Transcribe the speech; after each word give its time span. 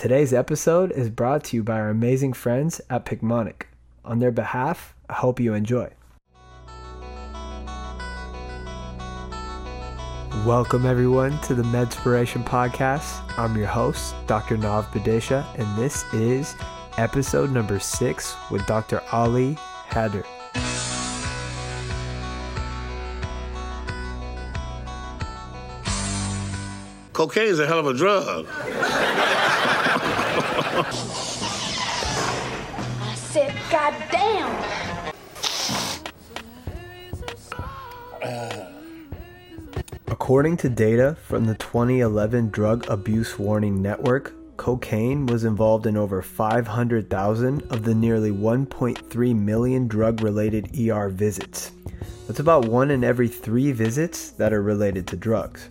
Today's 0.00 0.32
episode 0.32 0.92
is 0.92 1.10
brought 1.10 1.44
to 1.44 1.56
you 1.56 1.62
by 1.62 1.74
our 1.78 1.90
amazing 1.90 2.32
friends 2.32 2.80
at 2.88 3.04
Picmonic. 3.04 3.64
On 4.02 4.18
their 4.18 4.30
behalf, 4.30 4.94
I 5.10 5.12
hope 5.12 5.38
you 5.38 5.52
enjoy. 5.52 5.90
Welcome, 10.46 10.86
everyone, 10.86 11.38
to 11.42 11.54
the 11.54 11.64
Medspiration 11.64 12.42
Podcast. 12.46 13.20
I'm 13.36 13.54
your 13.58 13.66
host, 13.66 14.14
Dr. 14.26 14.56
Nav 14.56 14.86
Badesha, 14.86 15.44
and 15.58 15.78
this 15.78 16.02
is 16.14 16.54
episode 16.96 17.50
number 17.50 17.78
six 17.78 18.34
with 18.50 18.64
Dr. 18.64 19.02
Ali 19.12 19.58
Haider. 19.90 20.24
Cocaine 27.12 27.48
is 27.48 27.58
a 27.58 27.66
hell 27.66 27.80
of 27.80 27.86
a 27.86 27.92
drug. 27.92 28.46
I 30.62 30.92
said. 33.14 33.54
According 40.30 40.58
to 40.58 40.68
data 40.68 41.16
from 41.22 41.46
the 41.46 41.54
2011 41.54 42.50
Drug 42.50 42.88
Abuse 42.88 43.38
Warning 43.38 43.82
Network, 43.82 44.32
cocaine 44.56 45.26
was 45.26 45.44
involved 45.44 45.86
in 45.86 45.96
over 45.96 46.22
500,000 46.22 47.62
of 47.72 47.82
the 47.82 47.94
nearly 47.94 48.30
1.3 48.30 49.36
million 49.36 49.88
drug 49.88 50.20
related 50.20 50.78
ER 50.78 51.08
visits. 51.08 51.72
That's 52.26 52.38
about 52.38 52.66
one 52.66 52.90
in 52.90 53.02
every 53.02 53.26
three 53.26 53.72
visits 53.72 54.30
that 54.32 54.52
are 54.52 54.62
related 54.62 55.06
to 55.08 55.16
drugs. 55.16 55.68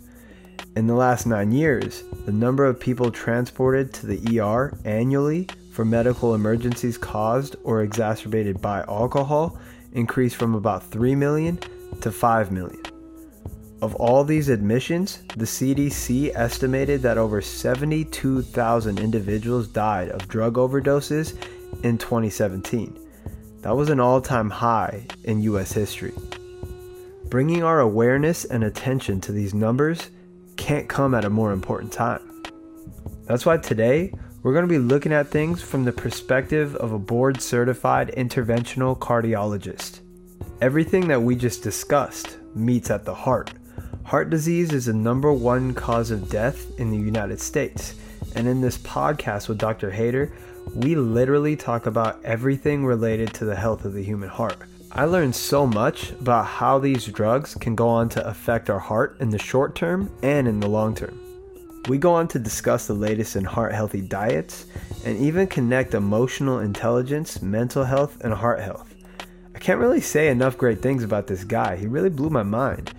In 0.76 0.88
the 0.88 0.94
last 0.94 1.26
nine 1.26 1.52
years, 1.52 2.04
the 2.26 2.32
number 2.32 2.66
of 2.66 2.80
people 2.80 3.12
transported 3.12 3.92
to 3.94 4.06
the 4.06 4.40
ER 4.40 4.78
annually 4.86 5.48
for 5.72 5.84
medical 5.84 6.36
emergencies 6.36 6.98
caused 6.98 7.56
or 7.64 7.82
exacerbated 7.82 8.62
by 8.62 8.82
alcohol 8.88 9.58
increased 9.94 10.36
from 10.36 10.54
about 10.54 10.84
3 10.92 11.16
million 11.16 11.60
to 12.02 12.12
5 12.12 12.52
million. 12.52 12.82
Of 13.82 13.96
all 13.96 14.24
these 14.24 14.50
admissions, 14.50 15.20
the 15.38 15.46
CDC 15.46 16.36
estimated 16.36 17.02
that 17.02 17.18
over 17.18 17.42
72,000 17.42 19.00
individuals 19.00 19.68
died 19.68 20.10
of 20.10 20.28
drug 20.28 20.56
overdoses 20.56 21.36
in 21.84 21.98
2017. 21.98 23.00
That 23.62 23.76
was 23.76 23.90
an 23.90 24.00
all 24.00 24.22
time 24.22 24.50
high 24.50 25.06
in 25.24 25.42
US 25.42 25.72
history. 25.72 26.14
Bringing 27.26 27.64
our 27.64 27.80
awareness 27.80 28.46
and 28.46 28.64
attention 28.64 29.20
to 29.22 29.32
these 29.32 29.54
numbers 29.54 30.10
can't 30.70 30.88
come 30.88 31.16
at 31.16 31.26
a 31.26 31.30
more 31.32 31.52
important 31.52 31.92
time. 31.92 32.44
That's 33.26 33.44
why 33.44 33.58
today 33.58 34.14
we're 34.44 34.54
going 34.54 34.68
to 34.68 34.70
be 34.70 34.78
looking 34.78 35.12
at 35.12 35.28
things 35.28 35.64
from 35.64 35.84
the 35.84 35.92
perspective 35.92 36.76
of 36.76 36.92
a 36.92 37.00
board 37.00 37.42
certified 37.42 38.14
interventional 38.16 38.96
cardiologist. 38.96 40.02
Everything 40.62 41.08
that 41.08 41.24
we 41.24 41.36
just 41.36 41.64
discussed 41.64 42.38
meets 42.54 42.92
at 42.92 43.04
the 43.04 43.16
heart. 43.16 43.52
Heart 44.04 44.30
disease 44.30 44.72
is 44.72 44.86
the 44.86 44.94
number 44.94 45.34
one 45.34 45.74
cause 45.74 46.12
of 46.12 46.30
death 46.30 46.80
in 46.80 46.92
the 46.92 46.98
United 46.98 47.42
States. 47.42 47.96
And 48.36 48.48
in 48.48 48.62
this 48.62 48.78
podcast 48.78 49.50
with 49.50 49.58
Dr. 49.58 49.90
Haider, 49.90 50.32
we 50.76 50.94
literally 50.94 51.56
talk 51.56 51.88
about 51.88 52.24
everything 52.24 52.86
related 52.86 53.34
to 53.34 53.46
the 53.46 53.56
health 53.56 53.86
of 53.86 53.94
the 53.94 54.04
human 54.04 54.30
heart. 54.30 54.58
I 54.92 55.06
learned 55.06 55.36
so 55.36 55.68
much 55.68 56.12
about 56.14 56.48
how 56.48 56.80
these 56.80 57.06
drugs 57.06 57.54
can 57.54 57.76
go 57.76 57.88
on 57.88 58.10
to 58.10 58.28
affect 58.28 58.72
our 58.72 58.80
heart 58.80 59.18
in 59.20 59.30
the 59.30 59.38
short 59.38 59.76
term 59.76 60.12
and 60.24 60.48
in 60.48 60.60
the 60.60 60.68
long 60.68 60.96
term. 60.96 61.20
We 61.88 62.00
go 62.00 62.12
on 62.12 62.28
to 62.30 62.40
discuss 62.40 62.88
the 62.88 62.96
latest 62.96 63.36
in 63.36 63.46
heart 63.46 63.72
healthy 63.72 64.02
diets 64.02 64.66
and 65.06 65.16
even 65.20 65.46
connect 65.46 65.94
emotional 65.94 66.60
intelligence, 66.60 67.40
mental 67.42 67.84
health, 67.84 68.20
and 68.22 68.34
heart 68.34 68.62
health. 68.62 68.96
I 69.54 69.60
can't 69.60 69.80
really 69.80 70.02
say 70.02 70.30
enough 70.30 70.58
great 70.58 70.82
things 70.82 71.04
about 71.04 71.28
this 71.28 71.44
guy. 71.44 71.76
He 71.76 71.86
really 71.86 72.10
blew 72.10 72.32
my 72.32 72.44
mind. 72.44 72.92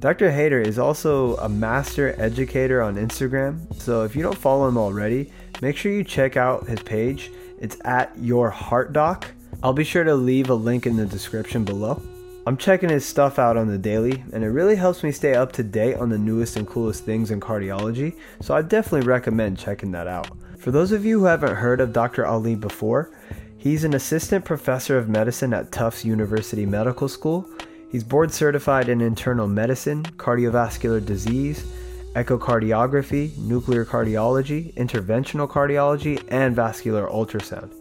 Dr. 0.00 0.30
Haider 0.30 0.66
is 0.66 0.78
also 0.78 1.36
a 1.36 1.48
master 1.48 2.14
educator 2.18 2.80
on 2.80 2.96
Instagram, 2.96 3.74
so 3.74 4.02
if 4.04 4.16
you 4.16 4.22
don't 4.22 4.36
follow 4.36 4.66
him 4.66 4.78
already, 4.78 5.30
make 5.60 5.76
sure 5.76 5.92
you 5.92 6.04
check 6.04 6.38
out 6.38 6.66
his 6.66 6.80
page. 6.80 7.30
It's 7.60 7.76
at 7.84 8.16
your 8.18 8.48
heart 8.48 8.94
doc. 8.94 9.30
I'll 9.62 9.72
be 9.72 9.84
sure 9.84 10.04
to 10.04 10.14
leave 10.14 10.50
a 10.50 10.54
link 10.54 10.86
in 10.86 10.96
the 10.96 11.06
description 11.06 11.64
below. 11.64 12.02
I'm 12.46 12.58
checking 12.58 12.90
his 12.90 13.06
stuff 13.06 13.38
out 13.38 13.56
on 13.56 13.68
the 13.68 13.78
daily, 13.78 14.22
and 14.32 14.44
it 14.44 14.48
really 14.50 14.76
helps 14.76 15.02
me 15.02 15.12
stay 15.12 15.34
up 15.34 15.52
to 15.52 15.62
date 15.62 15.96
on 15.96 16.10
the 16.10 16.18
newest 16.18 16.56
and 16.56 16.68
coolest 16.68 17.04
things 17.04 17.30
in 17.30 17.40
cardiology, 17.40 18.18
so 18.42 18.54
I 18.54 18.60
definitely 18.60 19.06
recommend 19.06 19.58
checking 19.58 19.92
that 19.92 20.06
out. 20.06 20.28
For 20.58 20.70
those 20.70 20.92
of 20.92 21.06
you 21.06 21.20
who 21.20 21.24
haven't 21.24 21.56
heard 21.56 21.80
of 21.80 21.94
Dr. 21.94 22.26
Ali 22.26 22.54
before, 22.54 23.16
he's 23.56 23.84
an 23.84 23.94
assistant 23.94 24.44
professor 24.44 24.98
of 24.98 25.08
medicine 25.08 25.54
at 25.54 25.72
Tufts 25.72 26.04
University 26.04 26.66
Medical 26.66 27.08
School. 27.08 27.48
He's 27.90 28.04
board 28.04 28.30
certified 28.30 28.90
in 28.90 29.00
internal 29.00 29.46
medicine, 29.46 30.02
cardiovascular 30.02 31.04
disease, 31.04 31.64
echocardiography, 32.14 33.36
nuclear 33.38 33.86
cardiology, 33.86 34.74
interventional 34.74 35.48
cardiology, 35.48 36.22
and 36.28 36.54
vascular 36.54 37.06
ultrasound. 37.08 37.72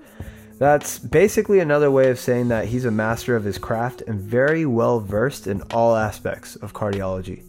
That's 0.64 0.98
basically 0.98 1.60
another 1.60 1.92
way 1.92 2.10
of 2.10 2.18
saying 2.18 2.48
that 2.48 2.70
he's 2.70 2.86
a 2.86 2.90
master 2.90 3.36
of 3.36 3.44
his 3.44 3.58
craft 3.58 4.02
and 4.08 4.18
very 4.18 4.66
well 4.66 5.02
versed 5.02 5.46
in 5.46 5.62
all 5.74 5.94
aspects 5.94 6.56
of 6.56 6.72
cardiology. 6.72 7.44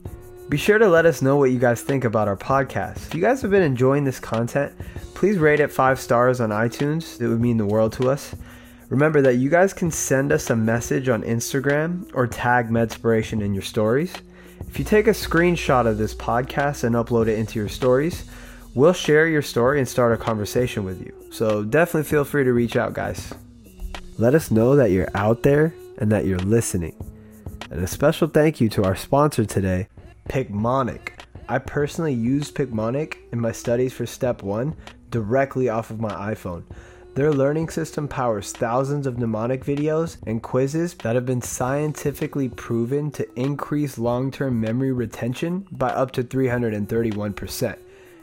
Be 0.48 0.56
sure 0.56 0.78
to 0.78 0.88
let 0.88 1.06
us 1.06 1.22
know 1.22 1.36
what 1.36 1.52
you 1.52 1.60
guys 1.60 1.80
think 1.80 2.02
about 2.02 2.26
our 2.26 2.36
podcast. 2.36 3.06
If 3.06 3.14
you 3.14 3.20
guys 3.20 3.40
have 3.42 3.52
been 3.52 3.62
enjoying 3.62 4.02
this 4.02 4.18
content, 4.18 4.72
please 5.14 5.38
rate 5.38 5.60
it 5.60 5.70
five 5.70 6.00
stars 6.00 6.40
on 6.40 6.50
iTunes. 6.50 7.20
It 7.20 7.28
would 7.28 7.40
mean 7.40 7.56
the 7.56 7.64
world 7.64 7.92
to 7.92 8.10
us. 8.10 8.34
Remember 8.88 9.22
that 9.22 9.36
you 9.36 9.48
guys 9.48 9.72
can 9.72 9.92
send 9.92 10.32
us 10.32 10.50
a 10.50 10.56
message 10.56 11.08
on 11.08 11.22
Instagram 11.22 12.10
or 12.14 12.26
tag 12.26 12.68
Medspiration 12.68 13.42
in 13.42 13.54
your 13.54 13.62
stories. 13.62 14.12
If 14.66 14.76
you 14.76 14.84
take 14.84 15.06
a 15.06 15.10
screenshot 15.10 15.86
of 15.86 15.98
this 15.98 16.16
podcast 16.16 16.82
and 16.82 16.96
upload 16.96 17.28
it 17.28 17.38
into 17.38 17.60
your 17.60 17.68
stories, 17.68 18.24
we'll 18.74 18.92
share 18.92 19.28
your 19.28 19.40
story 19.40 19.78
and 19.78 19.88
start 19.88 20.12
a 20.12 20.16
conversation 20.16 20.82
with 20.82 21.00
you. 21.00 21.23
So 21.34 21.64
definitely 21.64 22.08
feel 22.08 22.24
free 22.24 22.44
to 22.44 22.52
reach 22.52 22.76
out, 22.76 22.92
guys. 22.92 23.34
Let 24.18 24.36
us 24.36 24.52
know 24.52 24.76
that 24.76 24.92
you're 24.92 25.10
out 25.16 25.42
there 25.42 25.74
and 25.98 26.12
that 26.12 26.26
you're 26.26 26.38
listening. 26.38 26.94
And 27.72 27.82
a 27.82 27.88
special 27.88 28.28
thank 28.28 28.60
you 28.60 28.68
to 28.68 28.84
our 28.84 28.94
sponsor 28.94 29.44
today, 29.44 29.88
Picmonic. 30.28 31.08
I 31.48 31.58
personally 31.58 32.14
used 32.14 32.54
Picmonic 32.54 33.16
in 33.32 33.40
my 33.40 33.50
studies 33.50 33.92
for 33.92 34.06
Step 34.06 34.44
1 34.44 34.76
directly 35.10 35.68
off 35.68 35.90
of 35.90 35.98
my 35.98 36.12
iPhone. 36.32 36.62
Their 37.16 37.32
learning 37.32 37.70
system 37.70 38.06
powers 38.06 38.52
thousands 38.52 39.04
of 39.04 39.18
mnemonic 39.18 39.64
videos 39.64 40.18
and 40.28 40.40
quizzes 40.40 40.94
that 41.02 41.16
have 41.16 41.26
been 41.26 41.42
scientifically 41.42 42.48
proven 42.48 43.10
to 43.10 43.28
increase 43.34 43.98
long 43.98 44.30
term 44.30 44.60
memory 44.60 44.92
retention 44.92 45.66
by 45.72 45.88
up 45.88 46.12
to 46.12 46.22
331%. 46.22 47.76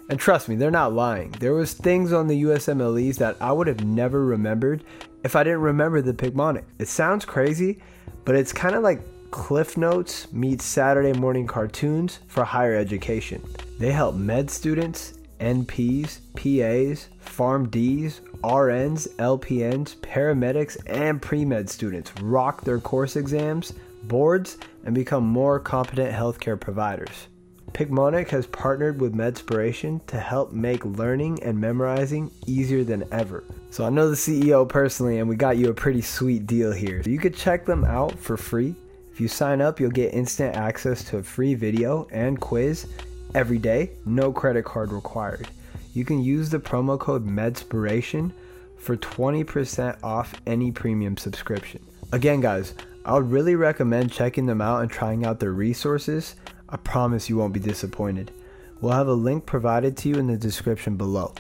And 0.09 0.19
trust 0.19 0.49
me, 0.49 0.55
they're 0.55 0.71
not 0.71 0.93
lying. 0.93 1.31
There 1.39 1.53
was 1.53 1.73
things 1.73 2.11
on 2.11 2.27
the 2.27 2.43
USMLEs 2.43 3.17
that 3.17 3.37
I 3.39 3.51
would 3.51 3.67
have 3.67 3.85
never 3.85 4.25
remembered 4.25 4.83
if 5.23 5.35
I 5.35 5.43
didn't 5.43 5.61
remember 5.61 6.01
the 6.01 6.13
Picmonic. 6.13 6.63
It 6.79 6.87
sounds 6.87 7.25
crazy, 7.25 7.79
but 8.25 8.35
it's 8.35 8.51
kind 8.51 8.75
of 8.75 8.83
like 8.83 9.01
Cliff 9.31 9.77
Notes 9.77 10.31
meets 10.33 10.65
Saturday 10.65 11.17
morning 11.17 11.47
cartoons 11.47 12.19
for 12.27 12.43
higher 12.43 12.75
education. 12.75 13.41
They 13.79 13.91
help 13.91 14.15
med 14.15 14.49
students, 14.49 15.13
NPs, 15.39 16.19
PAs, 16.35 17.07
PharmDs, 17.25 18.19
RNs, 18.43 19.07
LPNs, 19.15 19.95
paramedics, 19.97 20.77
and 20.85 21.21
pre-med 21.21 21.69
students 21.69 22.11
rock 22.21 22.63
their 22.63 22.79
course 22.79 23.15
exams, 23.15 23.73
boards, 24.03 24.57
and 24.85 24.93
become 24.93 25.23
more 25.23 25.59
competent 25.59 26.13
healthcare 26.13 26.59
providers. 26.59 27.27
Picmonic 27.73 28.29
has 28.29 28.45
partnered 28.47 28.99
with 28.99 29.15
Medspiration 29.15 30.05
to 30.07 30.19
help 30.19 30.51
make 30.51 30.83
learning 30.83 31.41
and 31.41 31.59
memorizing 31.59 32.29
easier 32.45 32.83
than 32.83 33.05
ever. 33.11 33.43
So 33.69 33.85
I 33.85 33.89
know 33.89 34.09
the 34.09 34.15
CEO 34.15 34.67
personally, 34.67 35.19
and 35.19 35.29
we 35.29 35.37
got 35.37 35.57
you 35.57 35.69
a 35.69 35.73
pretty 35.73 36.01
sweet 36.01 36.45
deal 36.45 36.71
here. 36.71 37.01
You 37.05 37.17
could 37.17 37.35
check 37.35 37.65
them 37.65 37.85
out 37.85 38.19
for 38.19 38.35
free. 38.35 38.75
If 39.11 39.21
you 39.21 39.27
sign 39.27 39.61
up, 39.61 39.79
you'll 39.79 39.91
get 39.91 40.13
instant 40.13 40.55
access 40.55 41.03
to 41.05 41.17
a 41.17 41.23
free 41.23 41.53
video 41.53 42.07
and 42.11 42.39
quiz 42.39 42.87
every 43.35 43.57
day, 43.57 43.91
no 44.05 44.31
credit 44.33 44.65
card 44.65 44.91
required. 44.91 45.47
You 45.93 46.03
can 46.03 46.21
use 46.21 46.49
the 46.49 46.59
promo 46.59 46.99
code 46.99 47.25
MEDSPIRATION 47.25 48.33
for 48.77 48.97
20% 48.97 49.97
off 50.03 50.33
any 50.45 50.71
premium 50.71 51.15
subscription. 51.15 51.81
Again, 52.11 52.41
guys, 52.41 52.73
I 53.05 53.13
would 53.13 53.31
really 53.31 53.55
recommend 53.55 54.11
checking 54.11 54.45
them 54.45 54.61
out 54.61 54.81
and 54.81 54.91
trying 54.91 55.25
out 55.25 55.39
their 55.39 55.53
resources. 55.53 56.35
I 56.71 56.77
promise 56.77 57.29
you 57.29 57.37
won't 57.37 57.53
be 57.53 57.59
disappointed. 57.59 58.31
We'll 58.79 58.93
have 58.93 59.07
a 59.07 59.13
link 59.13 59.45
provided 59.45 59.97
to 59.97 60.09
you 60.09 60.15
in 60.15 60.27
the 60.27 60.37
description 60.37 60.95
below. 60.95 61.33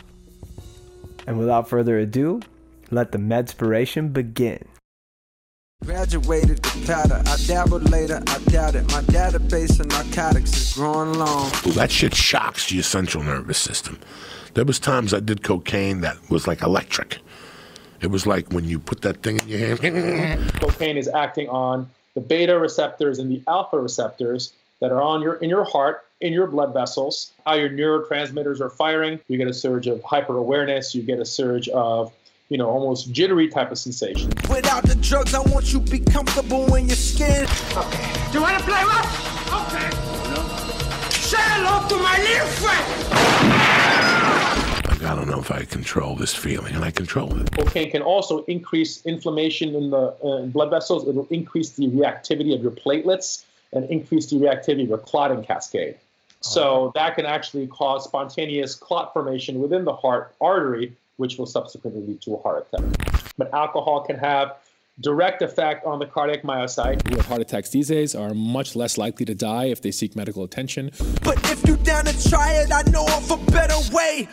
And 1.25 1.39
without 1.39 1.69
further 1.69 1.97
ado, 1.97 2.41
let 2.89 3.11
the 3.11 3.17
Medspiration 3.17 4.11
begin. 4.11 4.67
Graduated 5.83 6.61
the 6.61 6.85
powder, 6.85 7.23
I 7.25 7.37
dabbled 7.47 7.89
later, 7.89 8.21
I 8.27 8.37
doubt 8.49 8.75
it. 8.75 8.83
My 8.91 9.01
database 9.01 9.79
of 9.79 9.87
narcotics 9.87 10.55
is 10.55 10.73
growing 10.73 11.13
long. 11.13 11.49
Well, 11.65 11.73
that 11.73 11.89
shit 11.89 12.13
shocks 12.13 12.71
your 12.71 12.83
central 12.83 13.23
nervous 13.23 13.57
system. 13.57 13.99
There 14.53 14.65
was 14.65 14.77
times 14.77 15.13
I 15.13 15.21
did 15.21 15.41
cocaine 15.41 16.01
that 16.01 16.17
was 16.29 16.45
like 16.45 16.61
electric. 16.61 17.19
It 18.01 18.07
was 18.07 18.27
like 18.27 18.51
when 18.51 18.65
you 18.65 18.77
put 18.77 19.01
that 19.01 19.23
thing 19.23 19.39
in 19.39 19.47
your 19.47 19.75
hand. 19.77 20.53
cocaine 20.59 20.97
is 20.97 21.07
acting 21.07 21.49
on 21.49 21.89
the 22.13 22.21
beta 22.21 22.59
receptors 22.59 23.17
and 23.17 23.31
the 23.31 23.41
alpha 23.47 23.79
receptors 23.79 24.53
that 24.81 24.91
are 24.91 25.01
on 25.01 25.21
your 25.21 25.35
in 25.35 25.49
your 25.49 25.63
heart, 25.63 26.05
in 26.19 26.33
your 26.33 26.47
blood 26.47 26.73
vessels. 26.73 27.31
How 27.45 27.53
your 27.53 27.69
neurotransmitters 27.69 28.59
are 28.59 28.69
firing. 28.69 29.19
You 29.29 29.37
get 29.37 29.47
a 29.47 29.53
surge 29.53 29.87
of 29.87 30.03
hyper 30.03 30.35
awareness. 30.35 30.93
You 30.93 31.03
get 31.03 31.19
a 31.19 31.25
surge 31.25 31.69
of 31.69 32.11
you 32.49 32.57
know, 32.57 32.69
almost 32.69 33.13
jittery 33.13 33.47
type 33.47 33.71
of 33.71 33.77
sensation. 33.77 34.27
Without 34.49 34.83
the 34.83 34.95
drugs, 34.95 35.33
I 35.33 35.39
want 35.39 35.71
you 35.71 35.79
to 35.79 35.89
be 35.89 35.99
comfortable 35.99 36.75
in 36.75 36.87
your 36.87 36.97
skin. 36.97 37.47
Okay. 37.77 38.13
Do 38.29 38.39
you 38.39 38.41
want 38.41 38.59
to 38.59 38.65
play 38.65 38.83
what? 38.83 39.05
Okay. 39.67 39.89
Say 41.11 41.37
hello 41.39 41.87
to 41.87 41.95
my 41.95 42.17
little 42.17 42.47
friend. 42.59 42.85
I 45.03 45.15
don't 45.15 45.29
know 45.29 45.39
if 45.39 45.49
I 45.49 45.63
control 45.63 46.15
this 46.15 46.35
feeling, 46.35 46.75
and 46.75 46.83
I 46.83 46.91
control 46.91 47.39
it. 47.39 47.51
Cocaine 47.53 47.89
can 47.89 48.01
also 48.01 48.43
increase 48.45 49.05
inflammation 49.05 49.73
in 49.73 49.89
the 49.89 50.13
uh, 50.21 50.45
blood 50.47 50.71
vessels. 50.71 51.07
It'll 51.07 51.27
increase 51.29 51.69
the 51.71 51.87
reactivity 51.87 52.53
of 52.53 52.61
your 52.61 52.71
platelets 52.71 53.45
and 53.73 53.89
increase 53.89 54.27
the 54.27 54.37
reactivity 54.37 54.83
of 54.83 54.89
your 54.89 54.97
clotting 54.97 55.43
cascade. 55.43 55.95
So 56.41 56.63
oh. 56.63 56.91
that 56.95 57.15
can 57.15 57.25
actually 57.25 57.67
cause 57.67 58.03
spontaneous 58.05 58.75
clot 58.75 59.13
formation 59.13 59.61
within 59.61 59.85
the 59.85 59.95
heart 59.95 60.33
artery, 60.41 60.93
which 61.17 61.37
will 61.37 61.45
subsequently 61.45 62.01
lead 62.01 62.21
to 62.21 62.33
a 62.33 62.41
heart 62.41 62.67
attack. 62.73 63.33
But 63.37 63.53
alcohol 63.53 64.01
can 64.01 64.17
have 64.17 64.57
direct 64.99 65.41
effect 65.41 65.85
on 65.85 65.99
the 65.99 66.05
cardiac 66.05 66.43
myocyte. 66.43 67.07
Who 67.07 67.15
have 67.15 67.25
heart 67.25 67.41
attacks 67.41 67.69
these 67.69 67.87
days 67.87 68.15
are 68.15 68.33
much 68.33 68.75
less 68.75 68.97
likely 68.97 69.25
to 69.25 69.35
die 69.35 69.65
if 69.65 69.81
they 69.81 69.91
seek 69.91 70.15
medical 70.15 70.43
attention. 70.43 70.91
But 71.23 71.37
if 71.51 71.65
you 71.67 71.77
down 71.77 72.05
to 72.05 72.29
try 72.29 72.53
it, 72.53 72.71
I 72.71 72.81
know 72.89 73.05
of 73.07 73.31
a 73.31 73.51
better 73.51 73.77
way. 73.93 74.27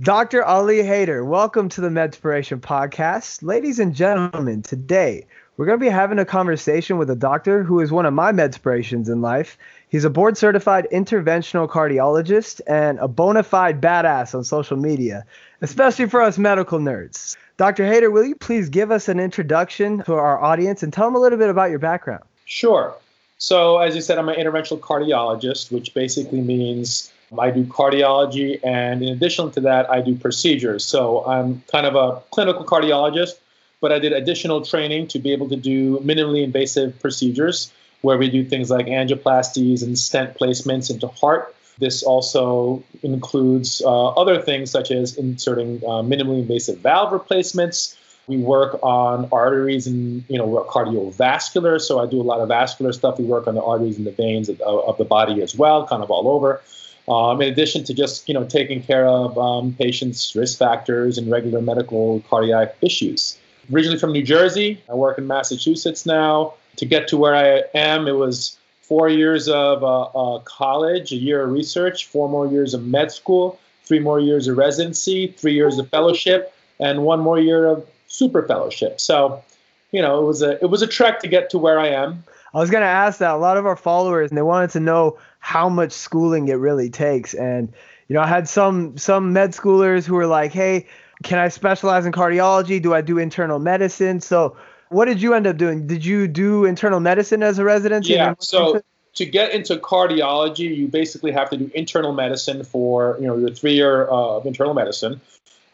Dr. 0.00 0.44
Ali 0.44 0.78
Haider, 0.78 1.26
welcome 1.26 1.68
to 1.70 1.80
the 1.80 1.88
Medspiration 1.88 2.60
Podcast. 2.60 3.42
Ladies 3.42 3.78
and 3.78 3.94
gentlemen, 3.94 4.62
today 4.62 5.26
we're 5.56 5.66
going 5.66 5.78
to 5.78 5.84
be 5.84 5.90
having 5.90 6.18
a 6.18 6.24
conversation 6.24 6.98
with 6.98 7.08
a 7.08 7.16
doctor 7.16 7.62
who 7.62 7.80
is 7.80 7.90
one 7.90 8.04
of 8.04 8.12
my 8.12 8.30
medspirations 8.30 9.08
in 9.08 9.22
life. 9.22 9.56
He's 9.88 10.04
a 10.04 10.10
board 10.10 10.36
certified 10.36 10.86
interventional 10.92 11.68
cardiologist 11.68 12.60
and 12.66 12.98
a 12.98 13.08
bona 13.08 13.42
fide 13.42 13.80
badass 13.80 14.34
on 14.34 14.44
social 14.44 14.76
media, 14.76 15.24
especially 15.62 16.06
for 16.06 16.20
us 16.20 16.36
medical 16.36 16.78
nerds. 16.78 17.36
Dr. 17.56 17.84
Haider, 17.84 18.12
will 18.12 18.24
you 18.24 18.34
please 18.34 18.68
give 18.68 18.90
us 18.90 19.08
an 19.08 19.18
introduction 19.18 20.02
to 20.02 20.14
our 20.14 20.42
audience 20.42 20.82
and 20.82 20.92
tell 20.92 21.06
them 21.06 21.14
a 21.14 21.20
little 21.20 21.38
bit 21.38 21.48
about 21.48 21.70
your 21.70 21.78
background? 21.78 22.22
Sure. 22.44 22.94
So, 23.38 23.78
as 23.78 23.94
you 23.94 24.02
said, 24.02 24.18
I'm 24.18 24.28
an 24.28 24.36
interventional 24.36 24.80
cardiologist, 24.80 25.70
which 25.70 25.94
basically 25.94 26.40
means 26.40 27.12
I 27.38 27.50
do 27.50 27.64
cardiology, 27.64 28.60
and 28.64 29.02
in 29.02 29.08
addition 29.08 29.50
to 29.52 29.60
that, 29.62 29.90
I 29.90 30.00
do 30.00 30.14
procedures. 30.14 30.84
So, 30.84 31.24
I'm 31.26 31.62
kind 31.70 31.86
of 31.86 31.96
a 31.96 32.20
clinical 32.30 32.64
cardiologist 32.64 33.34
but 33.80 33.92
I 33.92 33.98
did 33.98 34.12
additional 34.12 34.62
training 34.62 35.08
to 35.08 35.18
be 35.18 35.32
able 35.32 35.48
to 35.48 35.56
do 35.56 35.98
minimally 35.98 36.42
invasive 36.42 36.98
procedures 37.00 37.72
where 38.02 38.18
we 38.18 38.30
do 38.30 38.44
things 38.44 38.70
like 38.70 38.86
angioplasties 38.86 39.82
and 39.82 39.98
stent 39.98 40.38
placements 40.38 40.90
into 40.90 41.08
heart. 41.08 41.54
This 41.78 42.02
also 42.02 42.82
includes 43.02 43.82
uh, 43.84 44.08
other 44.08 44.40
things 44.40 44.70
such 44.70 44.90
as 44.90 45.16
inserting 45.16 45.82
uh, 45.84 46.00
minimally 46.02 46.40
invasive 46.40 46.78
valve 46.78 47.12
replacements. 47.12 47.98
We 48.28 48.38
work 48.38 48.78
on 48.82 49.28
arteries 49.30 49.86
and 49.86 50.24
you 50.28 50.38
know 50.38 50.66
cardiovascular, 50.68 51.80
so 51.80 52.00
I 52.00 52.06
do 52.06 52.20
a 52.20 52.24
lot 52.24 52.40
of 52.40 52.48
vascular 52.48 52.92
stuff. 52.92 53.18
We 53.18 53.24
work 53.24 53.46
on 53.46 53.54
the 53.54 53.62
arteries 53.62 53.98
and 53.98 54.06
the 54.06 54.10
veins 54.10 54.48
of, 54.48 54.60
of 54.62 54.96
the 54.96 55.04
body 55.04 55.42
as 55.42 55.54
well, 55.54 55.86
kind 55.86 56.02
of 56.02 56.10
all 56.10 56.28
over. 56.28 56.62
Um, 57.08 57.40
in 57.40 57.52
addition 57.52 57.84
to 57.84 57.94
just 57.94 58.26
you 58.26 58.34
know 58.34 58.44
taking 58.44 58.82
care 58.82 59.06
of 59.06 59.36
um, 59.38 59.74
patients' 59.74 60.34
risk 60.34 60.58
factors 60.58 61.18
and 61.18 61.30
regular 61.30 61.60
medical 61.60 62.20
cardiac 62.28 62.74
issues 62.80 63.38
originally 63.72 63.98
from 63.98 64.12
New 64.12 64.22
Jersey. 64.22 64.82
I 64.90 64.94
work 64.94 65.18
in 65.18 65.26
Massachusetts 65.26 66.06
now. 66.06 66.54
To 66.76 66.84
get 66.84 67.08
to 67.08 67.16
where 67.16 67.34
I 67.34 67.62
am, 67.74 68.06
it 68.06 68.16
was 68.16 68.58
four 68.82 69.08
years 69.08 69.48
of 69.48 69.82
uh, 69.82 70.02
uh, 70.02 70.38
college, 70.40 71.10
a 71.10 71.16
year 71.16 71.42
of 71.42 71.50
research, 71.50 72.06
four 72.06 72.28
more 72.28 72.46
years 72.46 72.74
of 72.74 72.84
med 72.84 73.10
school, 73.10 73.58
three 73.84 73.98
more 73.98 74.20
years 74.20 74.46
of 74.46 74.56
residency, 74.58 75.28
three 75.38 75.54
years 75.54 75.78
of 75.78 75.88
fellowship, 75.88 76.54
and 76.78 77.02
one 77.02 77.20
more 77.20 77.38
year 77.38 77.66
of 77.66 77.86
super 78.08 78.46
fellowship. 78.46 79.00
So, 79.00 79.42
you 79.90 80.02
know, 80.02 80.20
it 80.20 80.26
was 80.26 80.42
a 80.42 80.62
it 80.62 80.70
was 80.70 80.82
a 80.82 80.86
trek 80.86 81.20
to 81.20 81.28
get 81.28 81.50
to 81.50 81.58
where 81.58 81.80
I 81.80 81.88
am. 81.88 82.24
I 82.54 82.58
was 82.58 82.70
going 82.70 82.82
to 82.82 82.88
ask 82.88 83.18
that 83.18 83.32
a 83.32 83.36
lot 83.36 83.56
of 83.56 83.66
our 83.66 83.76
followers, 83.76 84.30
and 84.30 84.38
they 84.38 84.42
wanted 84.42 84.70
to 84.70 84.80
know 84.80 85.18
how 85.40 85.68
much 85.68 85.92
schooling 85.92 86.48
it 86.48 86.54
really 86.54 86.90
takes. 86.90 87.34
And 87.34 87.72
you 88.08 88.14
know, 88.14 88.20
I 88.20 88.26
had 88.26 88.48
some 88.48 88.96
some 88.96 89.32
med 89.32 89.52
schoolers 89.52 90.04
who 90.04 90.14
were 90.14 90.26
like, 90.26 90.52
"Hey, 90.52 90.86
can 91.22 91.38
I 91.38 91.48
specialize 91.48 92.06
in 92.06 92.12
cardiology? 92.12 92.80
Do 92.80 92.94
I 92.94 93.00
do 93.00 93.18
internal 93.18 93.58
medicine? 93.58 94.20
So, 94.20 94.56
what 94.88 95.06
did 95.06 95.20
you 95.20 95.34
end 95.34 95.46
up 95.46 95.56
doing? 95.56 95.86
Did 95.86 96.04
you 96.04 96.28
do 96.28 96.64
internal 96.64 97.00
medicine 97.00 97.42
as 97.42 97.58
a 97.58 97.64
residency? 97.64 98.12
Yeah. 98.12 98.34
So 98.38 98.80
to 99.14 99.26
get 99.26 99.52
into 99.52 99.76
cardiology, 99.76 100.76
you 100.76 100.88
basically 100.88 101.32
have 101.32 101.50
to 101.50 101.56
do 101.56 101.70
internal 101.74 102.12
medicine 102.12 102.64
for 102.64 103.16
you 103.20 103.26
know 103.26 103.36
your 103.36 103.50
three 103.50 103.74
year 103.74 104.08
uh, 104.08 104.36
of 104.36 104.46
internal 104.46 104.74
medicine, 104.74 105.20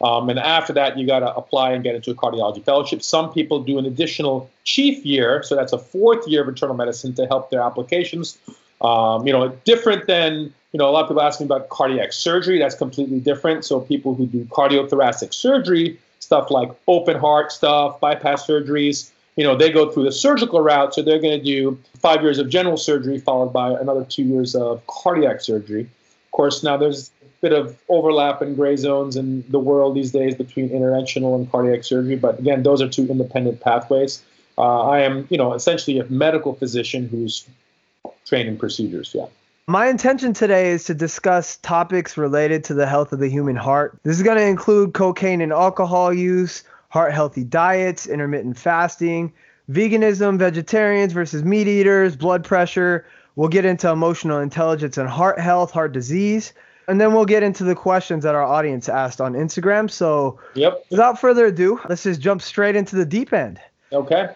um, 0.01 0.29
and 0.29 0.39
after 0.39 0.73
that 0.73 0.97
you 0.97 1.05
got 1.05 1.19
to 1.19 1.33
apply 1.35 1.73
and 1.73 1.83
get 1.83 1.93
into 1.93 2.11
a 2.11 2.15
cardiology 2.15 2.63
fellowship. 2.63 3.03
Some 3.03 3.31
people 3.31 3.61
do 3.61 3.77
an 3.77 3.85
additional 3.85 4.49
chief 4.63 5.05
year, 5.05 5.43
so 5.43 5.55
that's 5.55 5.73
a 5.73 5.77
fourth 5.77 6.27
year 6.27 6.41
of 6.41 6.47
internal 6.47 6.75
medicine 6.75 7.13
to 7.15 7.27
help 7.27 7.51
their 7.51 7.61
applications. 7.61 8.37
Um, 8.81 9.27
you 9.27 9.33
know, 9.33 9.49
different 9.63 10.07
than 10.07 10.53
you 10.73 10.79
know, 10.79 10.89
a 10.89 10.91
lot 10.91 11.03
of 11.03 11.09
people 11.09 11.21
ask 11.21 11.39
me 11.39 11.45
about 11.45 11.69
cardiac 11.69 12.11
surgery. 12.11 12.57
That's 12.59 12.75
completely 12.75 13.19
different. 13.19 13.63
So 13.63 13.79
people 13.79 14.15
who 14.15 14.25
do 14.25 14.43
cardiothoracic 14.45 15.33
surgery, 15.33 15.99
stuff 16.19 16.49
like 16.49 16.71
open 16.87 17.17
heart 17.17 17.51
stuff, 17.51 17.99
bypass 17.99 18.47
surgeries, 18.47 19.11
you 19.35 19.43
know, 19.43 19.55
they 19.55 19.71
go 19.71 19.91
through 19.91 20.03
the 20.03 20.11
surgical 20.11 20.61
route. 20.61 20.95
So 20.95 21.03
they're 21.03 21.19
going 21.19 21.37
to 21.37 21.45
do 21.45 21.79
five 21.99 22.23
years 22.23 22.39
of 22.39 22.49
general 22.49 22.77
surgery 22.77 23.19
followed 23.19 23.53
by 23.53 23.71
another 23.71 24.03
two 24.03 24.23
years 24.23 24.55
of 24.55 24.85
cardiac 24.87 25.41
surgery. 25.41 25.81
Of 25.81 26.31
course, 26.31 26.63
now 26.63 26.75
there's 26.75 27.11
a 27.21 27.25
bit 27.41 27.53
of 27.53 27.77
overlap 27.89 28.41
and 28.41 28.55
gray 28.55 28.75
zones 28.75 29.15
in 29.15 29.43
the 29.49 29.59
world 29.59 29.95
these 29.95 30.11
days 30.11 30.33
between 30.33 30.69
interventional 30.69 31.35
and 31.35 31.51
cardiac 31.51 31.83
surgery. 31.83 32.15
But 32.15 32.39
again, 32.39 32.63
those 32.63 32.81
are 32.81 32.89
two 32.89 33.07
independent 33.07 33.61
pathways. 33.61 34.23
Uh, 34.57 34.87
I 34.87 35.01
am, 35.01 35.27
you 35.29 35.37
know, 35.37 35.53
essentially 35.53 35.99
a 35.99 36.05
medical 36.05 36.55
physician 36.55 37.07
who's 37.07 37.47
trained 38.25 38.49
in 38.49 38.57
procedures. 38.57 39.13
Yeah. 39.13 39.27
My 39.67 39.87
intention 39.87 40.33
today 40.33 40.71
is 40.71 40.83
to 40.85 40.93
discuss 40.93 41.55
topics 41.55 42.17
related 42.17 42.65
to 42.65 42.73
the 42.73 42.85
health 42.85 43.13
of 43.13 43.19
the 43.19 43.29
human 43.29 43.55
heart. 43.55 43.97
This 44.03 44.17
is 44.17 44.23
going 44.23 44.37
to 44.37 44.43
include 44.43 44.93
cocaine 44.93 45.39
and 45.39 45.53
alcohol 45.53 46.13
use, 46.13 46.65
heart 46.89 47.13
healthy 47.13 47.45
diets, 47.45 48.05
intermittent 48.05 48.57
fasting, 48.57 49.31
veganism, 49.71 50.37
vegetarians 50.37 51.13
versus 51.13 51.45
meat 51.45 51.69
eaters, 51.69 52.17
blood 52.17 52.43
pressure. 52.43 53.05
We'll 53.37 53.47
get 53.47 53.63
into 53.63 53.89
emotional 53.89 54.39
intelligence 54.39 54.97
and 54.97 55.07
heart 55.07 55.39
health, 55.39 55.71
heart 55.71 55.93
disease. 55.93 56.51
And 56.89 56.99
then 56.99 57.13
we'll 57.13 57.23
get 57.23 57.41
into 57.41 57.63
the 57.63 57.73
questions 57.73 58.25
that 58.25 58.35
our 58.35 58.43
audience 58.43 58.89
asked 58.89 59.21
on 59.21 59.31
Instagram. 59.31 59.89
So, 59.89 60.41
yep. 60.55 60.83
without 60.89 61.21
further 61.21 61.45
ado, 61.45 61.79
let's 61.87 62.03
just 62.03 62.19
jump 62.19 62.41
straight 62.41 62.75
into 62.75 62.97
the 62.97 63.05
deep 63.05 63.31
end. 63.31 63.61
Okay. 63.93 64.27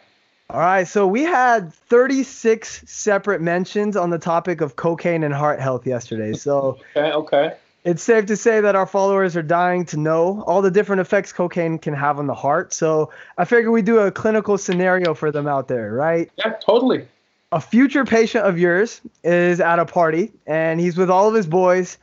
All 0.49 0.61
right, 0.61 0.87
so 0.87 1.05
we 1.05 1.23
had 1.23 1.73
36 1.73 2.83
separate 2.85 3.41
mentions 3.41 3.97
on 3.97 4.11
the 4.11 4.17
topic 4.17 4.61
of 4.61 4.77
cocaine 4.77 5.23
and 5.23 5.33
heart 5.33 5.59
health 5.59 5.85
yesterday. 5.85 6.31
So 6.33 6.79
okay, 6.95 7.11
okay. 7.11 7.53
It's 7.83 8.01
safe 8.01 8.25
to 8.27 8.37
say 8.37 8.61
that 8.61 8.73
our 8.73 8.85
followers 8.85 9.35
are 9.35 9.41
dying 9.41 9.85
to 9.87 9.97
know 9.97 10.43
all 10.47 10.61
the 10.61 10.71
different 10.71 11.01
effects 11.01 11.33
cocaine 11.33 11.77
can 11.77 11.93
have 11.93 12.17
on 12.17 12.27
the 12.27 12.33
heart. 12.33 12.73
So 12.73 13.11
I 13.37 13.43
figure 13.43 13.71
we 13.71 13.81
do 13.81 13.99
a 13.99 14.11
clinical 14.11 14.57
scenario 14.57 15.13
for 15.13 15.31
them 15.31 15.47
out 15.47 15.67
there, 15.67 15.91
right? 15.91 16.31
Yeah, 16.37 16.53
totally. 16.65 17.07
A 17.51 17.59
future 17.59 18.05
patient 18.05 18.45
of 18.45 18.57
yours 18.57 19.01
is 19.25 19.59
at 19.59 19.79
a 19.79 19.85
party 19.85 20.31
and 20.45 20.79
he's 20.79 20.97
with 20.97 21.09
all 21.09 21.27
of 21.27 21.33
his 21.33 21.47
boys. 21.47 21.97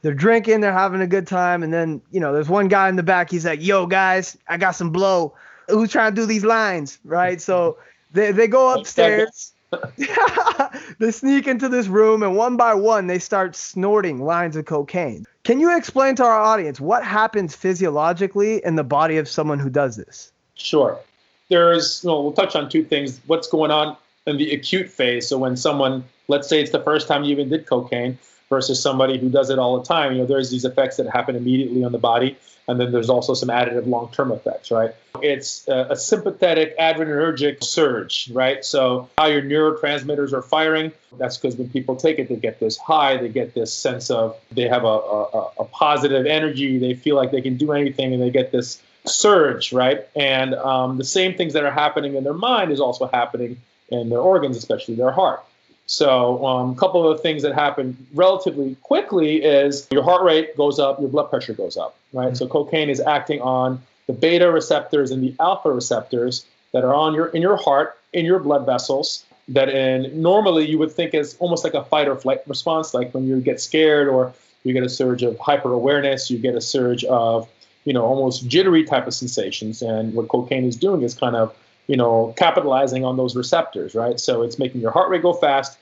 They're 0.00 0.14
drinking, 0.14 0.60
they're 0.60 0.72
having 0.72 1.02
a 1.02 1.06
good 1.06 1.26
time, 1.26 1.62
and 1.62 1.72
then, 1.72 2.00
you 2.10 2.20
know, 2.20 2.32
there's 2.32 2.48
one 2.48 2.68
guy 2.68 2.88
in 2.88 2.96
the 2.96 3.02
back. 3.02 3.30
He's 3.30 3.44
like, 3.44 3.62
"Yo, 3.62 3.84
guys, 3.84 4.38
I 4.48 4.56
got 4.56 4.70
some 4.70 4.90
blow. 4.90 5.34
Who's 5.68 5.92
trying 5.92 6.14
to 6.14 6.20
do 6.22 6.26
these 6.26 6.44
lines?" 6.44 6.98
Right? 7.04 7.38
So 7.50 7.76
they 8.12 8.32
they 8.32 8.46
go 8.46 8.74
upstairs. 8.78 9.52
they 10.98 11.12
sneak 11.12 11.46
into 11.46 11.68
this 11.68 11.86
room 11.86 12.24
and 12.24 12.36
one 12.36 12.56
by 12.56 12.74
one 12.74 13.06
they 13.06 13.20
start 13.20 13.54
snorting 13.54 14.20
lines 14.20 14.56
of 14.56 14.64
cocaine. 14.64 15.24
Can 15.44 15.60
you 15.60 15.76
explain 15.76 16.16
to 16.16 16.24
our 16.24 16.40
audience 16.40 16.80
what 16.80 17.04
happens 17.04 17.54
physiologically 17.54 18.64
in 18.64 18.74
the 18.74 18.84
body 18.84 19.16
of 19.16 19.28
someone 19.28 19.60
who 19.60 19.70
does 19.70 19.96
this? 19.96 20.32
Sure. 20.54 20.98
There's 21.48 22.02
well, 22.04 22.22
we'll 22.22 22.32
touch 22.32 22.56
on 22.56 22.68
two 22.68 22.84
things. 22.84 23.20
What's 23.26 23.48
going 23.48 23.70
on 23.70 23.96
in 24.26 24.36
the 24.36 24.52
acute 24.52 24.88
phase? 24.88 25.28
So 25.28 25.38
when 25.38 25.56
someone, 25.56 26.04
let's 26.28 26.48
say 26.48 26.60
it's 26.60 26.70
the 26.70 26.82
first 26.82 27.06
time 27.08 27.24
you 27.24 27.32
even 27.32 27.48
did 27.48 27.66
cocaine, 27.66 28.18
versus 28.50 28.82
somebody 28.82 29.16
who 29.16 29.30
does 29.30 29.48
it 29.48 29.58
all 29.58 29.78
the 29.78 29.84
time. 29.84 30.12
You 30.12 30.18
know, 30.18 30.26
there's 30.26 30.50
these 30.50 30.64
effects 30.64 30.96
that 30.96 31.08
happen 31.08 31.36
immediately 31.36 31.84
on 31.84 31.92
the 31.92 31.98
body, 31.98 32.36
and 32.68 32.78
then 32.78 32.92
there's 32.92 33.08
also 33.08 33.32
some 33.32 33.48
additive 33.48 33.86
long-term 33.86 34.32
effects, 34.32 34.70
right? 34.70 34.90
It's 35.22 35.66
a, 35.68 35.86
a 35.90 35.96
sympathetic 35.96 36.76
adrenergic 36.76 37.62
surge, 37.62 38.28
right? 38.32 38.64
So 38.64 39.08
how 39.16 39.26
your 39.26 39.42
neurotransmitters 39.42 40.32
are 40.32 40.42
firing, 40.42 40.92
that's 41.16 41.36
because 41.36 41.56
when 41.56 41.70
people 41.70 41.96
take 41.96 42.18
it, 42.18 42.28
they 42.28 42.36
get 42.36 42.60
this 42.60 42.76
high, 42.76 43.16
they 43.16 43.28
get 43.28 43.54
this 43.54 43.72
sense 43.72 44.10
of 44.10 44.36
they 44.50 44.68
have 44.68 44.84
a, 44.84 44.86
a, 44.86 45.50
a 45.60 45.64
positive 45.66 46.26
energy, 46.26 46.78
they 46.78 46.94
feel 46.94 47.16
like 47.16 47.30
they 47.30 47.40
can 47.40 47.56
do 47.56 47.72
anything, 47.72 48.12
and 48.12 48.20
they 48.20 48.30
get 48.30 48.50
this 48.50 48.82
surge, 49.06 49.72
right? 49.72 50.06
And 50.16 50.54
um, 50.54 50.98
the 50.98 51.04
same 51.04 51.34
things 51.34 51.52
that 51.54 51.64
are 51.64 51.70
happening 51.70 52.16
in 52.16 52.24
their 52.24 52.34
mind 52.34 52.72
is 52.72 52.80
also 52.80 53.06
happening 53.06 53.60
in 53.90 54.08
their 54.08 54.20
organs, 54.20 54.56
especially 54.56 54.96
their 54.96 55.12
heart. 55.12 55.44
So, 55.90 56.46
um, 56.46 56.70
a 56.70 56.74
couple 56.76 57.10
of 57.10 57.16
the 57.16 57.20
things 57.20 57.42
that 57.42 57.52
happen 57.52 58.06
relatively 58.14 58.76
quickly 58.76 59.42
is 59.42 59.88
your 59.90 60.04
heart 60.04 60.22
rate 60.22 60.56
goes 60.56 60.78
up, 60.78 61.00
your 61.00 61.08
blood 61.08 61.30
pressure 61.30 61.52
goes 61.52 61.76
up, 61.76 61.96
right? 62.12 62.28
Mm-hmm. 62.28 62.36
So, 62.36 62.46
cocaine 62.46 62.88
is 62.88 63.00
acting 63.00 63.40
on 63.40 63.82
the 64.06 64.12
beta 64.12 64.52
receptors 64.52 65.10
and 65.10 65.20
the 65.20 65.34
alpha 65.40 65.72
receptors 65.72 66.46
that 66.72 66.84
are 66.84 66.94
on 66.94 67.12
your 67.12 67.26
in 67.26 67.42
your 67.42 67.56
heart, 67.56 67.98
in 68.12 68.24
your 68.24 68.38
blood 68.38 68.66
vessels. 68.66 69.24
That 69.48 69.68
in 69.68 70.22
normally 70.22 70.64
you 70.64 70.78
would 70.78 70.92
think 70.92 71.12
is 71.12 71.36
almost 71.40 71.64
like 71.64 71.74
a 71.74 71.82
fight 71.82 72.06
or 72.06 72.14
flight 72.14 72.42
response, 72.46 72.94
like 72.94 73.12
when 73.12 73.26
you 73.26 73.40
get 73.40 73.60
scared 73.60 74.06
or 74.06 74.32
you 74.62 74.72
get 74.72 74.84
a 74.84 74.88
surge 74.88 75.24
of 75.24 75.36
hyper 75.40 75.72
awareness, 75.72 76.30
you 76.30 76.38
get 76.38 76.54
a 76.54 76.60
surge 76.60 77.02
of 77.06 77.48
you 77.84 77.92
know 77.92 78.04
almost 78.04 78.46
jittery 78.46 78.84
type 78.84 79.08
of 79.08 79.14
sensations. 79.14 79.82
And 79.82 80.14
what 80.14 80.28
cocaine 80.28 80.66
is 80.66 80.76
doing 80.76 81.02
is 81.02 81.14
kind 81.14 81.34
of 81.34 81.52
you 81.90 81.96
know, 81.96 82.32
capitalizing 82.36 83.04
on 83.04 83.16
those 83.16 83.34
receptors, 83.34 83.96
right? 83.96 84.20
So 84.20 84.42
it's 84.42 84.60
making 84.60 84.80
your 84.80 84.92
heart 84.92 85.10
rate 85.10 85.22
go 85.22 85.32
fast, 85.32 85.76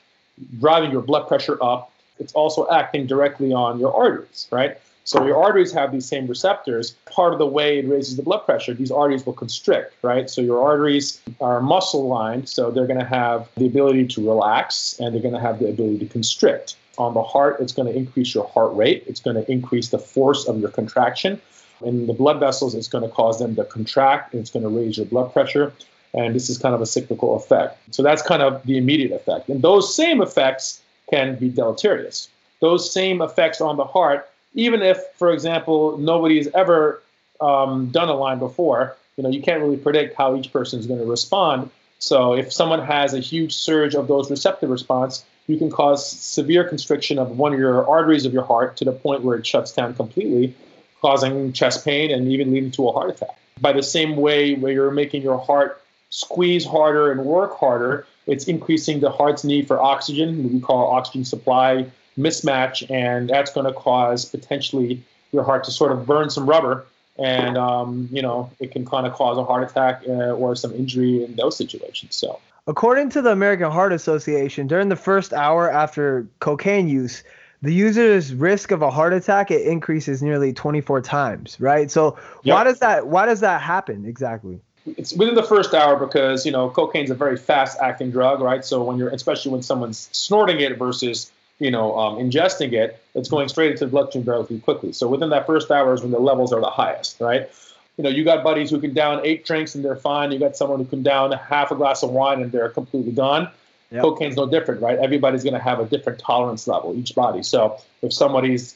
driving 0.59 0.91
your 0.91 1.01
blood 1.01 1.27
pressure 1.27 1.57
up. 1.61 1.91
It's 2.19 2.33
also 2.33 2.69
acting 2.69 3.07
directly 3.07 3.53
on 3.53 3.79
your 3.79 3.95
arteries, 3.95 4.47
right? 4.51 4.77
So 5.05 5.25
your 5.25 5.41
arteries 5.41 5.71
have 5.71 5.91
these 5.91 6.05
same 6.05 6.27
receptors. 6.27 6.91
Part 7.11 7.33
of 7.33 7.39
the 7.39 7.47
way 7.47 7.79
it 7.79 7.87
raises 7.87 8.15
the 8.15 8.21
blood 8.21 8.45
pressure, 8.45 8.75
these 8.75 8.91
arteries 8.91 9.25
will 9.25 9.33
constrict, 9.33 9.95
right? 10.03 10.29
So 10.29 10.39
your 10.41 10.61
arteries 10.61 11.19
are 11.41 11.61
muscle 11.61 12.07
lined, 12.07 12.47
so 12.47 12.69
they're 12.69 12.85
going 12.85 12.99
to 12.99 13.05
have 13.05 13.49
the 13.57 13.65
ability 13.65 14.07
to 14.07 14.27
relax 14.27 14.99
and 14.99 15.13
they're 15.13 15.21
going 15.21 15.33
to 15.33 15.39
have 15.39 15.57
the 15.57 15.67
ability 15.67 15.99
to 15.99 16.05
constrict. 16.05 16.75
On 16.99 17.13
the 17.13 17.23
heart, 17.23 17.59
it's 17.59 17.73
going 17.73 17.91
to 17.91 17.97
increase 17.97 18.35
your 18.35 18.47
heart 18.49 18.75
rate. 18.75 19.03
It's 19.07 19.21
going 19.21 19.37
to 19.37 19.49
increase 19.51 19.89
the 19.89 19.97
force 19.97 20.45
of 20.47 20.59
your 20.59 20.69
contraction. 20.69 21.41
In 21.81 22.05
the 22.07 22.13
blood 22.13 22.39
vessels, 22.39 22.75
it's 22.75 22.89
going 22.89 23.05
to 23.05 23.09
cause 23.09 23.39
them 23.39 23.55
to 23.55 23.63
contract. 23.63 24.33
And 24.33 24.41
it's 24.41 24.51
going 24.51 24.63
to 24.63 24.69
raise 24.69 24.97
your 24.97 25.05
blood 25.05 25.31
pressure. 25.31 25.73
And 26.13 26.35
this 26.35 26.49
is 26.49 26.57
kind 26.57 26.73
of 26.73 26.81
a 26.81 26.85
cyclical 26.85 27.35
effect. 27.35 27.77
So 27.91 28.01
that's 28.01 28.21
kind 28.21 28.41
of 28.41 28.63
the 28.65 28.77
immediate 28.77 29.11
effect. 29.11 29.49
And 29.49 29.61
those 29.61 29.93
same 29.93 30.21
effects 30.21 30.81
can 31.09 31.35
be 31.35 31.49
deleterious. 31.49 32.29
Those 32.61 32.91
same 32.91 33.21
effects 33.21 33.61
on 33.61 33.77
the 33.77 33.85
heart, 33.85 34.29
even 34.53 34.81
if, 34.81 34.97
for 35.15 35.31
example, 35.31 35.97
nobody's 35.97 36.47
ever 36.47 37.01
um, 37.39 37.89
done 37.91 38.09
a 38.09 38.15
line 38.15 38.39
before, 38.39 38.95
you 39.17 39.23
know, 39.23 39.29
you 39.29 39.41
can't 39.41 39.61
really 39.61 39.77
predict 39.77 40.15
how 40.15 40.35
each 40.35 40.51
person 40.51 40.79
is 40.79 40.87
going 40.87 40.99
to 40.99 41.05
respond. 41.05 41.69
So 41.99 42.33
if 42.33 42.51
someone 42.53 42.81
has 42.81 43.13
a 43.13 43.19
huge 43.19 43.53
surge 43.53 43.95
of 43.95 44.07
those 44.07 44.31
receptive 44.31 44.69
response, 44.69 45.25
you 45.47 45.57
can 45.57 45.69
cause 45.69 46.09
severe 46.09 46.63
constriction 46.67 47.17
of 47.17 47.37
one 47.37 47.53
of 47.53 47.59
your 47.59 47.87
arteries 47.87 48.25
of 48.25 48.33
your 48.33 48.43
heart 48.43 48.77
to 48.77 48.85
the 48.85 48.91
point 48.91 49.23
where 49.23 49.37
it 49.37 49.45
shuts 49.45 49.71
down 49.71 49.93
completely, 49.95 50.55
causing 51.01 51.51
chest 51.53 51.83
pain 51.83 52.11
and 52.11 52.31
even 52.31 52.51
leading 52.51 52.71
to 52.71 52.87
a 52.87 52.93
heart 52.93 53.09
attack. 53.09 53.37
By 53.59 53.73
the 53.73 53.83
same 53.83 54.15
way, 54.15 54.55
where 54.55 54.71
you're 54.71 54.91
making 54.91 55.21
your 55.21 55.37
heart 55.37 55.81
squeeze 56.09 56.65
harder 56.65 57.11
and 57.11 57.23
work 57.23 57.57
harder, 57.57 58.05
it's 58.27 58.45
increasing 58.47 58.99
the 58.99 59.09
heart's 59.09 59.43
need 59.43 59.67
for 59.67 59.81
oxygen. 59.81 60.51
We 60.51 60.59
call 60.59 60.91
oxygen 60.91 61.25
supply 61.25 61.85
mismatch, 62.17 62.89
and 62.89 63.29
that's 63.29 63.51
going 63.51 63.65
to 63.65 63.73
cause 63.73 64.25
potentially 64.25 65.03
your 65.31 65.43
heart 65.43 65.63
to 65.65 65.71
sort 65.71 65.91
of 65.91 66.05
burn 66.05 66.29
some 66.29 66.47
rubber, 66.47 66.85
and 67.17 67.57
um, 67.57 68.09
you 68.11 68.21
know 68.21 68.51
it 68.59 68.71
can 68.71 68.85
kind 68.85 69.07
of 69.07 69.13
cause 69.13 69.37
a 69.37 69.43
heart 69.43 69.69
attack 69.69 70.03
uh, 70.07 70.31
or 70.31 70.55
some 70.55 70.73
injury 70.73 71.23
in 71.23 71.35
those 71.35 71.57
situations. 71.57 72.15
So. 72.15 72.39
According 72.67 73.09
to 73.11 73.23
the 73.23 73.31
American 73.31 73.71
Heart 73.71 73.93
Association, 73.93 74.67
during 74.67 74.89
the 74.89 74.95
first 74.95 75.33
hour 75.33 75.71
after 75.71 76.27
cocaine 76.39 76.87
use, 76.87 77.23
the 77.63 77.73
user's 77.73 78.31
risk 78.31 78.69
of 78.69 78.83
a 78.83 78.91
heart 78.91 79.11
attack 79.11 79.49
it 79.49 79.65
increases 79.65 80.21
nearly 80.21 80.53
24 80.53 81.01
times, 81.01 81.59
right? 81.59 81.89
So 81.89 82.15
yep. 82.43 82.53
why 82.53 82.63
does 82.63 82.79
that 82.79 83.07
why 83.07 83.25
does 83.25 83.39
that 83.39 83.61
happen 83.61 84.05
exactly? 84.05 84.61
It's 84.85 85.13
within 85.13 85.35
the 85.35 85.43
first 85.43 85.73
hour 85.73 85.95
because 85.95 86.45
you 86.45 86.51
know 86.51 86.69
cocaine's 86.69 87.09
a 87.09 87.15
very 87.15 87.37
fast 87.37 87.77
acting 87.79 88.11
drug, 88.11 88.41
right? 88.41 88.63
So 88.63 88.83
when 88.83 88.97
you're 88.97 89.09
especially 89.09 89.51
when 89.51 89.61
someone's 89.61 90.09
snorting 90.11 90.59
it 90.59 90.77
versus 90.77 91.31
you 91.59 91.71
know 91.71 91.97
um, 91.97 92.17
ingesting 92.17 92.73
it, 92.73 93.01
it's 93.15 93.29
going 93.29 93.49
straight 93.49 93.71
into 93.71 93.85
the 93.85 93.91
bloodstream 93.91 94.23
relatively 94.23 94.59
quickly. 94.59 94.93
So 94.93 95.07
within 95.07 95.29
that 95.29 95.45
first 95.45 95.69
hour 95.71 95.93
is 95.93 96.01
when 96.01 96.11
the 96.11 96.19
levels 96.19 96.53
are 96.53 96.61
the 96.61 96.69
highest, 96.69 97.19
right? 97.19 97.49
You 97.97 98.03
know, 98.03 98.09
you 98.09 98.23
got 98.23 98.43
buddies 98.45 98.69
who 98.69 98.79
can 98.79 98.93
down 98.93 99.25
eight 99.25 99.45
drinks 99.45 99.75
and 99.75 99.83
they're 99.83 99.97
fine. 99.97 100.31
You 100.31 100.39
got 100.39 100.55
someone 100.55 100.79
who 100.79 100.85
can 100.85 101.03
down 101.03 101.33
half 101.33 101.71
a 101.71 101.75
glass 101.75 102.01
of 102.01 102.11
wine 102.11 102.41
and 102.41 102.49
they're 102.49 102.69
completely 102.69 103.11
gone. 103.11 103.49
Yep. 103.91 104.03
Cocaine's 104.03 104.35
no 104.37 104.49
different, 104.49 104.81
right? 104.81 104.97
Everybody's 104.97 105.43
going 105.43 105.55
to 105.55 105.59
have 105.59 105.79
a 105.79 105.85
different 105.85 106.19
tolerance 106.19 106.67
level, 106.67 106.95
each 106.95 107.13
body. 107.13 107.43
So 107.43 107.77
if 108.01 108.13
somebody's 108.13 108.75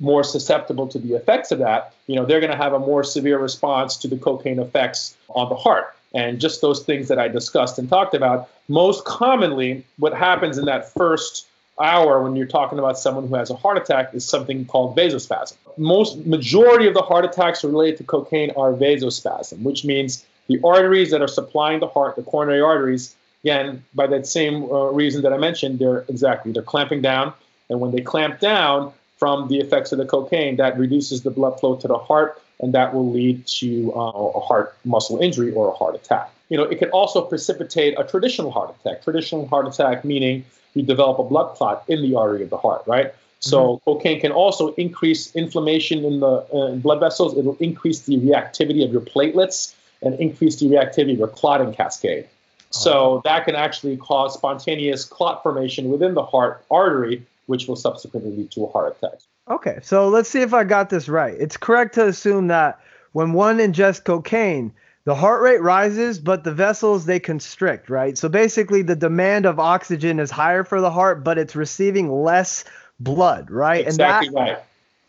more 0.00 0.24
susceptible 0.24 0.86
to 0.88 0.98
the 0.98 1.14
effects 1.14 1.50
of 1.50 1.58
that, 1.60 1.94
you 2.06 2.16
know, 2.16 2.24
they're 2.24 2.40
going 2.40 2.52
to 2.52 2.56
have 2.56 2.72
a 2.72 2.78
more 2.78 3.04
severe 3.04 3.38
response 3.38 3.96
to 3.98 4.08
the 4.08 4.16
cocaine 4.16 4.58
effects 4.58 5.16
on 5.30 5.48
the 5.48 5.56
heart. 5.56 5.94
And 6.14 6.40
just 6.40 6.60
those 6.60 6.84
things 6.84 7.08
that 7.08 7.18
I 7.18 7.28
discussed 7.28 7.78
and 7.78 7.88
talked 7.88 8.14
about, 8.14 8.48
most 8.68 9.04
commonly, 9.04 9.84
what 9.98 10.14
happens 10.14 10.58
in 10.58 10.64
that 10.66 10.92
first 10.92 11.46
hour 11.80 12.22
when 12.22 12.36
you're 12.36 12.46
talking 12.46 12.78
about 12.78 12.98
someone 12.98 13.26
who 13.26 13.34
has 13.34 13.50
a 13.50 13.56
heart 13.56 13.76
attack 13.76 14.14
is 14.14 14.24
something 14.24 14.64
called 14.64 14.96
vasospasm. 14.96 15.54
Most 15.76 16.24
majority 16.24 16.86
of 16.86 16.94
the 16.94 17.02
heart 17.02 17.24
attacks 17.24 17.64
related 17.64 17.98
to 17.98 18.04
cocaine 18.04 18.50
are 18.56 18.72
vasospasm, 18.72 19.62
which 19.62 19.84
means 19.84 20.24
the 20.46 20.60
arteries 20.62 21.10
that 21.10 21.20
are 21.20 21.28
supplying 21.28 21.80
the 21.80 21.88
heart, 21.88 22.14
the 22.14 22.22
coronary 22.22 22.60
arteries, 22.60 23.16
again, 23.42 23.84
by 23.94 24.06
that 24.06 24.26
same 24.26 24.70
uh, 24.70 24.90
reason 24.90 25.22
that 25.22 25.32
I 25.32 25.38
mentioned, 25.38 25.78
they're 25.78 26.04
exactly 26.08 26.52
they're 26.52 26.62
clamping 26.62 27.02
down, 27.02 27.32
and 27.68 27.80
when 27.80 27.90
they 27.90 28.00
clamp 28.00 28.40
down 28.40 28.92
from 29.16 29.48
the 29.48 29.58
effects 29.58 29.92
of 29.92 29.98
the 29.98 30.06
cocaine, 30.06 30.56
that 30.56 30.78
reduces 30.78 31.22
the 31.22 31.30
blood 31.30 31.58
flow 31.60 31.76
to 31.76 31.88
the 31.88 31.98
heart, 31.98 32.40
and 32.60 32.72
that 32.74 32.94
will 32.94 33.10
lead 33.10 33.46
to 33.46 33.92
uh, 33.94 34.38
a 34.38 34.40
heart 34.40 34.76
muscle 34.84 35.18
injury 35.18 35.52
or 35.52 35.68
a 35.68 35.72
heart 35.72 35.94
attack. 35.94 36.30
You 36.48 36.56
know, 36.58 36.64
it 36.64 36.78
can 36.78 36.90
also 36.90 37.22
precipitate 37.22 37.98
a 37.98 38.04
traditional 38.04 38.50
heart 38.50 38.74
attack. 38.80 39.02
Traditional 39.02 39.46
heart 39.46 39.66
attack 39.66 40.04
meaning 40.04 40.44
you 40.74 40.82
develop 40.82 41.18
a 41.18 41.24
blood 41.24 41.54
clot 41.56 41.84
in 41.88 42.02
the 42.02 42.14
artery 42.14 42.42
of 42.42 42.50
the 42.50 42.58
heart, 42.58 42.82
right? 42.86 43.14
So 43.40 43.76
mm-hmm. 43.76 43.84
cocaine 43.84 44.20
can 44.20 44.32
also 44.32 44.74
increase 44.74 45.34
inflammation 45.34 46.04
in 46.04 46.20
the 46.20 46.26
uh, 46.26 46.74
blood 46.76 47.00
vessels. 47.00 47.36
It'll 47.36 47.56
increase 47.56 48.00
the 48.00 48.16
reactivity 48.16 48.84
of 48.84 48.90
your 48.92 49.02
platelets 49.02 49.74
and 50.02 50.18
increase 50.20 50.56
the 50.56 50.66
reactivity 50.66 51.12
of 51.12 51.18
your 51.18 51.28
clotting 51.28 51.72
cascade. 51.72 52.26
So 52.70 52.92
oh. 52.92 53.22
that 53.24 53.44
can 53.44 53.54
actually 53.54 53.96
cause 53.96 54.34
spontaneous 54.34 55.04
clot 55.04 55.42
formation 55.42 55.90
within 55.90 56.14
the 56.14 56.24
heart 56.24 56.64
artery, 56.70 57.24
which 57.46 57.66
will 57.66 57.76
subsequently 57.76 58.30
lead 58.30 58.50
to 58.52 58.64
a 58.64 58.70
heart 58.70 58.96
attack. 58.96 59.20
Okay, 59.48 59.78
so 59.82 60.08
let's 60.08 60.28
see 60.28 60.40
if 60.40 60.54
I 60.54 60.64
got 60.64 60.90
this 60.90 61.08
right. 61.08 61.34
It's 61.38 61.56
correct 61.56 61.94
to 61.96 62.06
assume 62.06 62.48
that 62.48 62.80
when 63.12 63.32
one 63.32 63.58
ingests 63.58 64.02
cocaine, 64.02 64.72
the 65.04 65.14
heart 65.14 65.42
rate 65.42 65.60
rises, 65.60 66.18
but 66.18 66.44
the 66.44 66.52
vessels 66.52 67.04
they 67.04 67.20
constrict, 67.20 67.90
right? 67.90 68.16
So 68.16 68.28
basically, 68.28 68.80
the 68.80 68.96
demand 68.96 69.44
of 69.44 69.60
oxygen 69.60 70.18
is 70.18 70.30
higher 70.30 70.64
for 70.64 70.80
the 70.80 70.90
heart, 70.90 71.22
but 71.22 71.36
it's 71.36 71.54
receiving 71.54 72.10
less 72.10 72.64
blood, 73.00 73.50
right? 73.50 73.86
Exactly 73.86 74.28
and 74.28 74.36
that, 74.36 74.40
right. 74.40 74.58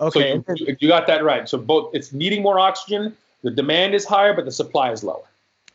Okay, 0.01 0.43
so 0.45 0.53
you, 0.55 0.75
you 0.81 0.87
got 0.89 1.07
that 1.07 1.23
right. 1.23 1.47
So 1.47 1.57
both 1.57 1.95
it's 1.95 2.11
needing 2.11 2.43
more 2.43 2.59
oxygen, 2.59 3.15
the 3.43 3.51
demand 3.51 3.95
is 3.95 4.03
higher, 4.03 4.33
but 4.33 4.43
the 4.43 4.51
supply 4.51 4.91
is 4.91 5.03
lower. 5.03 5.23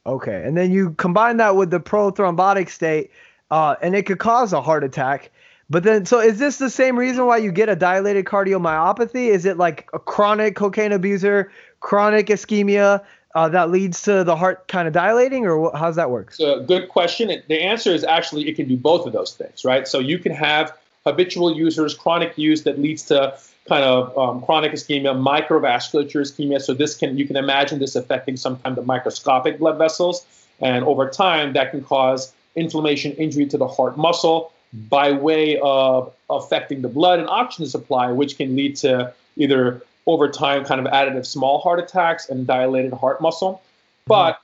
Okay, 0.04 0.42
and 0.44 0.56
then 0.56 0.70
you 0.70 0.90
combine 0.94 1.38
that 1.38 1.56
with 1.56 1.70
the 1.70 1.80
prothrombotic 1.80 2.68
state, 2.68 3.10
uh, 3.50 3.76
and 3.80 3.94
it 3.94 4.04
could 4.04 4.18
cause 4.18 4.52
a 4.52 4.60
heart 4.60 4.84
attack. 4.84 5.30
But 5.70 5.84
then, 5.84 6.04
so 6.04 6.18
is 6.18 6.40
this 6.40 6.58
the 6.58 6.68
same 6.68 6.98
reason 6.98 7.26
why 7.26 7.36
you 7.36 7.52
get 7.52 7.68
a 7.68 7.76
dilated 7.76 8.24
cardiomyopathy? 8.24 9.28
Is 9.28 9.44
it 9.44 9.56
like 9.56 9.88
a 9.94 10.00
chronic 10.00 10.56
cocaine 10.56 10.90
abuser, 10.90 11.52
chronic 11.78 12.26
ischemia 12.26 13.04
uh, 13.36 13.48
that 13.50 13.70
leads 13.70 14.02
to 14.02 14.24
the 14.24 14.34
heart 14.34 14.66
kind 14.66 14.88
of 14.88 14.94
dilating, 14.94 15.46
or 15.46 15.70
how's 15.76 15.94
that 15.94 16.10
work? 16.10 16.32
So, 16.32 16.60
good 16.64 16.88
question. 16.88 17.28
The 17.46 17.62
answer 17.62 17.92
is 17.92 18.02
actually 18.02 18.48
it 18.48 18.56
can 18.56 18.66
do 18.66 18.76
both 18.76 19.06
of 19.06 19.12
those 19.12 19.34
things, 19.34 19.64
right? 19.64 19.86
So 19.86 20.00
you 20.00 20.18
can 20.18 20.32
have 20.32 20.76
habitual 21.06 21.56
users, 21.56 21.94
chronic 21.94 22.36
use 22.36 22.64
that 22.64 22.80
leads 22.80 23.04
to 23.04 23.38
kind 23.68 23.84
of 23.84 24.18
um, 24.18 24.42
chronic 24.42 24.72
ischemia, 24.72 25.14
microvasculature 25.14 26.22
ischemia. 26.22 26.60
So 26.60 26.74
this 26.74 26.96
can 26.96 27.16
you 27.16 27.28
can 27.28 27.36
imagine 27.36 27.78
this 27.78 27.94
affecting 27.94 28.36
sometimes 28.36 28.74
the 28.74 28.82
microscopic 28.82 29.60
blood 29.60 29.78
vessels, 29.78 30.26
and 30.60 30.84
over 30.84 31.08
time 31.08 31.52
that 31.52 31.70
can 31.70 31.84
cause 31.84 32.32
inflammation, 32.56 33.12
injury 33.12 33.46
to 33.46 33.56
the 33.56 33.68
heart 33.68 33.96
muscle 33.96 34.52
by 34.72 35.12
way 35.12 35.58
of 35.58 36.12
affecting 36.28 36.82
the 36.82 36.88
blood 36.88 37.18
and 37.18 37.28
oxygen 37.28 37.66
supply, 37.66 38.12
which 38.12 38.36
can 38.36 38.54
lead 38.54 38.76
to 38.76 39.12
either 39.36 39.82
over 40.06 40.28
time 40.28 40.64
kind 40.64 40.80
of 40.84 40.92
additive 40.92 41.26
small 41.26 41.60
heart 41.60 41.78
attacks 41.78 42.28
and 42.28 42.46
dilated 42.46 42.92
heart 42.92 43.20
muscle. 43.20 43.54
Mm-hmm. 43.54 44.08
But 44.08 44.40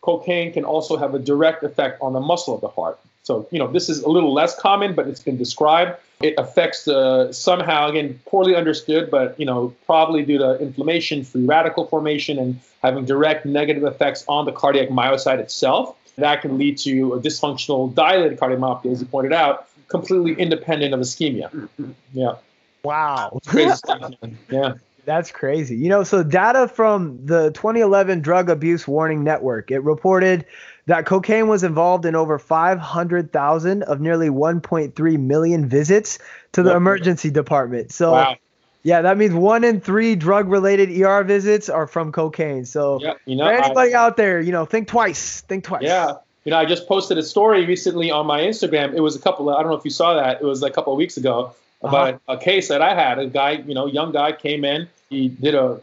cocaine 0.00 0.52
can 0.52 0.64
also 0.64 0.96
have 0.96 1.14
a 1.14 1.18
direct 1.18 1.62
effect 1.62 2.00
on 2.00 2.12
the 2.12 2.20
muscle 2.20 2.54
of 2.54 2.60
the 2.60 2.68
heart. 2.68 2.98
So, 3.22 3.48
you 3.50 3.58
know, 3.58 3.66
this 3.66 3.88
is 3.88 4.02
a 4.02 4.08
little 4.08 4.32
less 4.32 4.56
common, 4.56 4.94
but 4.94 5.08
it's 5.08 5.22
been 5.22 5.36
described. 5.36 5.98
It 6.20 6.34
affects 6.38 6.86
uh, 6.86 7.32
somehow, 7.32 7.90
again, 7.90 8.20
poorly 8.24 8.54
understood, 8.54 9.10
but, 9.10 9.38
you 9.38 9.44
know, 9.44 9.74
probably 9.84 10.24
due 10.24 10.38
to 10.38 10.58
inflammation, 10.60 11.24
free 11.24 11.44
radical 11.44 11.86
formation, 11.86 12.38
and 12.38 12.60
having 12.82 13.04
direct 13.04 13.44
negative 13.44 13.82
effects 13.82 14.24
on 14.28 14.44
the 14.44 14.52
cardiac 14.52 14.90
myocyte 14.90 15.40
itself. 15.40 15.96
That 16.16 16.42
can 16.42 16.58
lead 16.58 16.78
to 16.78 17.14
a 17.14 17.20
dysfunctional 17.20 17.94
dilated 17.94 18.38
cardiomyopathy, 18.38 18.92
as 18.92 19.00
you 19.00 19.06
pointed 19.06 19.32
out, 19.32 19.68
completely 19.88 20.32
independent 20.34 20.94
of 20.94 21.00
ischemia. 21.00 21.50
Mm-hmm. 21.50 21.90
Yeah. 22.12 22.34
Wow. 22.82 23.38
Crazy. 23.46 23.80
Yeah. 24.50 24.74
That's 25.04 25.30
crazy. 25.30 25.76
You 25.76 25.88
know, 25.88 26.02
so 26.02 26.24
data 26.24 26.66
from 26.66 27.24
the 27.24 27.52
2011 27.52 28.22
Drug 28.22 28.50
Abuse 28.50 28.88
Warning 28.88 29.22
Network, 29.22 29.70
it 29.70 29.78
reported 29.80 30.44
that 30.86 31.06
cocaine 31.06 31.46
was 31.46 31.62
involved 31.62 32.04
in 32.04 32.16
over 32.16 32.38
500,000 32.40 33.82
of 33.84 34.00
nearly 34.00 34.30
1.3 34.30 35.16
million 35.20 35.68
visits 35.68 36.18
to 36.52 36.62
the 36.62 36.70
Yep. 36.70 36.76
emergency 36.76 37.30
department. 37.30 37.92
So, 37.92 38.12
Wow. 38.12 38.36
Yeah, 38.86 39.02
that 39.02 39.18
means 39.18 39.34
one 39.34 39.64
in 39.64 39.80
three 39.80 40.14
drug 40.14 40.48
related 40.48 40.90
ER 40.90 41.24
visits 41.24 41.68
are 41.68 41.88
from 41.88 42.12
cocaine. 42.12 42.64
So, 42.64 43.00
Yeah. 43.02 43.14
You 43.24 43.34
know, 43.34 43.44
for 43.44 43.52
I- 43.52 43.66
anybody 43.66 43.94
out 43.94 44.16
there, 44.16 44.40
you 44.40 44.52
know, 44.52 44.64
think 44.64 44.86
twice. 44.86 45.40
Think 45.40 45.64
twice. 45.64 45.82
Yeah. 45.82 46.12
You 46.44 46.52
know, 46.52 46.58
I 46.58 46.66
just 46.66 46.86
posted 46.86 47.18
a 47.18 47.22
story 47.24 47.66
recently 47.66 48.12
on 48.12 48.26
my 48.26 48.42
Instagram. 48.42 48.94
It 48.94 49.00
was 49.00 49.16
a 49.16 49.18
couple 49.18 49.50
of, 49.50 49.56
I 49.56 49.62
don't 49.62 49.72
know 49.72 49.76
if 49.76 49.84
you 49.84 49.90
saw 49.90 50.14
that. 50.14 50.40
It 50.40 50.44
was 50.44 50.62
a 50.62 50.70
couple 50.70 50.92
of 50.92 50.98
weeks 50.98 51.16
ago 51.16 51.52
about 51.82 52.20
a 52.28 52.38
case 52.38 52.68
that 52.68 52.80
I 52.80 52.94
had. 52.94 53.18
A 53.18 53.26
guy, 53.26 53.62
you 53.66 53.74
know, 53.74 53.86
young 53.86 54.12
guy 54.12 54.30
came 54.30 54.64
in. 54.64 54.86
He 55.10 55.30
did 55.30 55.56
a 55.56 55.80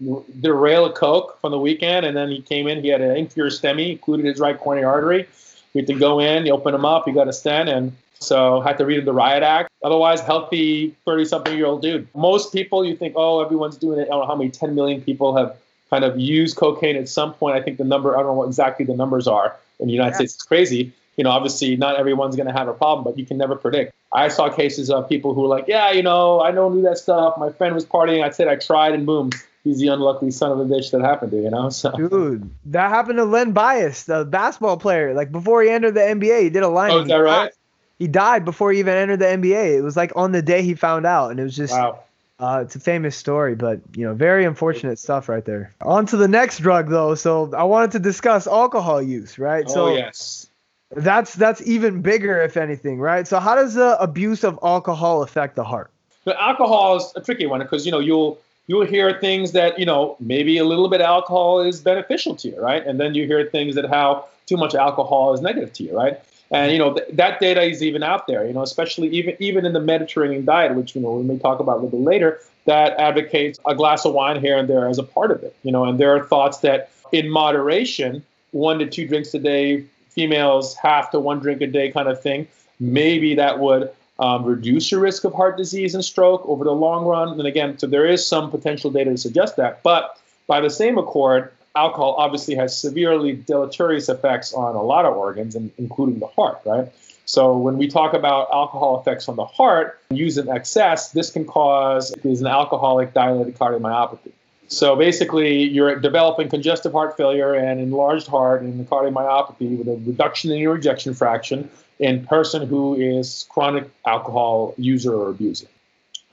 did 0.00 0.50
a 0.50 0.54
rail 0.54 0.86
of 0.86 0.94
coke 0.94 1.38
from 1.42 1.50
the 1.52 1.58
weekend, 1.58 2.06
and 2.06 2.16
then 2.16 2.30
he 2.30 2.40
came 2.40 2.68
in. 2.68 2.82
He 2.82 2.88
had 2.88 3.02
an 3.02 3.16
inferior 3.18 3.50
STEMI, 3.50 3.92
included 3.92 4.24
his 4.24 4.40
right 4.40 4.58
coronary 4.58 4.86
artery. 4.86 5.28
We 5.74 5.82
had 5.82 5.88
to 5.88 5.94
go 5.94 6.20
in, 6.20 6.46
you 6.46 6.52
open 6.52 6.74
him 6.74 6.86
up, 6.86 7.04
he 7.04 7.12
got 7.12 7.28
a 7.28 7.34
stent, 7.34 7.68
and 7.68 7.92
so 8.20 8.60
I 8.60 8.68
had 8.68 8.78
to 8.78 8.86
read 8.86 9.04
the 9.04 9.12
riot 9.12 9.42
act. 9.42 9.70
Otherwise, 9.84 10.20
healthy 10.20 10.94
thirty-something 11.04 11.56
year 11.56 11.66
old 11.66 11.82
dude. 11.82 12.08
Most 12.14 12.52
people, 12.52 12.84
you 12.84 12.96
think, 12.96 13.14
oh, 13.16 13.44
everyone's 13.44 13.76
doing 13.76 13.98
it. 13.98 14.04
I 14.04 14.06
don't 14.06 14.20
know 14.20 14.26
how 14.26 14.36
many 14.36 14.50
ten 14.50 14.74
million 14.74 15.00
people 15.02 15.36
have 15.36 15.56
kind 15.90 16.04
of 16.04 16.18
used 16.18 16.56
cocaine 16.56 16.96
at 16.96 17.08
some 17.08 17.34
point. 17.34 17.56
I 17.56 17.62
think 17.62 17.78
the 17.78 17.84
number, 17.84 18.16
I 18.16 18.20
don't 18.20 18.28
know 18.28 18.34
what 18.34 18.46
exactly 18.48 18.84
the 18.84 18.96
numbers 18.96 19.28
are 19.28 19.56
in 19.78 19.86
the 19.86 19.92
United 19.92 20.16
States. 20.16 20.34
It's 20.34 20.42
crazy. 20.42 20.92
You 21.16 21.24
know, 21.24 21.30
obviously 21.30 21.76
not 21.76 21.96
everyone's 21.96 22.36
going 22.36 22.48
to 22.48 22.52
have 22.52 22.68
a 22.68 22.74
problem, 22.74 23.04
but 23.04 23.18
you 23.18 23.24
can 23.24 23.38
never 23.38 23.56
predict. 23.56 23.94
I 24.12 24.28
saw 24.28 24.50
cases 24.50 24.90
of 24.90 25.08
people 25.08 25.34
who 25.34 25.42
were 25.42 25.48
like, 25.48 25.64
yeah, 25.66 25.90
you 25.90 26.02
know, 26.02 26.40
I 26.40 26.50
don't 26.50 26.74
do 26.74 26.82
that 26.82 26.98
stuff. 26.98 27.38
My 27.38 27.50
friend 27.50 27.74
was 27.74 27.84
partying. 27.84 28.22
I 28.24 28.30
said 28.30 28.48
I 28.48 28.56
tried, 28.56 28.92
and 28.92 29.06
boom, 29.06 29.30
he's 29.64 29.78
the 29.78 29.88
unlucky 29.88 30.30
son 30.30 30.52
of 30.52 30.58
a 30.58 30.64
bitch 30.64 30.90
that 30.90 31.00
happened 31.00 31.30
to. 31.32 31.40
You 31.40 31.50
know, 31.50 31.68
so 31.70 31.90
Dude, 31.92 32.50
that 32.66 32.90
happened 32.90 33.18
to 33.18 33.24
Len 33.24 33.52
Bias, 33.52 34.04
the 34.04 34.24
basketball 34.24 34.76
player. 34.76 35.14
Like 35.14 35.32
before 35.32 35.62
he 35.62 35.70
entered 35.70 35.94
the 35.94 36.00
NBA, 36.00 36.42
he 36.42 36.50
did 36.50 36.62
a 36.62 36.68
line. 36.68 36.90
oh, 36.90 37.00
is 37.00 37.08
that 37.08 37.16
right? 37.16 37.52
He 37.98 38.06
died 38.06 38.44
before 38.44 38.72
he 38.72 38.78
even 38.78 38.94
entered 38.94 39.20
the 39.20 39.26
NBA. 39.26 39.78
It 39.78 39.82
was 39.82 39.96
like 39.96 40.12
on 40.16 40.32
the 40.32 40.42
day 40.42 40.62
he 40.62 40.74
found 40.74 41.06
out, 41.06 41.30
and 41.30 41.40
it 41.40 41.44
was 41.44 41.56
just 41.56 41.72
Wow. 41.72 42.00
Uh, 42.38 42.60
it's 42.62 42.76
a 42.76 42.80
famous 42.80 43.16
story, 43.16 43.54
but 43.54 43.80
you 43.94 44.04
know, 44.04 44.12
very 44.12 44.44
unfortunate 44.44 44.98
stuff 44.98 45.28
right 45.28 45.46
there. 45.46 45.72
On 45.80 46.04
to 46.04 46.18
the 46.18 46.28
next 46.28 46.58
drug 46.58 46.90
though. 46.90 47.14
So 47.14 47.50
I 47.56 47.64
wanted 47.64 47.92
to 47.92 47.98
discuss 47.98 48.46
alcohol 48.46 49.00
use, 49.00 49.38
right? 49.38 49.68
so 49.70 49.86
oh 49.86 49.94
yes. 49.94 50.46
that's 50.90 51.34
that's 51.34 51.66
even 51.66 52.02
bigger, 52.02 52.42
if 52.42 52.58
anything, 52.58 53.00
right? 53.00 53.26
So 53.26 53.40
how 53.40 53.54
does 53.54 53.72
the 53.72 53.98
abuse 54.02 54.44
of 54.44 54.58
alcohol 54.62 55.22
affect 55.22 55.56
the 55.56 55.64
heart? 55.64 55.90
But 56.24 56.36
alcohol 56.36 56.96
is 56.96 57.10
a 57.16 57.22
tricky 57.22 57.46
one 57.46 57.60
because 57.60 57.86
you 57.86 57.92
know 57.92 58.00
you'll 58.00 58.38
you'll 58.66 58.84
hear 58.84 59.18
things 59.18 59.52
that 59.52 59.78
you 59.78 59.86
know 59.86 60.16
maybe 60.20 60.58
a 60.58 60.64
little 60.64 60.90
bit 60.90 61.00
of 61.00 61.06
alcohol 61.06 61.62
is 61.62 61.80
beneficial 61.80 62.36
to 62.36 62.48
you, 62.48 62.60
right? 62.60 62.86
And 62.86 63.00
then 63.00 63.14
you 63.14 63.24
hear 63.24 63.46
things 63.46 63.76
that 63.76 63.88
how 63.88 64.26
too 64.44 64.58
much 64.58 64.74
alcohol 64.74 65.32
is 65.32 65.40
negative 65.40 65.72
to 65.74 65.84
you, 65.84 65.96
right? 65.96 66.20
And 66.50 66.72
you 66.72 66.78
know 66.78 66.94
th- 66.94 67.08
that 67.12 67.40
data 67.40 67.62
is 67.62 67.82
even 67.82 68.02
out 68.02 68.26
there, 68.26 68.46
you 68.46 68.52
know, 68.52 68.62
especially 68.62 69.08
even 69.08 69.36
even 69.40 69.66
in 69.66 69.72
the 69.72 69.80
Mediterranean 69.80 70.44
diet, 70.44 70.74
which 70.74 70.94
you 70.94 71.00
know 71.00 71.12
we 71.12 71.24
may 71.24 71.38
talk 71.38 71.60
about 71.60 71.78
a 71.78 71.80
little 71.82 71.98
bit 71.98 72.04
later, 72.04 72.40
that 72.66 72.96
advocates 72.98 73.58
a 73.66 73.74
glass 73.74 74.04
of 74.04 74.12
wine 74.12 74.40
here 74.40 74.56
and 74.56 74.68
there 74.68 74.88
as 74.88 74.98
a 74.98 75.02
part 75.02 75.30
of 75.30 75.42
it, 75.42 75.56
you 75.62 75.72
know. 75.72 75.84
And 75.84 75.98
there 75.98 76.14
are 76.14 76.24
thoughts 76.24 76.58
that 76.58 76.90
in 77.12 77.28
moderation, 77.28 78.24
one 78.52 78.78
to 78.78 78.86
two 78.86 79.08
drinks 79.08 79.34
a 79.34 79.38
day, 79.38 79.84
females 80.10 80.74
half 80.76 81.10
to 81.10 81.20
one 81.20 81.40
drink 81.40 81.60
a 81.62 81.66
day 81.66 81.90
kind 81.90 82.08
of 82.08 82.20
thing, 82.20 82.46
maybe 82.80 83.34
that 83.34 83.58
would 83.58 83.90
um, 84.18 84.44
reduce 84.44 84.90
your 84.90 85.00
risk 85.00 85.24
of 85.24 85.34
heart 85.34 85.56
disease 85.56 85.94
and 85.94 86.04
stroke 86.04 86.42
over 86.46 86.64
the 86.64 86.72
long 86.72 87.04
run. 87.04 87.30
And 87.38 87.46
again, 87.46 87.78
so 87.78 87.86
there 87.86 88.06
is 88.06 88.26
some 88.26 88.50
potential 88.50 88.90
data 88.90 89.10
to 89.10 89.18
suggest 89.18 89.56
that. 89.56 89.82
But 89.82 90.18
by 90.46 90.60
the 90.60 90.70
same 90.70 90.96
accord, 90.96 91.52
alcohol 91.76 92.16
obviously 92.18 92.54
has 92.54 92.76
severely 92.76 93.34
deleterious 93.34 94.08
effects 94.08 94.52
on 94.52 94.74
a 94.74 94.82
lot 94.82 95.04
of 95.04 95.16
organs, 95.16 95.54
and 95.54 95.70
including 95.78 96.18
the 96.18 96.26
heart, 96.26 96.60
right? 96.64 96.92
So 97.26 97.56
when 97.56 97.76
we 97.76 97.88
talk 97.88 98.14
about 98.14 98.48
alcohol 98.52 99.00
effects 99.00 99.28
on 99.28 99.36
the 99.36 99.44
heart, 99.44 100.00
used 100.10 100.38
in 100.38 100.48
excess, 100.48 101.10
this 101.10 101.30
can 101.30 101.44
cause 101.44 102.14
is 102.24 102.40
an 102.40 102.46
alcoholic 102.46 103.12
dilated 103.12 103.58
cardiomyopathy. 103.58 104.32
So 104.68 104.96
basically, 104.96 105.62
you're 105.62 105.96
developing 105.96 106.48
congestive 106.48 106.92
heart 106.92 107.16
failure 107.16 107.54
and 107.54 107.80
enlarged 107.80 108.26
heart 108.26 108.62
and 108.62 108.88
cardiomyopathy 108.88 109.78
with 109.78 109.88
a 109.88 109.96
reduction 110.06 110.50
in 110.52 110.58
your 110.58 110.76
ejection 110.76 111.14
fraction 111.14 111.68
in 111.98 112.26
person 112.26 112.66
who 112.66 112.94
is 112.94 113.46
chronic 113.48 113.88
alcohol 114.04 114.74
user 114.76 115.14
or 115.14 115.30
abuser. 115.30 115.66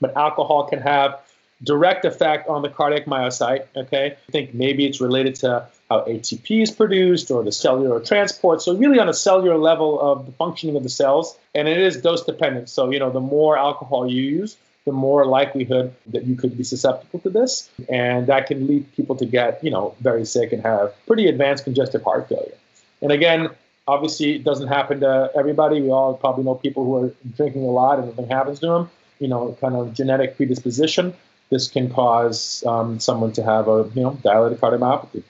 But 0.00 0.16
alcohol 0.16 0.64
can 0.64 0.80
have 0.80 1.20
direct 1.64 2.04
effect 2.04 2.48
on 2.48 2.62
the 2.62 2.68
cardiac 2.68 3.06
myocyte. 3.06 3.66
Okay, 3.76 4.16
I 4.28 4.32
think 4.32 4.54
maybe 4.54 4.86
it's 4.86 5.00
related 5.00 5.34
to 5.36 5.66
how 5.90 6.00
ATP 6.02 6.62
is 6.62 6.70
produced 6.70 7.30
or 7.30 7.42
the 7.42 7.52
cellular 7.52 8.00
transport. 8.00 8.62
So 8.62 8.74
really 8.74 8.98
on 8.98 9.08
a 9.08 9.14
cellular 9.14 9.58
level 9.58 10.00
of 10.00 10.26
the 10.26 10.32
functioning 10.32 10.76
of 10.76 10.82
the 10.82 10.88
cells, 10.88 11.36
and 11.54 11.68
it 11.68 11.78
is 11.78 12.00
dose 12.00 12.24
dependent. 12.24 12.68
So 12.68 12.90
you 12.90 12.98
know, 12.98 13.10
the 13.10 13.20
more 13.20 13.56
alcohol 13.58 14.10
you 14.10 14.22
use, 14.22 14.56
the 14.84 14.92
more 14.92 15.24
likelihood 15.26 15.94
that 16.08 16.24
you 16.26 16.36
could 16.36 16.56
be 16.56 16.64
susceptible 16.64 17.18
to 17.20 17.30
this, 17.30 17.70
and 17.88 18.26
that 18.26 18.46
can 18.46 18.66
lead 18.66 18.92
people 18.94 19.16
to 19.16 19.26
get 19.26 19.62
you 19.64 19.70
know 19.70 19.94
very 20.00 20.24
sick 20.24 20.52
and 20.52 20.62
have 20.62 20.94
pretty 21.06 21.26
advanced 21.26 21.64
congestive 21.64 22.02
heart 22.02 22.28
failure. 22.28 22.56
And 23.02 23.12
again, 23.12 23.50
obviously, 23.86 24.36
it 24.36 24.44
doesn't 24.44 24.68
happen 24.68 25.00
to 25.00 25.30
everybody. 25.36 25.80
We 25.80 25.90
all 25.90 26.14
probably 26.14 26.44
know 26.44 26.54
people 26.54 26.84
who 26.84 27.04
are 27.04 27.14
drinking 27.36 27.62
a 27.62 27.70
lot 27.70 27.98
and 27.98 28.08
nothing 28.08 28.28
happens 28.28 28.60
to 28.60 28.66
them. 28.66 28.90
You 29.18 29.28
know, 29.28 29.56
kind 29.60 29.76
of 29.76 29.94
genetic 29.94 30.36
predisposition. 30.36 31.14
This 31.50 31.68
can 31.68 31.90
cause 31.90 32.64
um, 32.66 32.98
someone 33.00 33.32
to 33.32 33.42
have 33.42 33.68
a 33.68 33.90
you 33.94 34.02
know 34.02 34.18
dilated 34.22 34.60
cardiomyopathy. 34.60 35.22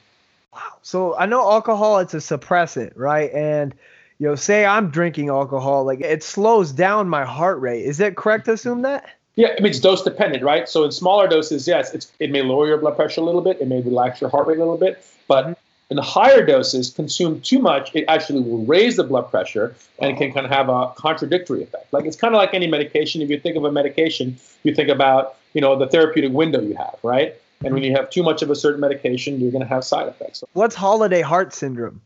Wow. 0.52 0.60
So 0.82 1.16
I 1.16 1.26
know 1.26 1.50
alcohol 1.50 1.98
it's 1.98 2.14
a 2.14 2.18
suppressant, 2.18 2.92
right? 2.96 3.32
And 3.32 3.74
you 4.18 4.28
know, 4.28 4.34
say 4.36 4.64
I'm 4.64 4.90
drinking 4.90 5.28
alcohol, 5.28 5.84
like 5.84 6.00
it 6.00 6.22
slows 6.22 6.72
down 6.72 7.08
my 7.08 7.24
heart 7.24 7.60
rate. 7.60 7.84
Is 7.84 7.98
that 7.98 8.16
correct 8.16 8.46
to 8.46 8.52
assume 8.52 8.82
that? 8.82 9.04
Yeah, 9.36 9.48
I 9.48 9.60
mean 9.60 9.70
it's 9.70 9.80
dose 9.80 10.02
dependent, 10.02 10.44
right? 10.44 10.68
So 10.68 10.84
in 10.84 10.92
smaller 10.92 11.26
doses, 11.26 11.66
yes, 11.66 11.92
it's, 11.92 12.12
it 12.20 12.30
may 12.30 12.42
lower 12.42 12.68
your 12.68 12.78
blood 12.78 12.96
pressure 12.96 13.20
a 13.20 13.24
little 13.24 13.40
bit, 13.40 13.60
it 13.60 13.66
may 13.66 13.80
relax 13.80 14.20
your 14.20 14.30
heart 14.30 14.46
rate 14.46 14.58
a 14.58 14.60
little 14.60 14.76
bit, 14.76 15.04
but 15.26 15.58
in 15.90 15.96
the 15.96 16.02
higher 16.02 16.44
doses, 16.44 16.90
consumed 16.90 17.44
too 17.44 17.58
much, 17.58 17.94
it 17.94 18.04
actually 18.08 18.40
will 18.40 18.64
raise 18.64 18.96
the 18.96 19.04
blood 19.04 19.30
pressure 19.30 19.74
and 19.98 20.12
it 20.12 20.16
can 20.16 20.32
kind 20.32 20.46
of 20.46 20.52
have 20.52 20.68
a 20.68 20.92
contradictory 20.96 21.62
effect. 21.62 21.92
Like 21.92 22.04
it's 22.04 22.16
kind 22.16 22.34
of 22.34 22.38
like 22.38 22.54
any 22.54 22.66
medication. 22.66 23.22
If 23.22 23.30
you 23.30 23.38
think 23.38 23.56
of 23.56 23.64
a 23.64 23.72
medication, 23.72 24.38
you 24.62 24.74
think 24.74 24.88
about 24.88 25.36
you 25.54 25.60
know 25.60 25.78
the 25.78 25.88
therapeutic 25.88 26.32
window 26.32 26.60
you 26.60 26.74
have, 26.74 26.96
right? 27.02 27.34
And 27.64 27.72
when 27.72 27.82
you 27.82 27.92
have 27.92 28.10
too 28.10 28.22
much 28.22 28.42
of 28.42 28.50
a 28.50 28.56
certain 28.56 28.80
medication, 28.80 29.40
you're 29.40 29.50
going 29.50 29.62
to 29.62 29.68
have 29.68 29.84
side 29.84 30.06
effects. 30.06 30.44
What's 30.52 30.74
holiday 30.74 31.22
heart 31.22 31.54
syndrome? 31.54 32.02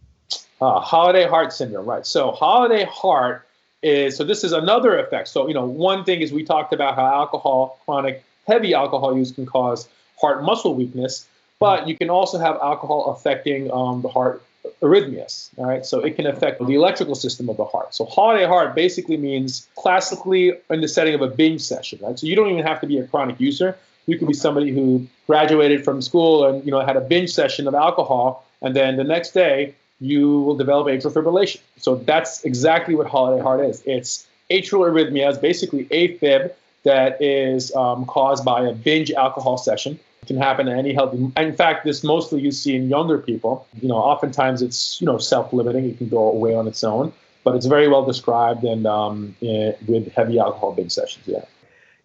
Uh, 0.61 0.79
holiday 0.79 1.27
heart 1.27 1.53
syndrome, 1.53 1.87
right? 1.87 2.07
So 2.07 2.31
holiday 2.31 2.85
heart 2.85 3.47
is 3.83 4.17
so 4.17 4.25
this 4.25 4.45
is 4.45 4.53
another 4.53 4.99
effect. 4.99 5.29
So 5.29 5.49
you 5.49 5.55
know, 5.55 5.65
one 5.65 6.05
thing 6.05 6.21
is 6.21 6.33
we 6.33 6.45
talked 6.45 6.73
about 6.73 6.95
how 6.95 7.07
alcohol, 7.07 7.81
chronic 7.85 8.25
heavy 8.47 8.75
alcohol 8.75 9.17
use 9.17 9.33
can 9.33 9.47
cause 9.47 9.89
heart 10.21 10.43
muscle 10.43 10.75
weakness, 10.75 11.27
but 11.59 11.89
you 11.89 11.97
can 11.97 12.11
also 12.11 12.39
have 12.39 12.57
alcohol 12.57 13.13
affecting 13.13 13.71
um, 13.73 14.03
the 14.03 14.09
heart 14.09 14.43
arrhythmias. 14.83 15.51
All 15.57 15.67
right, 15.67 15.85
so 15.85 16.01
it 16.01 16.17
can 16.17 16.27
affect 16.27 16.65
the 16.65 16.75
electrical 16.75 17.15
system 17.15 17.49
of 17.49 17.57
the 17.57 17.65
heart. 17.65 17.95
So 17.95 18.05
holiday 18.05 18.47
heart 18.47 18.75
basically 18.75 19.17
means 19.17 19.69
classically 19.77 20.53
in 20.71 20.81
the 20.81 20.89
setting 20.89 21.15
of 21.15 21.23
a 21.23 21.29
binge 21.29 21.61
session, 21.61 21.99
right? 22.03 22.19
So 22.19 22.27
you 22.27 22.37
don't 22.37 22.51
even 22.51 22.65
have 22.65 22.81
to 22.81 22.87
be 22.87 22.99
a 22.99 23.07
chronic 23.07 23.41
user. 23.41 23.77
You 24.07 24.19
could 24.19 24.29
be 24.29 24.35
somebody 24.35 24.71
who 24.71 25.07
graduated 25.27 25.85
from 25.85 26.01
school 26.01 26.47
and 26.47 26.65
you 26.65 26.71
know 26.71 26.81
had 26.81 26.97
a 26.97 27.01
binge 27.01 27.31
session 27.31 27.69
of 27.69 27.75
alcohol, 27.75 28.47
and 28.63 28.75
then 28.75 28.97
the 28.97 29.05
next 29.05 29.33
day 29.33 29.75
you 30.01 30.41
will 30.41 30.57
develop 30.57 30.87
atrial 30.87 31.13
fibrillation. 31.13 31.61
So 31.77 31.97
that's 31.97 32.45
exactly 32.45 32.95
what 32.95 33.07
holiday 33.07 33.43
heart 33.43 33.61
is. 33.61 33.83
It's 33.85 34.27
atrial 34.51 34.89
arrhythmias, 34.89 35.41
basically 35.41 35.85
AFib, 35.87 36.53
that 36.85 37.21
is 37.21 37.75
um, 37.75 38.07
caused 38.07 38.45
by 38.45 38.67
a 38.67 38.73
binge 38.73 39.11
alcohol 39.13 39.59
session. 39.59 39.99
It 40.23 40.27
can 40.27 40.37
happen 40.37 40.67
to 40.67 40.73
any 40.73 40.93
healthy. 40.93 41.31
In 41.37 41.57
fact, 41.57 41.85
this 41.85 42.05
mostly 42.05 42.41
you 42.41 42.51
see 42.51 42.75
in 42.77 42.89
younger 42.89 43.19
people. 43.19 43.67
You 43.81 43.89
know, 43.89 43.97
oftentimes 43.97 44.63
it's 44.63 45.01
you 45.01 45.07
know 45.07 45.19
self-limiting. 45.19 45.85
It 45.89 45.99
can 45.99 46.09
go 46.09 46.29
away 46.29 46.55
on 46.55 46.67
its 46.67 46.85
own, 46.85 47.13
but 47.45 47.55
it's 47.55 47.67
very 47.67 47.89
well 47.89 48.05
described 48.05 48.65
and 48.65 48.87
um, 48.87 49.37
eh, 49.43 49.73
with 49.87 50.13
heavy 50.13 50.39
alcohol 50.39 50.73
binge 50.73 50.93
sessions. 50.93 51.27
Yeah. 51.27 51.45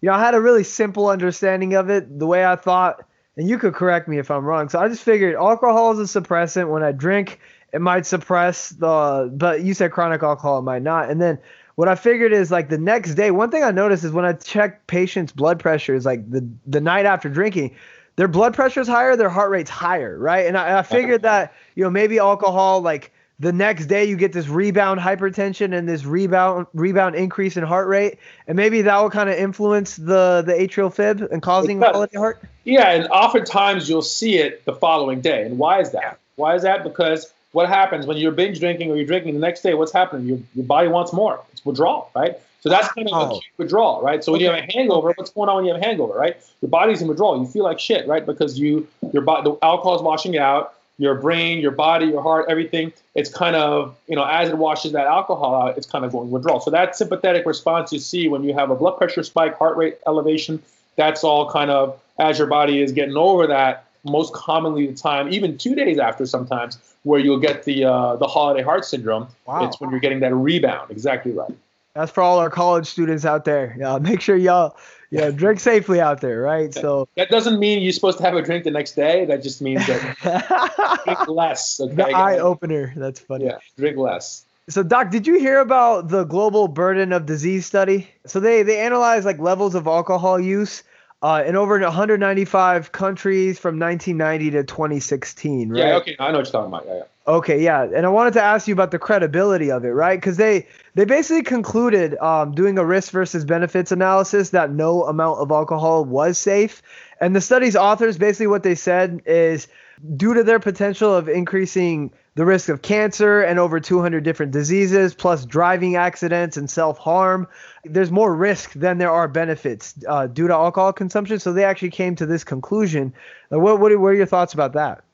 You 0.02 0.10
know, 0.10 0.16
I 0.16 0.20
had 0.20 0.36
a 0.36 0.42
really 0.42 0.64
simple 0.64 1.08
understanding 1.08 1.76
of 1.76 1.90
it, 1.90 2.20
the 2.20 2.28
way 2.28 2.46
I 2.46 2.58
thought, 2.58 3.06
and 3.38 3.50
you 3.50 3.58
could 3.58 3.74
correct 3.74 4.08
me 4.08 4.20
if 4.20 4.30
I'm 4.30 4.44
wrong. 4.46 4.70
So 4.70 4.80
I 4.80 4.88
just 4.88 5.02
figured 5.02 5.36
alcohol 5.36 5.98
is 5.98 6.16
a 6.16 6.22
suppressant. 6.22 6.70
When 6.70 6.84
I 6.84 6.92
drink, 6.92 7.40
it 7.72 7.82
might 7.82 8.06
suppress 8.06 8.70
the. 8.70 9.32
But 9.34 9.64
you 9.64 9.74
said 9.74 9.92
chronic 9.92 10.22
alcohol, 10.22 10.60
it 10.60 10.64
might 10.64 10.82
not. 10.82 11.10
And 11.10 11.22
then 11.22 11.40
what 11.76 11.88
I 11.88 11.96
figured 11.96 12.34
is 12.34 12.52
like 12.52 12.70
the 12.70 12.78
next 12.78 13.16
day. 13.16 13.32
One 13.32 13.50
thing 13.50 13.64
I 13.64 13.72
noticed 13.72 14.04
is 14.04 14.12
when 14.12 14.26
I 14.26 14.34
check 14.34 14.86
patients' 14.88 15.32
blood 15.32 15.60
pressures, 15.60 16.06
like 16.06 16.30
the 16.30 16.48
the 16.68 16.82
night 16.82 17.06
after 17.06 17.30
drinking, 17.30 17.76
their 18.16 18.28
blood 18.28 18.54
pressure 18.54 18.82
is 18.82 18.88
higher, 18.88 19.16
their 19.16 19.30
heart 19.30 19.50
rate's 19.50 19.70
higher, 19.70 20.18
right? 20.18 20.46
And 20.46 20.58
I, 20.58 20.80
I 20.80 20.84
figured 20.84 21.24
that 21.24 21.54
you 21.76 21.84
know 21.84 21.90
maybe 21.90 22.20
alcohol 22.20 22.82
like 22.82 23.12
the 23.40 23.52
next 23.52 23.88
day 23.88 24.06
you 24.06 24.16
get 24.16 24.32
this 24.32 24.48
rebound 24.48 25.00
hypertension 25.00 25.76
and 25.76 25.88
this 25.90 26.06
rebound 26.06 26.68
rebound 26.74 27.16
increase 27.16 27.58
in 27.58 27.64
heart 27.64 27.88
rate 27.88 28.20
and 28.48 28.56
maybe 28.56 28.84
that 28.84 29.02
will 29.02 29.10
kind 29.10 29.30
of 29.30 29.36
influence 29.36 29.96
the 29.96 30.44
the 30.46 30.54
atrial 30.54 30.94
fib 30.94 31.22
and 31.32 31.42
causing 31.42 31.82
holiday 31.82 32.18
heart? 32.18 32.42
Yeah 32.64 32.92
and 32.92 33.08
oftentimes 33.08 33.90
you'll 33.90 34.02
see 34.02 34.38
it 34.38 34.64
the 34.66 34.74
following 34.74 35.22
day 35.22 35.44
and 35.44 35.58
why 35.58 35.82
is 35.82 35.92
that? 35.92 36.20
Why 36.36 36.56
is 36.56 36.62
that? 36.62 36.84
Because 36.84 37.32
what 37.52 37.68
happens 37.68 38.06
when 38.06 38.18
you're 38.18 38.32
binge 38.32 38.60
drinking 38.60 38.92
or 38.92 38.96
you're 38.96 39.06
drinking 39.06 39.34
the 39.34 39.40
next 39.40 39.62
day 39.62 39.74
what's 39.74 39.92
happening? 39.92 40.28
Your, 40.28 40.40
your 40.54 40.66
body 40.66 40.88
wants 40.88 41.12
more. 41.12 41.42
It's 41.52 41.66
withdrawal 41.66 42.12
right 42.16 42.40
so 42.64 42.70
that's 42.70 42.88
kind 42.94 43.10
of 43.12 43.32
oh. 43.32 43.42
withdrawal 43.58 44.02
right 44.02 44.24
so 44.24 44.32
when 44.32 44.40
okay. 44.40 44.46
you 44.46 44.52
have 44.52 44.70
a 44.70 44.74
hangover 44.74 45.14
what's 45.18 45.32
going 45.32 45.50
on 45.50 45.58
when 45.58 45.66
you 45.66 45.74
have 45.74 45.82
a 45.82 45.86
hangover 45.86 46.14
right 46.14 46.38
your 46.62 46.70
body's 46.70 47.02
in 47.02 47.08
withdrawal 47.10 47.38
you 47.38 47.46
feel 47.46 47.64
like 47.64 47.80
shit 47.80 48.08
right 48.08 48.26
because 48.26 48.58
you 48.58 48.88
your 49.12 49.22
body 49.22 49.44
the 49.44 49.58
alcohol 49.62 49.96
is 49.96 50.02
washing 50.02 50.38
out 50.38 50.74
your 50.98 51.16
brain, 51.16 51.60
your 51.60 51.72
body, 51.72 52.06
your 52.06 52.22
heart, 52.22 52.46
everything, 52.50 52.94
it's 53.16 53.30
kind 53.30 53.56
of, 53.56 53.96
you 54.08 54.16
know, 54.16 54.26
as 54.26 54.50
it 54.50 54.58
washes 54.58 54.92
that 54.92 55.08
alcohol 55.08 55.56
out, 55.56 55.78
it's 55.78 55.88
kind 55.88 56.06
of 56.06 56.12
going 56.12 56.30
withdrawal. 56.30 56.60
So 56.60 56.72
that 56.72 56.96
sympathetic 56.96 57.46
response 57.46 57.92
you 57.92 58.00
see 58.00 58.28
when 58.28 58.44
you 58.44 58.54
have 58.54 58.70
a 58.70 58.76
blood 58.76 58.98
pressure 58.98 59.24
spike, 59.24 59.58
heart 59.58 59.76
rate 59.76 59.98
elevation, 60.06 60.62
that's 60.96 61.24
all 61.24 61.50
kind 61.50 61.72
of 61.72 62.00
as 62.20 62.38
your 62.38 62.48
body 62.48 62.82
is 62.82 62.92
getting 62.92 63.18
over 63.18 63.48
that. 63.48 63.86
Most 64.06 64.34
commonly, 64.34 64.88
the 64.88 64.94
time, 64.94 65.32
even 65.32 65.58
two 65.58 65.76
days 65.76 65.98
after, 65.98 66.26
sometimes 66.26 66.78
where 67.04 67.22
you'll 67.22 67.40
get 67.40 67.64
the 67.64 67.86
uh, 67.86 68.18
the 68.18 68.28
holiday 68.28 68.62
heart 68.62 68.84
syndrome. 68.84 69.30
Wow. 69.46 69.66
It's 69.66 69.80
when 69.80 69.92
you're 69.92 70.02
getting 70.02 70.20
that 70.20 70.36
rebound. 70.36 70.92
Exactly 70.92 71.32
right. 71.32 71.56
That's 71.96 72.12
for 72.12 72.24
all 72.24 72.40
our 72.40 72.50
college 72.50 72.88
students 72.88 73.26
out 73.26 73.46
there. 73.46 73.76
Yeah, 73.80 73.98
make 74.02 74.22
sure 74.22 74.36
y'all 74.36 74.76
yeah, 75.14 75.30
drink 75.30 75.60
safely 75.60 76.02
out 76.02 76.22
there, 76.22 76.42
right? 76.42 76.74
So 76.74 77.08
that 77.16 77.30
doesn't 77.30 77.60
mean 77.60 77.84
you're 77.84 77.92
supposed 77.92 78.18
to 78.18 78.24
have 78.24 78.34
a 78.34 78.42
drink 78.42 78.64
the 78.64 78.72
next 78.72 78.94
day. 78.94 79.26
That 79.26 79.44
just 79.44 79.62
means 79.62 79.86
that 79.86 81.02
drink 81.06 81.28
less. 81.28 81.80
Okay? 81.80 81.94
The 81.94 82.08
eye 82.08 82.40
opener. 82.40 82.94
That's 82.96 83.20
funny. 83.20 83.46
Yeah, 83.46 83.60
drink 83.78 83.98
less. 83.98 84.44
So, 84.70 84.82
Doc, 84.82 85.12
did 85.12 85.28
you 85.28 85.38
hear 85.38 85.60
about 85.60 86.08
the 86.08 86.24
global 86.24 86.68
burden 86.68 87.14
of 87.14 87.28
disease 87.28 87.68
study? 87.68 88.10
So 88.26 88.40
they 88.40 88.64
they 88.64 88.80
analyzed 88.80 89.26
like 89.26 89.38
levels 89.38 89.76
of 89.76 89.86
alcohol 89.86 90.40
use 90.40 90.82
uh, 91.22 91.44
in 91.46 91.56
over 91.56 91.80
195 91.80 92.92
countries 92.92 93.60
from 93.60 93.78
1990 93.78 94.52
to 94.52 94.64
2016. 94.64 95.70
Right? 95.70 95.78
Yeah. 95.78 95.96
Okay. 95.98 96.16
I 96.18 96.32
know 96.32 96.40
what 96.40 96.48
you're 96.48 96.52
talking 96.54 96.74
about. 96.74 96.86
Yeah. 96.88 96.96
yeah. 96.96 97.04
Okay, 97.26 97.64
yeah, 97.64 97.84
and 97.84 98.06
I 98.06 98.10
wanted 98.10 98.34
to 98.34 98.42
ask 98.42 98.68
you 98.68 98.74
about 98.74 98.92
the 98.92 99.00
credibility 99.00 99.72
of 99.72 99.86
it, 99.86 99.92
right? 99.92 100.20
Because 100.20 100.36
they 100.36 100.68
they 100.94 101.06
basically 101.06 101.44
concluded 101.44 102.18
um, 102.18 102.52
doing 102.54 102.78
a 102.78 102.86
risk 102.86 103.12
versus 103.14 103.46
benefits 103.46 103.94
analysis 103.94 104.50
that 104.50 104.72
no 104.72 105.06
amount 105.06 105.40
of 105.40 105.50
alcohol 105.50 106.04
was 106.04 106.38
safe, 106.38 106.82
and 107.22 107.34
the 107.34 107.40
study's 107.40 107.78
authors 107.78 108.18
basically 108.18 108.48
what 108.48 108.64
they 108.64 108.76
said 108.76 109.22
is 109.26 109.70
due 110.18 110.34
to 110.34 110.44
their 110.44 110.60
potential 110.60 111.16
of 111.16 111.30
increasing 111.30 112.12
the 112.36 112.46
risk 112.46 112.68
of 112.68 112.82
cancer 112.82 113.42
and 113.42 113.58
over 113.58 113.80
200 113.80 114.22
different 114.26 114.52
diseases, 114.52 115.14
plus 115.14 115.46
driving 115.46 115.96
accidents 115.96 116.58
and 116.58 116.70
self 116.70 116.98
harm, 116.98 117.48
there's 117.86 118.12
more 118.12 118.36
risk 118.36 118.74
than 118.74 118.98
there 118.98 119.12
are 119.12 119.30
benefits 119.30 119.94
uh, 120.10 120.28
due 120.28 120.48
to 120.48 120.54
alcohol 120.54 120.92
consumption. 120.92 121.40
So 121.40 121.54
they 121.54 121.64
actually 121.64 121.92
came 121.92 122.18
to 122.18 122.26
this 122.26 122.44
conclusion. 122.44 123.14
What 123.48 123.80
what 123.80 123.98
what 123.98 124.10
are 124.10 124.14
your 124.14 124.26
thoughts 124.26 124.54
about 124.54 124.74
that? 124.74 125.06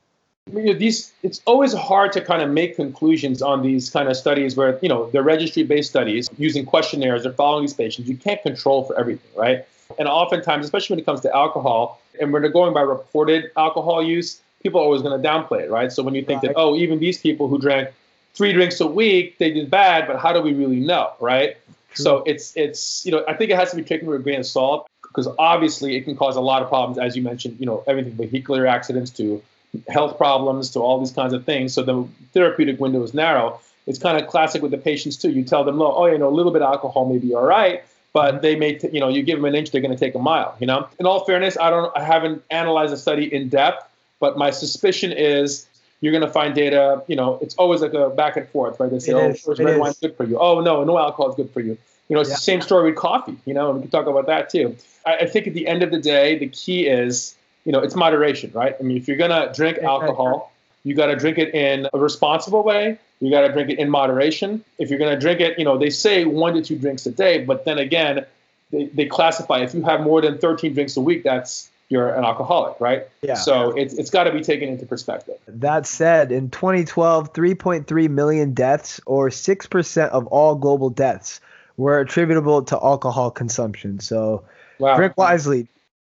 You 0.53 0.63
know, 0.63 0.73
these 0.73 1.11
it's 1.23 1.41
always 1.45 1.73
hard 1.73 2.11
to 2.13 2.21
kind 2.21 2.41
of 2.41 2.49
make 2.49 2.75
conclusions 2.75 3.41
on 3.41 3.61
these 3.61 3.89
kind 3.89 4.09
of 4.09 4.17
studies 4.17 4.55
where 4.55 4.79
you 4.81 4.89
know 4.89 5.09
they're 5.11 5.23
registry-based 5.23 5.89
studies 5.89 6.29
using 6.37 6.65
questionnaires. 6.65 7.23
They're 7.23 7.33
following 7.33 7.63
these 7.63 7.73
patients. 7.73 8.09
You 8.09 8.17
can't 8.17 8.41
control 8.41 8.83
for 8.83 8.97
everything, 8.99 9.29
right? 9.35 9.65
And 9.97 10.07
oftentimes, 10.07 10.65
especially 10.65 10.95
when 10.95 11.01
it 11.01 11.05
comes 11.05 11.21
to 11.21 11.35
alcohol, 11.35 12.01
and 12.19 12.31
when 12.31 12.41
they're 12.41 12.51
going 12.51 12.73
by 12.73 12.81
reported 12.81 13.51
alcohol 13.57 14.03
use, 14.03 14.41
people 14.61 14.79
are 14.79 14.83
always 14.83 15.01
going 15.01 15.19
to 15.19 15.27
downplay 15.27 15.61
it, 15.61 15.71
right? 15.71 15.91
So 15.91 16.03
when 16.03 16.15
you 16.15 16.23
think 16.23 16.43
right. 16.43 16.53
that 16.53 16.59
oh, 16.59 16.75
even 16.75 16.99
these 16.99 17.19
people 17.19 17.47
who 17.47 17.59
drank 17.59 17.89
three 18.33 18.53
drinks 18.53 18.79
a 18.81 18.87
week, 18.87 19.37
they 19.37 19.51
did 19.51 19.69
bad, 19.69 20.07
but 20.07 20.19
how 20.19 20.33
do 20.33 20.41
we 20.41 20.53
really 20.53 20.79
know, 20.79 21.11
right? 21.19 21.57
True. 21.93 22.03
So 22.03 22.23
it's 22.25 22.55
it's 22.55 23.05
you 23.05 23.11
know 23.11 23.23
I 23.27 23.33
think 23.33 23.51
it 23.51 23.55
has 23.55 23.69
to 23.71 23.75
be 23.75 23.83
taken 23.83 24.07
with 24.07 24.19
a 24.19 24.23
grain 24.23 24.39
of 24.39 24.45
salt 24.45 24.87
because 25.03 25.27
obviously 25.37 25.95
it 25.95 26.01
can 26.01 26.15
cause 26.15 26.35
a 26.35 26.41
lot 26.41 26.61
of 26.61 26.69
problems, 26.69 26.97
as 26.97 27.15
you 27.15 27.21
mentioned. 27.21 27.57
You 27.59 27.65
know 27.65 27.83
everything 27.87 28.13
vehicular 28.13 28.67
accidents 28.67 29.11
to 29.11 29.41
health 29.87 30.17
problems 30.17 30.71
to 30.71 30.79
all 30.79 30.99
these 30.99 31.11
kinds 31.11 31.33
of 31.33 31.45
things. 31.45 31.73
So 31.73 31.83
the 31.83 32.07
therapeutic 32.33 32.79
window 32.79 33.03
is 33.03 33.13
narrow. 33.13 33.59
It's 33.87 33.99
kind 33.99 34.21
of 34.21 34.29
classic 34.29 34.61
with 34.61 34.71
the 34.71 34.77
patients 34.77 35.17
too. 35.17 35.31
You 35.31 35.43
tell 35.43 35.63
them, 35.63 35.81
oh, 35.81 36.05
you 36.05 36.17
know, 36.17 36.27
a 36.27 36.35
little 36.35 36.51
bit 36.51 36.61
of 36.61 36.71
alcohol 36.71 37.07
may 37.11 37.17
be 37.17 37.33
all 37.33 37.45
right, 37.45 37.83
but 38.13 38.41
they 38.41 38.55
may, 38.55 38.75
t- 38.75 38.89
you 38.91 38.99
know, 38.99 39.07
you 39.07 39.23
give 39.23 39.37
them 39.37 39.45
an 39.45 39.55
inch, 39.55 39.71
they're 39.71 39.81
going 39.81 39.95
to 39.95 39.99
take 39.99 40.15
a 40.15 40.19
mile. 40.19 40.55
You 40.59 40.67
know. 40.67 40.87
In 40.99 41.05
all 41.05 41.25
fairness, 41.25 41.57
I 41.57 41.69
don't, 41.69 41.95
I 41.97 42.03
haven't 42.03 42.43
analyzed 42.51 42.93
the 42.93 42.97
study 42.97 43.33
in 43.33 43.49
depth, 43.49 43.87
but 44.19 44.37
my 44.37 44.51
suspicion 44.51 45.11
is 45.11 45.67
you're 46.01 46.11
going 46.11 46.25
to 46.25 46.31
find 46.31 46.53
data. 46.53 47.03
You 47.07 47.15
know, 47.15 47.39
it's 47.41 47.55
always 47.55 47.81
like 47.81 47.93
a 47.93 48.09
back 48.09 48.37
and 48.37 48.47
forth, 48.49 48.79
right? 48.79 48.89
They 48.91 48.99
say, 48.99 49.11
it 49.11 49.15
oh, 49.15 49.29
is, 49.29 49.41
first 49.41 49.61
red 49.61 49.79
wine's 49.79 49.99
good 49.99 50.15
for 50.15 50.23
you. 50.23 50.37
Oh 50.39 50.61
no, 50.61 50.83
no 50.83 50.97
alcohol 50.97 51.29
is 51.29 51.35
good 51.35 51.51
for 51.51 51.61
you. 51.61 51.77
You 52.09 52.15
know, 52.15 52.21
it's 52.21 52.29
yeah. 52.29 52.35
the 52.35 52.41
same 52.41 52.61
story 52.61 52.89
with 52.89 52.99
coffee. 52.99 53.37
You 53.45 53.53
know, 53.53 53.69
and 53.69 53.77
we 53.77 53.81
can 53.83 53.91
talk 53.91 54.07
about 54.07 54.27
that 54.27 54.49
too. 54.49 54.75
I, 55.05 55.17
I 55.17 55.25
think 55.25 55.47
at 55.47 55.53
the 55.53 55.67
end 55.67 55.83
of 55.83 55.91
the 55.91 55.99
day, 55.99 56.37
the 56.37 56.47
key 56.47 56.87
is 56.87 57.35
you 57.69 57.73
know, 57.73 57.81
it's 57.81 57.95
moderation, 57.95 58.49
right? 58.55 58.75
I 58.79 58.81
mean, 58.81 58.97
if 58.97 59.07
you're 59.07 59.21
gonna 59.25 59.53
drink 59.53 59.77
alcohol, 59.77 60.51
you 60.83 60.95
got 60.95 61.07
to 61.07 61.15
drink 61.15 61.37
it 61.37 61.53
in 61.53 61.87
a 61.93 61.99
responsible 61.99 62.63
way. 62.63 62.97
You 63.19 63.29
got 63.29 63.41
to 63.41 63.51
drink 63.51 63.69
it 63.69 63.77
in 63.79 63.89
moderation. 63.89 64.63
If 64.79 64.89
you're 64.89 64.97
going 64.97 65.13
to 65.13 65.19
drink 65.19 65.39
it, 65.39 65.59
you 65.59 65.65
know, 65.65 65.77
they 65.77 65.89
say 65.89 66.25
one 66.25 66.53
to 66.55 66.61
two 66.63 66.77
drinks 66.77 67.05
a 67.05 67.11
day, 67.11 67.43
but 67.43 67.65
then 67.65 67.77
again, 67.77 68.25
they, 68.71 68.85
they 68.85 69.05
classify 69.05 69.59
if 69.59 69.73
you 69.73 69.83
have 69.83 70.01
more 70.01 70.21
than 70.21 70.37
13 70.37 70.73
drinks 70.73 70.95
a 70.97 71.01
week, 71.01 71.23
that's 71.23 71.69
you're 71.89 72.13
an 72.13 72.23
alcoholic, 72.23 72.79
right? 72.79 73.07
Yeah. 73.21 73.33
So 73.33 73.71
it's, 73.71 73.95
it's 73.95 74.09
got 74.09 74.23
to 74.25 74.31
be 74.31 74.41
taken 74.41 74.69
into 74.69 74.85
perspective. 74.85 75.37
That 75.47 75.85
said, 75.85 76.31
in 76.31 76.49
2012, 76.49 77.33
3.3 77.33 78.09
million 78.09 78.53
deaths, 78.53 79.01
or 79.05 79.29
6% 79.29 80.09
of 80.09 80.27
all 80.27 80.55
global 80.55 80.89
deaths, 80.89 81.41
were 81.77 81.99
attributable 81.99 82.61
to 82.63 82.75
alcohol 82.75 83.31
consumption. 83.31 83.99
So 83.99 84.43
wow. 84.77 84.95
drink 84.95 85.17
wisely. 85.17 85.67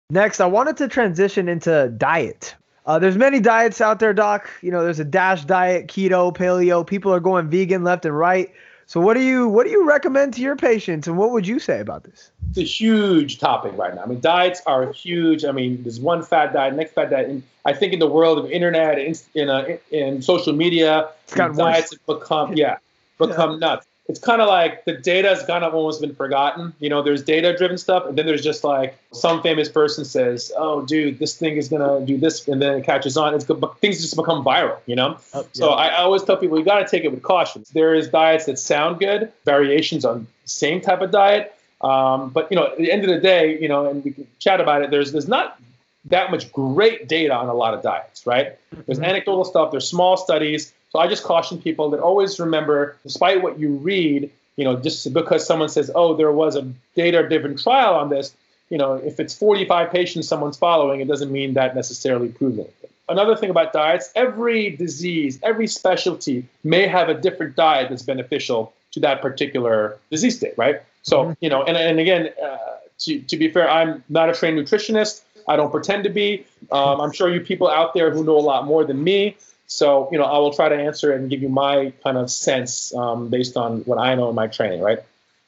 Next, 0.10 0.40
I 0.40 0.46
wanted 0.46 0.78
to 0.78 0.88
transition 0.88 1.48
into 1.48 1.92
diet. 1.98 2.56
Uh, 2.86 3.00
there's 3.00 3.18
many 3.18 3.40
diets 3.40 3.80
out 3.82 4.00
there, 4.00 4.14
Doc. 4.14 4.50
You 4.62 4.72
know, 4.72 4.84
there's 4.84 5.00
a 5.00 5.06
DASH 5.06 5.46
diet, 5.46 5.88
keto, 5.88 6.36
paleo. 6.36 6.86
People 6.86 7.14
are 7.14 7.20
going 7.20 7.50
vegan 7.50 7.84
left 7.84 8.06
and 8.06 8.18
right. 8.18 8.52
So, 8.86 9.00
what 9.00 9.14
do 9.16 9.22
you 9.22 9.48
what 9.48 9.66
do 9.66 9.72
you 9.72 9.88
recommend 9.88 10.34
to 10.34 10.42
your 10.42 10.58
patients, 10.58 11.08
and 11.08 11.18
what 11.18 11.32
would 11.32 11.48
you 11.48 11.58
say 11.58 11.80
about 11.80 12.04
this? 12.04 12.32
It's 12.50 12.58
a 12.58 12.64
huge 12.64 13.40
topic 13.40 13.72
right 13.78 13.96
now. 13.96 14.04
I 14.04 14.06
mean, 14.06 14.20
diets 14.20 14.62
are 14.66 14.92
huge. 14.92 15.46
I 15.46 15.52
mean, 15.52 15.82
there's 15.84 16.02
one 16.02 16.22
fat 16.22 16.54
diet, 16.54 16.76
next 16.76 16.94
fat 16.94 17.10
diet. 17.10 17.30
And 17.30 17.44
I 17.64 17.74
think 17.74 17.94
in 17.94 18.00
the 18.00 18.08
world 18.08 18.38
of 18.38 18.52
internet, 18.52 19.00
in 19.00 19.16
in, 19.36 19.50
uh, 19.50 19.78
in 19.90 20.22
social 20.22 20.54
media, 20.54 21.10
diets 21.34 21.92
have 21.92 22.06
become 22.06 22.54
yeah 22.58 22.78
become 23.18 23.54
yeah. 23.54 23.58
nuts 23.58 23.88
it's 24.08 24.20
kind 24.20 24.42
of 24.42 24.50
like 24.50 24.84
the 24.84 24.94
data 24.94 25.30
has 25.30 25.46
kind 25.46 25.64
of 25.64 25.74
almost 25.74 26.02
been 26.02 26.14
forgotten. 26.14 26.74
You 26.80 26.90
know, 26.90 27.02
there's 27.02 27.24
data 27.24 27.56
driven 27.56 27.78
stuff, 27.78 28.06
and 28.06 28.18
then 28.18 28.26
there's 28.26 28.44
just 28.44 28.64
like 28.64 28.98
some 29.14 29.42
famous 29.42 29.70
person 29.70 30.04
says, 30.04 30.52
"Oh, 30.58 30.82
dude, 30.86 31.20
this 31.20 31.38
thing 31.38 31.56
is 31.56 31.70
gonna 31.70 32.06
do 32.06 32.18
this," 32.18 32.46
and 32.48 32.62
then 32.62 32.76
it 32.76 32.84
catches 32.84 33.16
on. 33.16 33.34
It's 33.34 33.46
good, 33.46 33.62
but 33.62 33.80
things 33.80 34.02
just 34.02 34.18
become 34.18 34.44
viral. 34.44 34.78
You 34.88 34.98
know, 34.98 35.18
oh, 35.34 35.42
yeah. 35.42 35.48
so 35.54 35.70
I, 35.70 35.88
I, 35.88 36.02
always 36.02 36.24
tell 36.24 36.36
people 36.36 36.60
you 36.60 36.66
got 36.66 36.80
to 36.80 36.88
take 36.88 37.06
it 37.06 37.12
with 37.12 37.24
caution. 37.24 37.64
There 37.74 37.96
is 37.96 38.10
diets 38.10 38.46
that 38.46 38.60
sound 38.60 39.00
good, 39.00 39.32
variations 39.46 40.04
on 40.04 40.28
same 40.44 40.82
type 40.82 41.02
of 41.02 41.12
diet, 41.12 41.56
um, 41.80 42.30
but 42.30 42.52
you 42.52 42.58
know, 42.58 42.66
at 42.68 42.78
the 42.78 42.92
end 42.92 43.04
of 43.04 43.10
the 43.10 43.22
day, 43.22 43.58
you 43.58 43.70
know, 43.70 43.88
and 43.88 44.04
we 44.04 44.12
can 44.12 44.28
chat 44.40 44.60
about 44.60 44.82
it. 44.82 44.92
There's 44.92 45.14
there's 45.14 45.30
not 45.30 45.62
that 46.06 46.30
much 46.30 46.52
great 46.52 47.08
data 47.08 47.34
on 47.34 47.48
a 47.48 47.54
lot 47.54 47.74
of 47.74 47.82
diets, 47.82 48.28
right? 48.28 48.58
There's 48.86 48.98
mm-hmm. 48.98 49.06
anecdotal 49.06 49.46
stuff. 49.46 49.72
There's 49.72 49.88
small 49.88 50.18
studies 50.18 50.74
so 50.94 51.00
I 51.00 51.08
just 51.08 51.24
caution 51.24 51.60
people 51.60 51.90
that 51.90 52.00
always 52.00 52.40
remember, 52.40 52.96
despite 53.02 53.42
what 53.42 53.60
you 53.60 53.72
read, 53.78 54.30
you 54.58 54.64
know, 54.64 54.76
just 54.76 55.12
because 55.12 55.46
someone 55.46 55.70
says, 55.70 55.90
oh, 55.96 56.16
there 56.16 56.32
was 56.32 56.56
a 56.56 56.72
data-driven 56.96 57.58
trial 57.58 57.96
on 57.96 58.10
this, 58.10 58.36
you 58.70 58.78
know, 58.78 58.94
if 58.94 59.20
it's 59.20 59.34
45 59.34 59.92
patients 59.92 60.28
someone's 60.28 60.56
following, 60.56 61.02
it 61.02 61.08
doesn't 61.08 61.32
mean 61.32 61.56
that 61.56 61.76
necessarily 61.76 62.30
proves 62.30 62.60
anything. 62.60 62.92
Another 63.10 63.36
thing 63.36 63.50
about 63.50 63.74
diets, 63.74 64.12
every 64.16 64.70
disease, 64.70 65.40
every 65.42 65.66
specialty 65.66 66.48
may 66.64 66.86
have 66.86 67.10
a 67.10 67.16
different 67.16 67.56
diet 67.56 67.90
that's 67.90 68.04
beneficial 68.04 68.72
to 68.92 69.00
that 69.00 69.20
particular 69.20 69.98
disease 70.12 70.38
state, 70.38 70.54
right? 70.58 70.84
So, 71.02 71.24
mm-hmm. 71.24 71.34
you 71.42 71.50
know, 71.50 71.64
and, 71.64 71.76
and 71.76 72.00
again, 72.00 72.30
uh, 72.42 72.58
to, 73.00 73.20
to 73.20 73.36
be 73.36 73.50
fair, 73.50 73.68
I'm 73.68 74.04
not 74.10 74.30
a 74.30 74.34
trained 74.34 74.60
nutritionist. 74.60 75.24
I 75.48 75.56
don't 75.56 75.72
pretend 75.72 76.04
to 76.04 76.12
be. 76.12 76.46
Um, 76.72 77.02
I'm 77.02 77.12
sure 77.12 77.34
you 77.34 77.42
people 77.42 77.68
out 77.68 77.96
there 77.96 78.12
who 78.12 78.24
know 78.24 78.38
a 78.38 78.40
lot 78.40 78.66
more 78.66 78.86
than 78.86 79.04
me 79.04 79.36
so, 79.74 80.08
you 80.12 80.20
know, 80.20 80.26
I 80.26 80.38
will 80.38 80.54
try 80.54 80.70
to 80.70 80.76
answer 80.76 81.12
and 81.14 81.32
give 81.32 81.42
you 81.42 81.50
my 81.50 81.92
kind 82.04 82.16
of 82.16 82.30
sense 82.30 82.94
um, 82.94 83.30
based 83.30 83.58
on 83.58 83.80
what 83.86 83.98
I 83.98 84.14
know 84.14 84.30
in 84.30 84.36
my 84.36 84.46
training, 84.46 84.82
right? 84.82 85.00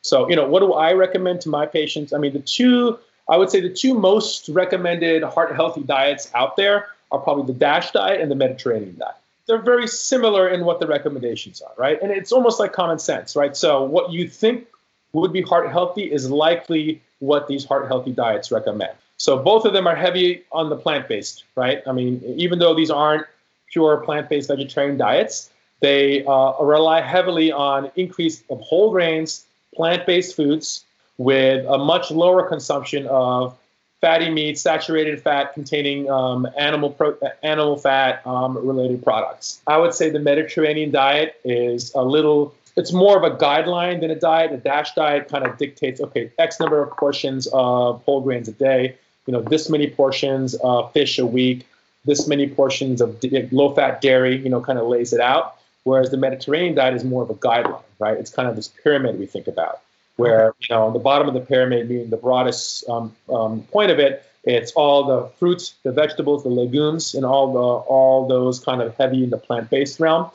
So, 0.01 0.27
you 0.27 0.35
know, 0.35 0.47
what 0.47 0.61
do 0.61 0.73
I 0.73 0.93
recommend 0.93 1.41
to 1.41 1.49
my 1.49 1.67
patients? 1.67 2.11
I 2.11 2.17
mean, 2.17 2.33
the 2.33 2.39
two, 2.39 2.97
I 3.29 3.38
would 3.38 3.51
say 3.51 3.61
the 3.61 3.69
two 3.69 3.93
most 3.93 4.49
recommended 4.49 5.21
heart 5.21 5.55
healthy 5.55 5.83
diets 5.83 6.31
out 6.33 6.57
there 6.57 6.88
are 7.11 7.19
probably 7.19 7.53
the 7.53 7.59
DASH 7.59 7.91
diet 7.91 8.19
and 8.19 8.31
the 8.31 8.35
Mediterranean 8.35 8.97
diet. 8.97 9.13
they're 9.45 9.61
very 9.61 9.88
similar 9.88 10.49
in 10.49 10.65
what 10.65 10.79
the 10.79 10.88
recommendations 10.88 11.61
are, 11.61 11.73
right? 11.77 12.01
And 12.01 12.11
it's 12.11 12.31
almost 12.31 12.59
like 12.59 12.73
common 12.73 12.97
sense, 12.97 13.35
right? 13.35 13.55
So 13.55 13.83
what 13.83 14.11
you 14.11 14.27
think 14.27 14.65
would 15.13 15.33
be 15.33 15.43
heart 15.43 15.69
healthy 15.69 16.11
is 16.11 16.31
likely 16.31 16.99
what 17.19 17.47
these 17.47 17.63
heart 17.63 17.85
healthy 17.85 18.11
diets 18.11 18.51
recommend. 18.51 18.93
So 19.17 19.38
both 19.38 19.65
of 19.65 19.73
them 19.73 19.85
are 19.85 19.95
heavy 19.95 20.45
on 20.51 20.69
the 20.69 20.75
plant 20.75 21.07
based, 21.07 21.43
right? 21.55 21.83
I 21.85 21.91
mean, 21.91 22.23
even 22.38 22.57
though 22.57 22.73
these 22.73 22.89
aren't 22.89 23.27
pure 23.75 23.97
plant 23.97 24.29
based 24.29 24.47
vegetarian 24.47 24.97
diets, 24.97 25.49
they 25.81 26.23
uh, 26.25 26.53
rely 26.63 27.01
heavily 27.01 27.51
on 27.51 27.91
increase 27.97 28.41
of 28.49 28.61
whole 28.61 28.89
grains, 28.91 29.45
plant 29.75 30.05
based 30.05 30.33
foods 30.33 30.85
with 31.17 31.65
a 31.67 31.77
much 31.77 32.09
lower 32.09 32.47
consumption 32.47 33.05
of 33.07 33.57
fatty 33.99 34.29
meats, 34.29 34.61
saturated 34.61 35.21
fat 35.21 35.53
containing 35.53 36.09
um, 36.09 36.47
animal 36.57 36.89
pro- 36.91 37.17
animal 37.43 37.75
fat 37.75 38.25
um, 38.25 38.57
related 38.65 39.03
products. 39.03 39.61
I 39.67 39.77
would 39.77 39.93
say 39.93 40.09
the 40.09 40.19
Mediterranean 40.19 40.91
diet 40.91 41.35
is 41.43 41.93
a 41.95 42.03
little. 42.03 42.55
It's 42.77 42.93
more 42.93 43.17
of 43.17 43.23
a 43.23 43.35
guideline 43.35 43.99
than 43.99 44.09
a 44.09 44.19
diet. 44.19 44.53
A 44.53 44.57
DASH 44.57 44.95
diet 44.95 45.27
kind 45.27 45.45
of 45.45 45.57
dictates, 45.57 45.99
okay, 45.99 46.31
X 46.39 46.61
number 46.61 46.81
of 46.81 46.95
portions 46.95 47.47
of 47.47 48.01
whole 48.05 48.21
grains 48.21 48.47
a 48.47 48.53
day. 48.53 48.95
You 49.25 49.33
know, 49.33 49.41
this 49.41 49.69
many 49.69 49.89
portions 49.89 50.55
of 50.55 50.93
fish 50.93 51.19
a 51.19 51.25
week. 51.25 51.65
This 52.06 52.28
many 52.28 52.48
portions 52.48 53.02
of 53.02 53.24
low 53.52 53.74
fat 53.74 54.02
dairy. 54.02 54.38
You 54.38 54.50
know, 54.50 54.62
kind 54.62 54.80
of 54.80 54.88
lays 54.88 55.13
it 55.13 55.22
out. 55.22 55.56
Whereas 55.84 56.10
the 56.10 56.18
Mediterranean 56.18 56.74
diet 56.76 56.96
is 56.96 57.04
more 57.04 57.22
of 57.22 57.30
a 57.30 57.36
guideline, 57.36 57.84
right? 58.00 58.18
It's 58.18 58.32
kind 58.32 58.48
of 58.48 58.56
this 58.56 58.68
pyramid 58.68 59.20
we 59.20 59.28
think 59.28 59.48
about 59.48 59.82
where 60.18 60.54
you 60.60 60.68
know 60.70 60.88
on 60.88 60.94
the 60.94 61.00
bottom 61.00 61.28
of 61.28 61.34
the 61.34 61.41
pyramid 61.41 61.88
being 61.88 62.10
the 62.10 62.18
broadest 62.18 62.88
um, 62.89 63.15
um, 63.30 63.62
point 63.63 63.91
of 63.91 64.00
it 64.00 64.24
it's 64.44 64.72
all 64.74 65.04
the 65.04 65.28
fruits 65.39 65.76
the 65.84 65.91
vegetables 65.91 66.44
the 66.44 66.50
legumes 66.50 67.15
and 67.15 67.26
all 67.26 67.52
the 67.52 67.60
all 67.60 68.28
those 68.28 68.60
kind 68.60 68.82
of 68.82 68.96
heavy 68.96 69.24
in 69.24 69.30
the 69.30 69.38
plant-based 69.38 70.00
realm 70.00 70.30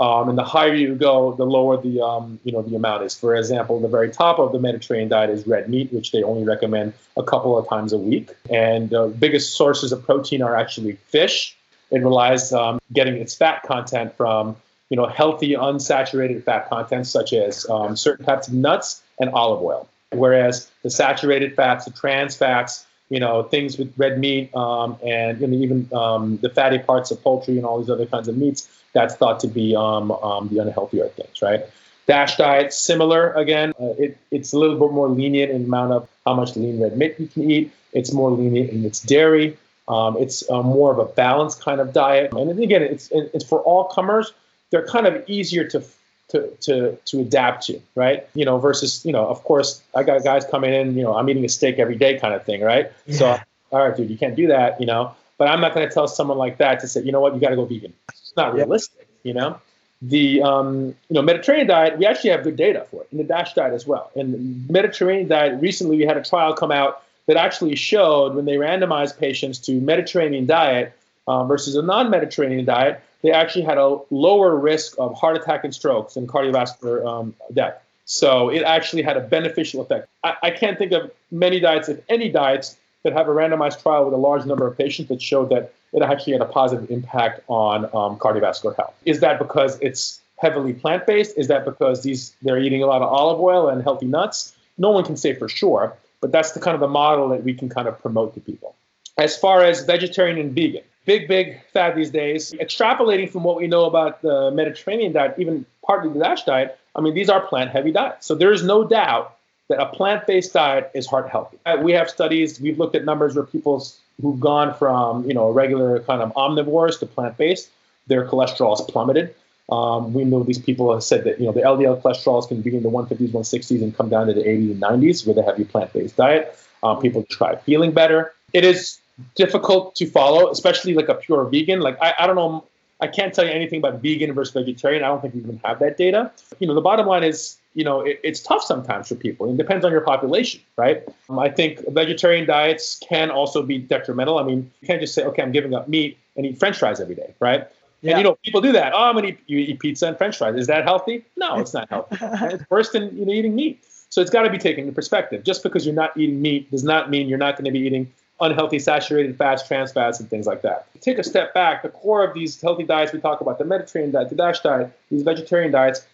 um, 0.00 0.28
and 0.28 0.36
the 0.36 0.44
higher 0.44 0.74
you 0.74 0.94
go 0.94 1.34
the 1.34 1.44
lower 1.44 1.80
the 1.80 2.00
um, 2.00 2.38
you 2.44 2.52
know 2.52 2.62
the 2.62 2.74
amount 2.74 3.04
is. 3.04 3.14
For 3.14 3.36
example 3.36 3.80
the 3.80 3.88
very 3.88 4.10
top 4.10 4.38
of 4.38 4.52
the 4.52 4.58
mediterranean 4.58 5.08
diet 5.08 5.30
is 5.30 5.46
red 5.46 5.68
meat 5.68 5.92
which 5.92 6.12
they 6.12 6.22
only 6.22 6.44
recommend 6.44 6.94
a 7.16 7.22
couple 7.22 7.56
of 7.56 7.68
times 7.68 7.92
a 7.92 7.98
week. 7.98 8.30
And 8.50 8.90
the 8.90 9.08
biggest 9.18 9.56
sources 9.56 9.92
of 9.92 10.04
protein 10.04 10.42
are 10.42 10.56
actually 10.56 10.92
fish. 11.08 11.56
It 11.90 12.02
relies 12.02 12.52
on 12.52 12.80
getting 12.92 13.14
its 13.14 13.34
fat 13.34 13.62
content 13.62 14.16
from 14.16 14.56
you 14.90 14.96
know 14.96 15.06
healthy 15.06 15.52
unsaturated 15.52 16.42
fat 16.42 16.68
content 16.68 17.06
such 17.06 17.32
as 17.32 17.68
um, 17.70 17.96
certain 17.96 18.24
types 18.24 18.48
of 18.48 18.54
nuts 18.54 19.02
and 19.20 19.30
olive 19.30 19.62
oil. 19.62 19.88
Whereas 20.10 20.70
the 20.82 20.90
saturated 20.90 21.56
fats, 21.56 21.84
the 21.84 21.90
trans 21.90 22.36
fats, 22.36 22.86
you 23.10 23.20
know, 23.20 23.42
things 23.42 23.78
with 23.78 23.92
red 23.96 24.18
meat 24.18 24.54
um, 24.54 24.96
and 25.04 25.40
know, 25.40 25.56
even 25.56 25.88
um, 25.92 26.38
the 26.38 26.48
fatty 26.48 26.78
parts 26.78 27.10
of 27.10 27.22
poultry 27.22 27.56
and 27.56 27.66
all 27.66 27.78
these 27.78 27.90
other 27.90 28.06
kinds 28.06 28.28
of 28.28 28.36
meats, 28.36 28.68
that's 28.94 29.14
thought 29.16 29.40
to 29.40 29.48
be 29.48 29.76
um, 29.76 30.10
um 30.10 30.48
the 30.48 30.56
unhealthier 30.56 31.10
things, 31.12 31.42
right? 31.42 31.64
Dash 32.06 32.36
diet, 32.36 32.72
similar 32.72 33.32
again. 33.32 33.72
Uh, 33.80 33.94
it, 33.98 34.18
it's 34.30 34.52
a 34.52 34.58
little 34.58 34.78
bit 34.78 34.92
more 34.92 35.08
lenient 35.08 35.50
in 35.50 35.64
amount 35.64 35.92
of 35.92 36.08
how 36.26 36.34
much 36.34 36.56
lean 36.56 36.80
red 36.82 36.96
meat 36.96 37.14
you 37.18 37.28
can 37.28 37.50
eat. 37.50 37.72
It's 37.92 38.12
more 38.12 38.30
lenient 38.30 38.70
in 38.70 38.84
its 38.84 39.00
dairy. 39.00 39.56
Um, 39.88 40.16
it's 40.18 40.48
uh, 40.50 40.62
more 40.62 40.92
of 40.92 40.98
a 40.98 41.04
balanced 41.04 41.60
kind 41.60 41.80
of 41.80 41.92
diet. 41.92 42.32
And 42.32 42.58
again, 42.58 42.82
it's, 42.82 43.10
it's 43.12 43.44
for 43.44 43.60
all 43.60 43.84
comers. 43.84 44.32
They're 44.70 44.86
kind 44.86 45.06
of 45.06 45.22
easier 45.28 45.64
to 45.68 45.82
to, 46.28 46.48
to, 46.62 46.98
to 47.04 47.20
adapt 47.20 47.66
to, 47.66 47.80
right? 47.94 48.26
You 48.34 48.44
know, 48.44 48.58
versus, 48.58 49.04
you 49.04 49.12
know, 49.12 49.26
of 49.26 49.44
course, 49.44 49.82
I 49.94 50.02
got 50.02 50.24
guys 50.24 50.44
coming 50.44 50.72
in, 50.72 50.96
you 50.96 51.02
know, 51.02 51.14
I'm 51.14 51.28
eating 51.28 51.44
a 51.44 51.48
steak 51.48 51.78
every 51.78 51.96
day 51.96 52.18
kind 52.18 52.34
of 52.34 52.44
thing, 52.44 52.62
right? 52.62 52.90
Yeah. 53.06 53.16
So, 53.16 53.38
all 53.70 53.86
right, 53.86 53.96
dude, 53.96 54.10
you 54.10 54.18
can't 54.18 54.34
do 54.34 54.48
that, 54.48 54.80
you 54.80 54.86
know, 54.86 55.14
but 55.38 55.48
I'm 55.48 55.60
not 55.60 55.74
going 55.74 55.86
to 55.86 55.94
tell 55.94 56.08
someone 56.08 56.38
like 56.38 56.58
that 56.58 56.80
to 56.80 56.88
say, 56.88 57.02
you 57.02 57.12
know 57.12 57.20
what, 57.20 57.34
you 57.34 57.40
got 57.40 57.50
to 57.50 57.56
go 57.56 57.66
vegan. 57.66 57.92
It's 58.34 58.36
not 58.36 58.52
realistic, 58.52 59.06
you 59.22 59.32
know? 59.32 59.60
The 60.02 60.42
um, 60.42 60.86
you 61.08 61.14
know 61.14 61.22
Mediterranean 61.22 61.68
diet, 61.68 61.98
we 61.98 62.04
actually 62.04 62.30
have 62.30 62.42
good 62.42 62.56
data 62.56 62.84
for 62.90 63.02
it, 63.02 63.08
and 63.12 63.20
the 63.20 63.24
DASH 63.24 63.54
diet 63.54 63.72
as 63.72 63.86
well. 63.86 64.10
And 64.16 64.34
the 64.34 64.72
Mediterranean 64.72 65.28
diet, 65.28 65.62
recently 65.62 65.96
we 65.96 66.02
had 66.02 66.16
a 66.16 66.22
trial 66.22 66.52
come 66.52 66.72
out 66.72 67.04
that 67.26 67.36
actually 67.36 67.76
showed 67.76 68.34
when 68.34 68.44
they 68.44 68.54
randomized 68.54 69.18
patients 69.18 69.60
to 69.60 69.80
Mediterranean 69.80 70.46
diet 70.46 70.92
uh, 71.28 71.44
versus 71.44 71.76
a 71.76 71.82
non-Mediterranean 71.82 72.64
diet, 72.64 73.00
they 73.22 73.30
actually 73.30 73.64
had 73.64 73.78
a 73.78 73.98
lower 74.10 74.56
risk 74.56 74.96
of 74.98 75.16
heart 75.16 75.36
attack 75.36 75.62
and 75.62 75.72
strokes 75.72 76.16
and 76.16 76.28
cardiovascular 76.28 77.06
um, 77.06 77.34
death. 77.52 77.80
So 78.04 78.50
it 78.50 78.64
actually 78.64 79.02
had 79.02 79.16
a 79.16 79.20
beneficial 79.20 79.80
effect. 79.80 80.08
I, 80.24 80.34
I, 80.42 80.50
can't 80.50 80.76
think 80.76 80.92
of 80.92 81.10
many 81.30 81.60
diets, 81.60 81.88
if 81.88 82.00
any 82.10 82.28
diets, 82.28 82.76
that 83.04 83.12
have 83.12 83.28
a 83.28 83.30
randomized 83.30 83.82
trial 83.82 84.04
with 84.04 84.14
a 84.14 84.18
large 84.18 84.44
number 84.44 84.66
of 84.66 84.76
patients 84.76 85.08
that 85.08 85.22
showed 85.22 85.50
that 85.50 85.72
it 85.92 86.02
actually 86.02 86.32
had 86.32 86.42
a 86.42 86.46
positive 86.46 86.90
impact 86.90 87.40
on 87.48 87.84
um, 87.86 88.18
cardiovascular 88.18 88.74
health. 88.74 88.94
Is 89.04 89.20
that 89.20 89.38
because 89.38 89.78
it's 89.80 90.20
heavily 90.38 90.72
plant-based? 90.72 91.38
Is 91.38 91.48
that 91.48 91.64
because 91.64 92.02
these 92.02 92.34
they're 92.42 92.58
eating 92.58 92.82
a 92.82 92.86
lot 92.86 93.02
of 93.02 93.08
olive 93.08 93.40
oil 93.40 93.68
and 93.68 93.82
healthy 93.82 94.06
nuts? 94.06 94.56
No 94.76 94.90
one 94.90 95.04
can 95.04 95.16
say 95.16 95.34
for 95.34 95.48
sure, 95.48 95.96
but 96.20 96.32
that's 96.32 96.52
the 96.52 96.60
kind 96.60 96.74
of 96.74 96.80
the 96.80 96.88
model 96.88 97.28
that 97.28 97.44
we 97.44 97.54
can 97.54 97.68
kind 97.68 97.86
of 97.86 98.00
promote 98.00 98.34
to 98.34 98.40
people. 98.40 98.74
As 99.16 99.36
far 99.36 99.62
as 99.62 99.84
vegetarian 99.84 100.38
and 100.38 100.52
vegan, 100.52 100.82
big, 101.04 101.28
big 101.28 101.60
fad 101.72 101.94
these 101.94 102.10
days. 102.10 102.52
Extrapolating 102.52 103.30
from 103.30 103.44
what 103.44 103.56
we 103.56 103.66
know 103.68 103.84
about 103.84 104.22
the 104.22 104.50
Mediterranean 104.50 105.12
diet, 105.12 105.34
even 105.38 105.64
partly 105.86 106.12
the 106.12 106.18
DASH 106.18 106.44
diet, 106.44 106.78
I 106.96 107.00
mean, 107.00 107.14
these 107.14 107.28
are 107.28 107.40
plant 107.46 107.70
heavy 107.70 107.92
diets. 107.92 108.26
So 108.26 108.34
there 108.34 108.52
is 108.52 108.62
no 108.62 108.84
doubt 108.84 109.33
that 109.68 109.80
a 109.80 109.86
plant 109.86 110.26
based 110.26 110.52
diet 110.52 110.90
is 110.94 111.06
heart 111.06 111.28
healthy. 111.28 111.58
Uh, 111.64 111.78
we 111.80 111.92
have 111.92 112.10
studies, 112.10 112.60
we've 112.60 112.78
looked 112.78 112.94
at 112.94 113.04
numbers 113.04 113.34
where 113.34 113.44
people 113.44 113.84
who've 114.20 114.40
gone 114.40 114.74
from, 114.74 115.26
you 115.26 115.34
know, 115.34 115.48
a 115.48 115.52
regular 115.52 116.00
kind 116.00 116.22
of 116.22 116.32
omnivores 116.34 116.98
to 117.00 117.06
plant 117.06 117.36
based, 117.36 117.70
their 118.06 118.26
cholesterol 118.28 118.76
has 118.76 118.86
plummeted. 118.86 119.34
Um, 119.70 120.12
we 120.12 120.24
know 120.24 120.42
these 120.42 120.58
people 120.58 120.92
have 120.92 121.02
said 121.02 121.24
that 121.24 121.40
you 121.40 121.46
know 121.46 121.52
the 121.52 121.62
LDL 121.62 122.02
cholesterols 122.02 122.48
can 122.48 122.60
be 122.60 122.76
in 122.76 122.82
the 122.82 122.90
150s, 122.90 123.30
160s, 123.30 123.82
and 123.82 123.96
come 123.96 124.10
down 124.10 124.26
to 124.26 124.34
the 124.34 124.42
80s 124.42 124.72
and 124.72 124.82
90s 124.82 125.26
with 125.26 125.38
a 125.38 125.42
heavy 125.42 125.64
plant-based 125.64 126.16
diet. 126.16 126.58
Um, 126.82 127.00
people 127.00 127.24
try 127.24 127.56
feeling 127.56 127.92
better. 127.92 128.34
It 128.52 128.64
is 128.64 129.00
difficult 129.36 129.94
to 129.96 130.06
follow, 130.06 130.50
especially 130.50 130.94
like 130.94 131.08
a 131.08 131.14
pure 131.14 131.44
vegan. 131.44 131.80
Like 131.80 131.96
I, 132.02 132.12
I 132.18 132.26
don't 132.26 132.36
know, 132.36 132.64
I 133.00 133.06
can't 133.06 133.32
tell 133.32 133.46
you 133.46 133.52
anything 133.52 133.78
about 133.78 134.02
vegan 134.02 134.34
versus 134.34 134.52
vegetarian. 134.52 135.02
I 135.02 135.08
don't 135.08 135.22
think 135.22 135.34
we 135.34 135.40
even 135.40 135.60
have 135.64 135.78
that 135.78 135.96
data. 135.96 136.30
You 136.58 136.66
know, 136.66 136.74
the 136.74 136.82
bottom 136.82 137.06
line 137.06 137.24
is, 137.24 137.56
you 137.74 137.84
know, 137.84 138.00
it, 138.00 138.20
it's 138.22 138.40
tough 138.40 138.62
sometimes 138.62 139.08
for 139.08 139.16
people. 139.16 139.50
It 139.50 139.56
depends 139.56 139.84
on 139.84 139.92
your 139.92 140.00
population, 140.00 140.60
right? 140.76 141.02
Um, 141.28 141.38
I 141.38 141.48
think 141.48 141.80
vegetarian 141.88 142.46
diets 142.46 143.00
can 143.08 143.30
also 143.30 143.62
be 143.62 143.78
detrimental. 143.78 144.38
I 144.38 144.44
mean, 144.44 144.70
you 144.80 144.86
can't 144.86 145.00
just 145.00 145.14
say, 145.14 145.24
okay, 145.24 145.42
I'm 145.42 145.52
giving 145.52 145.74
up 145.74 145.88
meat 145.88 146.18
and 146.36 146.46
eat 146.46 146.58
French 146.58 146.78
fries 146.78 147.00
every 147.00 147.14
day, 147.14 147.34
right? 147.40 147.68
Yeah. 148.00 148.12
And 148.12 148.18
you 148.18 148.24
know, 148.24 148.38
people 148.44 148.60
do 148.60 148.72
that. 148.72 148.92
Oh, 148.94 148.98
I'm 148.98 149.14
gonna 149.14 149.28
eat, 149.28 149.40
you 149.46 149.58
eat 149.58 149.80
pizza 149.80 150.06
and 150.06 150.16
French 150.16 150.38
fries. 150.38 150.56
Is 150.56 150.66
that 150.66 150.84
healthy? 150.84 151.24
No, 151.36 151.58
it's 151.58 151.74
not 151.74 151.88
healthy. 151.88 152.16
it's 152.20 152.64
worse 152.70 152.90
than 152.90 153.16
you 153.16 153.24
know 153.24 153.32
eating 153.32 153.54
meat. 153.54 153.84
So 154.10 154.20
it's 154.20 154.30
got 154.30 154.42
to 154.42 154.50
be 154.50 154.58
taken 154.58 154.82
into 154.82 154.94
perspective. 154.94 155.42
Just 155.42 155.64
because 155.64 155.84
you're 155.84 155.94
not 155.94 156.16
eating 156.16 156.40
meat 156.40 156.70
does 156.70 156.84
not 156.84 157.10
mean 157.10 157.28
you're 157.28 157.36
not 157.38 157.56
going 157.56 157.64
to 157.64 157.72
be 157.72 157.80
eating 157.80 158.12
unhealthy 158.40 158.78
saturated 158.78 159.36
fats, 159.36 159.66
trans 159.66 159.90
fats, 159.90 160.20
and 160.20 160.30
things 160.30 160.46
like 160.46 160.62
that. 160.62 160.86
Take 161.00 161.18
a 161.18 161.24
step 161.24 161.52
back. 161.52 161.82
The 161.82 161.88
core 161.88 162.22
of 162.22 162.32
these 162.32 162.60
healthy 162.60 162.84
diets 162.84 163.12
we 163.12 163.20
talk 163.20 163.40
about, 163.40 163.58
the 163.58 163.64
Mediterranean 163.64 164.12
diet, 164.12 164.28
the 164.28 164.36
DASH 164.36 164.60
diet, 164.60 164.96
these 165.10 165.22
vegetarian 165.22 165.72
diets, 165.72 166.06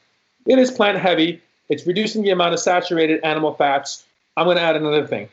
it 0.46 0.58
is 0.58 0.70
plant 0.70 0.98
heavy. 0.98 1.42
It's 1.70 1.86
reducing 1.86 2.22
the 2.22 2.30
amount 2.30 2.52
of 2.52 2.60
saturated 2.60 3.24
animal 3.24 3.54
fats. 3.54 4.04
I'm 4.36 4.44
going 4.44 4.58
to 4.58 4.62
add 4.62 4.76
another 4.76 5.06
thing. 5.06 5.28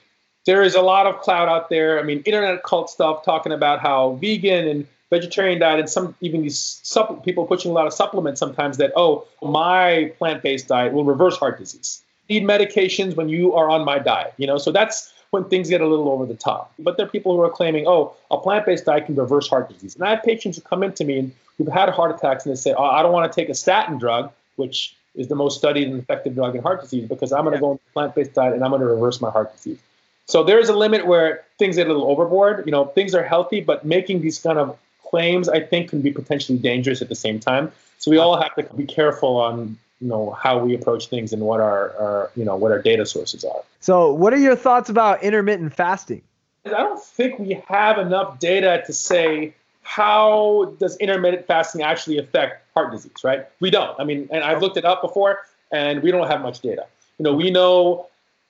There 0.46 0.64
is 0.64 0.76
a 0.76 0.82
lot 0.82 1.06
of 1.06 1.20
cloud 1.20 1.50
out 1.50 1.70
there. 1.70 2.00
I 2.00 2.04
mean, 2.04 2.22
internet 2.26 2.64
cult 2.64 2.90
stuff 2.90 3.26
talking 3.26 3.52
about 3.52 3.80
how 3.80 4.14
vegan 4.22 4.68
and 4.68 4.88
vegetarian 5.10 5.60
diet 5.60 5.80
and 5.80 5.90
some 5.90 6.16
even 6.22 6.42
these 6.42 6.80
supp- 6.84 7.24
people 7.26 7.46
pushing 7.46 7.72
a 7.72 7.74
lot 7.74 7.88
of 7.88 7.94
supplements 7.94 8.40
sometimes 8.40 8.76
that 8.76 8.92
oh 8.98 9.26
my 9.42 10.12
plant-based 10.18 10.68
diet 10.68 10.92
will 10.92 11.06
reverse 11.06 11.38
heart 11.38 11.58
disease 11.58 12.04
need 12.28 12.44
medications 12.44 13.16
when 13.16 13.30
you 13.30 13.54
are 13.54 13.70
on 13.70 13.86
my 13.86 13.98
diet 13.98 14.34
you 14.36 14.46
know 14.46 14.58
so 14.58 14.70
that's 14.70 15.14
when 15.32 15.44
things 15.46 15.70
get 15.70 15.82
a 15.82 15.88
little 15.88 16.10
over 16.10 16.26
the 16.26 16.36
top. 16.36 16.74
But 16.80 16.98
there 16.98 17.06
are 17.06 17.10
people 17.10 17.36
who 17.36 17.42
are 17.42 17.50
claiming, 17.50 17.86
oh, 17.88 18.14
a 18.32 18.38
plant 18.38 18.66
based 18.66 18.86
diet 18.86 19.06
can 19.06 19.16
reverse 19.16 19.48
heart 19.48 19.70
disease. 19.70 19.96
And 19.96 20.04
I 20.04 20.12
have 20.12 20.24
patients 20.24 20.58
who 20.58 20.64
come 20.64 20.84
into 20.84 21.04
me 21.04 21.20
and 21.20 21.32
who've 21.58 21.68
had 21.68 21.90
heart 21.90 22.16
attacks 22.16 22.46
and 22.46 22.56
they 22.56 22.60
say, 22.60 22.74
oh, 22.78 22.84
I 22.84 23.04
don't 23.04 23.12
want 23.12 23.32
to 23.32 23.36
take 23.36 23.50
a 23.50 23.54
statin 23.54 23.98
drug, 23.98 24.32
which 24.56 24.96
is 25.18 25.28
the 25.28 25.36
most 25.36 25.58
studied 25.58 25.88
and 25.88 26.00
effective 26.00 26.36
drug 26.36 26.56
in 26.56 26.62
heart 26.62 26.82
disease, 26.82 27.08
because 27.08 27.34
I'm 27.34 27.44
going 27.44 27.54
to 27.54 27.58
yeah. 27.58 27.62
go 27.62 27.70
on 27.72 27.80
a 27.90 27.94
plant 27.94 28.16
based 28.16 28.34
diet 28.34 28.54
and 28.54 28.64
I'm 28.64 28.70
going 28.70 28.82
to 28.82 28.88
reverse 28.88 29.20
my 29.20 29.30
heart 29.30 29.54
disease. 29.54 29.80
So 30.26 30.44
there's 30.44 30.70
a 30.70 30.76
limit 30.76 31.08
where 31.08 31.44
things 31.58 31.78
get 31.78 31.88
a 31.88 31.90
little 31.90 32.10
overboard. 32.10 32.66
You 32.66 32.72
know, 32.72 32.86
things 32.86 33.16
are 33.16 33.24
healthy, 33.24 33.62
but 33.62 33.86
making 33.86 34.22
these 34.22 34.40
kind 34.40 34.60
of 34.60 34.78
claims, 35.04 35.50
I 35.50 35.62
think, 35.62 35.90
can 35.90 36.02
be 36.02 36.12
potentially 36.12 36.58
dangerous 36.58 37.02
at 37.02 37.10
the 37.10 37.16
same 37.16 37.40
time. 37.40 37.72
So 37.98 38.12
we 38.12 38.18
all 38.18 38.40
have 38.40 38.54
to 38.56 38.64
be 38.76 38.86
careful 38.86 39.38
on 39.38 39.78
you 40.00 40.08
know 40.08 40.32
how 40.32 40.60
we 40.60 40.76
approach 40.76 41.08
things 41.08 41.34
and 41.34 41.42
what 41.42 41.60
our, 41.60 41.96
our 41.98 42.32
you 42.36 42.46
know 42.46 42.56
what 42.56 42.72
our 42.72 42.82
data 42.82 43.06
sources 43.06 43.44
are. 43.44 43.64
So, 43.80 44.14
what 44.14 44.34
are 44.34 44.38
your 44.38 44.56
thoughts 44.56 44.90
about 44.90 45.24
intermittent 45.24 45.74
fasting? 45.74 46.22
I 46.66 46.70
don't 46.70 47.02
think 47.02 47.40
we 47.40 47.62
have 47.68 47.98
enough 47.98 48.40
data 48.40 48.84
to 48.86 48.94
say 48.94 49.56
how 49.82 50.76
does 50.80 50.98
intermittent 50.98 51.48
fasting 51.48 51.82
actually 51.82 52.18
affect 52.18 52.67
heart 52.78 52.92
disease, 52.92 53.24
right? 53.24 53.48
We 53.60 53.70
don't. 53.72 54.00
I 54.00 54.04
mean, 54.04 54.30
and 54.32 54.44
I've 54.44 54.62
looked 54.62 54.78
it 54.78 54.86
up 54.86 55.02
before, 55.02 55.40
and 55.72 56.04
we 56.04 56.12
don't 56.12 56.28
have 56.28 56.42
much 56.42 56.60
data. 56.60 56.86
You 57.18 57.24
know, 57.24 57.34
we 57.34 57.50
know 57.50 58.08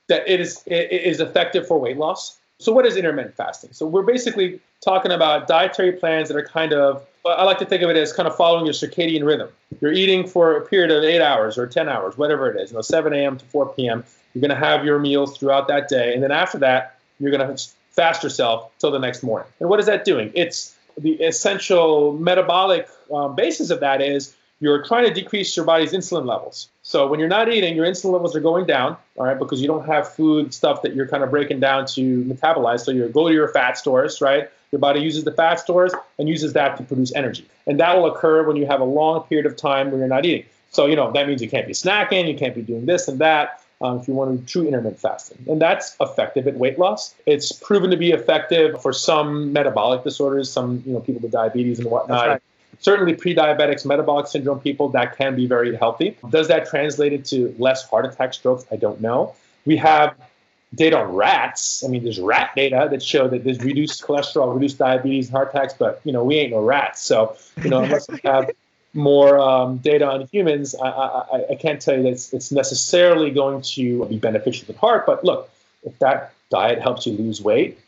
that 0.08 0.28
it 0.28 0.40
is 0.40 0.62
it 0.66 0.92
is 0.92 1.20
effective 1.20 1.66
for 1.66 1.78
weight 1.78 1.96
loss. 1.96 2.38
So, 2.58 2.72
what 2.72 2.84
is 2.84 2.96
intermittent 2.96 3.36
fasting? 3.36 3.70
So, 3.72 3.86
we're 3.86 4.02
basically 4.02 4.60
talking 4.84 5.12
about 5.12 5.48
dietary 5.48 5.92
plans 5.92 6.28
that 6.28 6.36
are 6.36 6.44
kind 6.44 6.72
of, 6.72 7.04
I 7.26 7.44
like 7.44 7.58
to 7.58 7.66
think 7.66 7.82
of 7.82 7.90
it 7.90 7.96
as 7.96 8.12
kind 8.12 8.28
of 8.28 8.36
following 8.36 8.64
your 8.64 8.74
circadian 8.74 9.24
rhythm. 9.24 9.48
You're 9.80 9.92
eating 9.92 10.26
for 10.26 10.56
a 10.56 10.60
period 10.66 10.90
of 10.90 11.02
eight 11.04 11.20
hours 11.20 11.58
or 11.58 11.66
10 11.66 11.88
hours, 11.88 12.16
whatever 12.16 12.50
it 12.50 12.60
is, 12.60 12.70
you 12.70 12.76
know, 12.76 12.82
7 12.82 13.12
a.m. 13.12 13.38
to 13.38 13.44
4 13.46 13.74
p.m. 13.74 14.04
You're 14.34 14.40
going 14.40 14.50
to 14.50 14.66
have 14.66 14.84
your 14.84 14.98
meals 14.98 15.36
throughout 15.36 15.68
that 15.68 15.88
day. 15.88 16.14
And 16.14 16.22
then 16.22 16.30
after 16.30 16.58
that, 16.58 16.98
you're 17.18 17.32
going 17.32 17.56
to 17.56 17.62
fast 17.90 18.22
yourself 18.22 18.70
till 18.78 18.90
the 18.90 18.98
next 18.98 19.22
morning. 19.22 19.48
And 19.58 19.68
what 19.68 19.80
is 19.80 19.86
that 19.86 20.04
doing? 20.04 20.30
It's 20.34 20.76
the 20.98 21.14
essential 21.22 22.12
metabolic 22.12 22.88
um, 23.12 23.34
basis 23.34 23.70
of 23.70 23.80
that 23.80 24.00
is 24.00 24.34
you're 24.60 24.84
trying 24.84 25.04
to 25.04 25.14
decrease 25.14 25.56
your 25.56 25.64
body's 25.64 25.92
insulin 25.92 26.26
levels. 26.26 26.68
So 26.82 27.06
when 27.06 27.20
you're 27.20 27.28
not 27.28 27.48
eating, 27.52 27.76
your 27.76 27.86
insulin 27.86 28.12
levels 28.12 28.34
are 28.34 28.40
going 28.40 28.66
down, 28.66 28.96
all 29.16 29.24
right, 29.24 29.38
because 29.38 29.60
you 29.60 29.68
don't 29.68 29.86
have 29.86 30.12
food 30.12 30.52
stuff 30.52 30.82
that 30.82 30.94
you're 30.94 31.06
kind 31.06 31.22
of 31.22 31.30
breaking 31.30 31.60
down 31.60 31.86
to 31.86 32.24
metabolize. 32.24 32.80
So 32.80 32.90
you 32.90 33.08
go 33.08 33.28
to 33.28 33.34
your 33.34 33.48
fat 33.48 33.78
stores, 33.78 34.20
right? 34.20 34.50
Your 34.72 34.80
body 34.80 35.00
uses 35.00 35.24
the 35.24 35.32
fat 35.32 35.60
stores 35.60 35.94
and 36.18 36.28
uses 36.28 36.52
that 36.54 36.76
to 36.76 36.82
produce 36.82 37.14
energy. 37.14 37.46
And 37.66 37.78
that 37.80 37.96
will 37.96 38.06
occur 38.12 38.46
when 38.46 38.56
you 38.56 38.66
have 38.66 38.80
a 38.80 38.84
long 38.84 39.22
period 39.22 39.46
of 39.46 39.56
time 39.56 39.90
when 39.90 40.00
you're 40.00 40.08
not 40.08 40.26
eating. 40.26 40.44
So, 40.70 40.86
you 40.86 40.96
know, 40.96 41.10
that 41.12 41.26
means 41.26 41.40
you 41.40 41.48
can't 41.48 41.66
be 41.66 41.72
snacking, 41.72 42.28
you 42.30 42.36
can't 42.36 42.54
be 42.54 42.62
doing 42.62 42.84
this 42.84 43.08
and 43.08 43.20
that 43.20 43.62
um, 43.80 43.98
if 43.98 44.08
you 44.08 44.14
want 44.14 44.32
to 44.32 44.38
do 44.38 44.44
true 44.44 44.66
intermittent 44.66 45.00
fasting. 45.00 45.38
And 45.48 45.60
that's 45.60 45.96
effective 46.00 46.46
at 46.46 46.54
weight 46.56 46.78
loss. 46.78 47.14
It's 47.26 47.52
proven 47.52 47.90
to 47.90 47.96
be 47.96 48.10
effective 48.10 48.80
for 48.82 48.92
some 48.92 49.52
metabolic 49.52 50.04
disorders, 50.04 50.50
some, 50.50 50.82
you 50.84 50.92
know, 50.92 51.00
people 51.00 51.20
with 51.20 51.32
diabetes 51.32 51.78
and 51.78 51.90
whatnot. 51.90 52.28
Right. 52.28 52.42
Certainly, 52.80 53.14
pre-diabetics, 53.14 53.84
metabolic 53.84 54.28
syndrome 54.28 54.60
people, 54.60 54.88
that 54.90 55.16
can 55.16 55.34
be 55.34 55.46
very 55.46 55.74
healthy. 55.76 56.16
Does 56.30 56.48
that 56.48 56.68
translate 56.68 57.12
into 57.12 57.54
less 57.58 57.88
heart 57.88 58.04
attack, 58.04 58.34
strokes? 58.34 58.64
I 58.70 58.76
don't 58.76 59.00
know. 59.00 59.34
We 59.64 59.76
have 59.78 60.14
data 60.74 60.98
on 60.98 61.12
rats. 61.14 61.82
I 61.84 61.88
mean, 61.88 62.04
there's 62.04 62.20
rat 62.20 62.52
data 62.54 62.86
that 62.90 63.02
show 63.02 63.26
that 63.28 63.42
there's 63.42 63.60
reduced 63.60 64.02
cholesterol, 64.02 64.54
reduced 64.54 64.78
diabetes, 64.78 65.26
and 65.26 65.36
heart 65.36 65.50
attacks. 65.52 65.74
But 65.74 66.00
you 66.04 66.12
know, 66.12 66.22
we 66.22 66.36
ain't 66.36 66.52
no 66.52 66.60
rats. 66.60 67.02
So 67.02 67.36
you 67.62 67.70
know, 67.70 67.82
unless 67.82 68.08
we 68.08 68.20
have 68.24 68.50
more 68.94 69.38
um, 69.38 69.78
data 69.78 70.06
on 70.08 70.26
humans, 70.26 70.74
I, 70.74 70.88
I, 70.88 71.44
I, 71.50 71.54
can't 71.54 71.80
tell 71.80 71.96
you 71.96 72.02
that 72.04 72.10
it's, 72.10 72.32
it's 72.32 72.50
necessarily 72.50 73.30
going 73.30 73.62
to 73.62 74.06
be 74.06 74.18
beneficial 74.18 74.66
to 74.66 74.72
the 74.72 74.78
heart. 74.78 75.06
But 75.06 75.24
look, 75.24 75.50
if 75.84 75.98
that 75.98 76.32
diet 76.50 76.80
helps 76.80 77.06
you 77.06 77.12
lose 77.12 77.42
weight, 77.42 77.78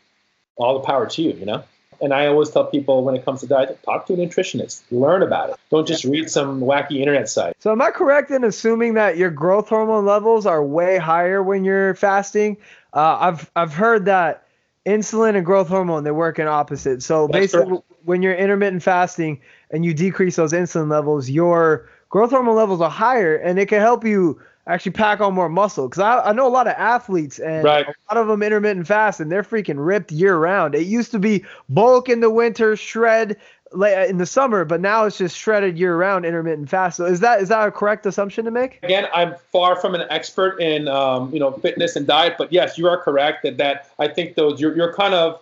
all 0.57 0.75
the 0.75 0.85
power 0.85 1.07
to 1.07 1.21
you. 1.21 1.31
You 1.33 1.45
know. 1.45 1.63
And 2.01 2.13
I 2.15 2.25
always 2.25 2.49
tell 2.49 2.65
people 2.65 3.03
when 3.03 3.15
it 3.15 3.23
comes 3.23 3.41
to 3.41 3.47
diet, 3.47 3.79
talk 3.83 4.07
to 4.07 4.13
a 4.13 4.17
nutritionist, 4.17 4.81
learn 4.89 5.21
about 5.21 5.51
it. 5.51 5.55
Don't 5.69 5.87
just 5.87 6.03
read 6.03 6.31
some 6.31 6.59
wacky 6.59 6.99
internet 6.99 7.29
site. 7.29 7.55
So, 7.59 7.71
am 7.71 7.81
I 7.81 7.91
correct 7.91 8.31
in 8.31 8.43
assuming 8.43 8.95
that 8.95 9.17
your 9.17 9.29
growth 9.29 9.69
hormone 9.69 10.05
levels 10.05 10.45
are 10.47 10.63
way 10.63 10.97
higher 10.97 11.43
when 11.43 11.63
you're 11.63 11.93
fasting? 11.95 12.57
Uh, 12.93 13.17
I've 13.19 13.51
I've 13.55 13.73
heard 13.73 14.05
that 14.05 14.45
insulin 14.85 15.35
and 15.35 15.45
growth 15.45 15.67
hormone 15.67 16.03
they 16.03 16.11
work 16.11 16.39
in 16.39 16.47
opposite. 16.47 17.03
So 17.03 17.27
That's 17.27 17.39
basically, 17.39 17.69
correct. 17.69 17.85
when 18.03 18.23
you're 18.23 18.33
intermittent 18.33 18.81
fasting 18.81 19.39
and 19.71 19.85
you 19.85 19.93
decrease 19.93 20.35
those 20.35 20.53
insulin 20.53 20.89
levels, 20.89 21.29
your 21.29 21.89
growth 22.09 22.31
hormone 22.31 22.55
levels 22.55 22.81
are 22.81 22.89
higher, 22.89 23.35
and 23.35 23.57
it 23.57 23.67
can 23.67 23.79
help 23.79 24.05
you 24.05 24.39
actually 24.67 24.91
pack 24.91 25.21
on 25.21 25.33
more 25.33 25.49
muscle. 25.49 25.87
Because 25.87 26.01
I, 26.01 26.29
I 26.29 26.33
know 26.33 26.47
a 26.47 26.49
lot 26.49 26.67
of 26.67 26.73
athletes 26.77 27.39
and 27.39 27.63
right. 27.63 27.85
a 27.87 28.13
lot 28.13 28.21
of 28.21 28.27
them 28.27 28.43
intermittent 28.43 28.87
fast 28.87 29.19
and 29.19 29.31
they're 29.31 29.43
freaking 29.43 29.75
ripped 29.77 30.11
year 30.11 30.37
round. 30.37 30.75
It 30.75 30.85
used 30.85 31.11
to 31.11 31.19
be 31.19 31.43
bulk 31.69 32.09
in 32.09 32.19
the 32.19 32.29
winter, 32.29 32.75
shred 32.75 33.37
in 33.73 34.17
the 34.17 34.25
summer, 34.25 34.65
but 34.65 34.81
now 34.81 35.05
it's 35.05 35.17
just 35.17 35.37
shredded 35.37 35.77
year 35.77 35.95
round 35.95 36.25
intermittent 36.25 36.69
fast. 36.69 36.97
So 36.97 37.05
is 37.05 37.21
that 37.21 37.41
is 37.41 37.49
that 37.49 37.67
a 37.67 37.71
correct 37.71 38.05
assumption 38.05 38.45
to 38.45 38.51
make? 38.51 38.79
Again, 38.83 39.07
I'm 39.13 39.35
far 39.51 39.75
from 39.75 39.95
an 39.95 40.05
expert 40.09 40.59
in 40.59 40.87
um, 40.87 41.33
you 41.33 41.39
know 41.39 41.51
fitness 41.53 41.95
and 41.95 42.05
diet, 42.05 42.35
but 42.37 42.51
yes, 42.51 42.77
you 42.77 42.87
are 42.87 42.97
correct 42.97 43.43
that 43.43 43.57
that 43.57 43.89
I 43.97 44.09
think 44.09 44.35
those 44.35 44.59
you're 44.59 44.75
you're 44.75 44.93
kind 44.93 45.13
of 45.13 45.41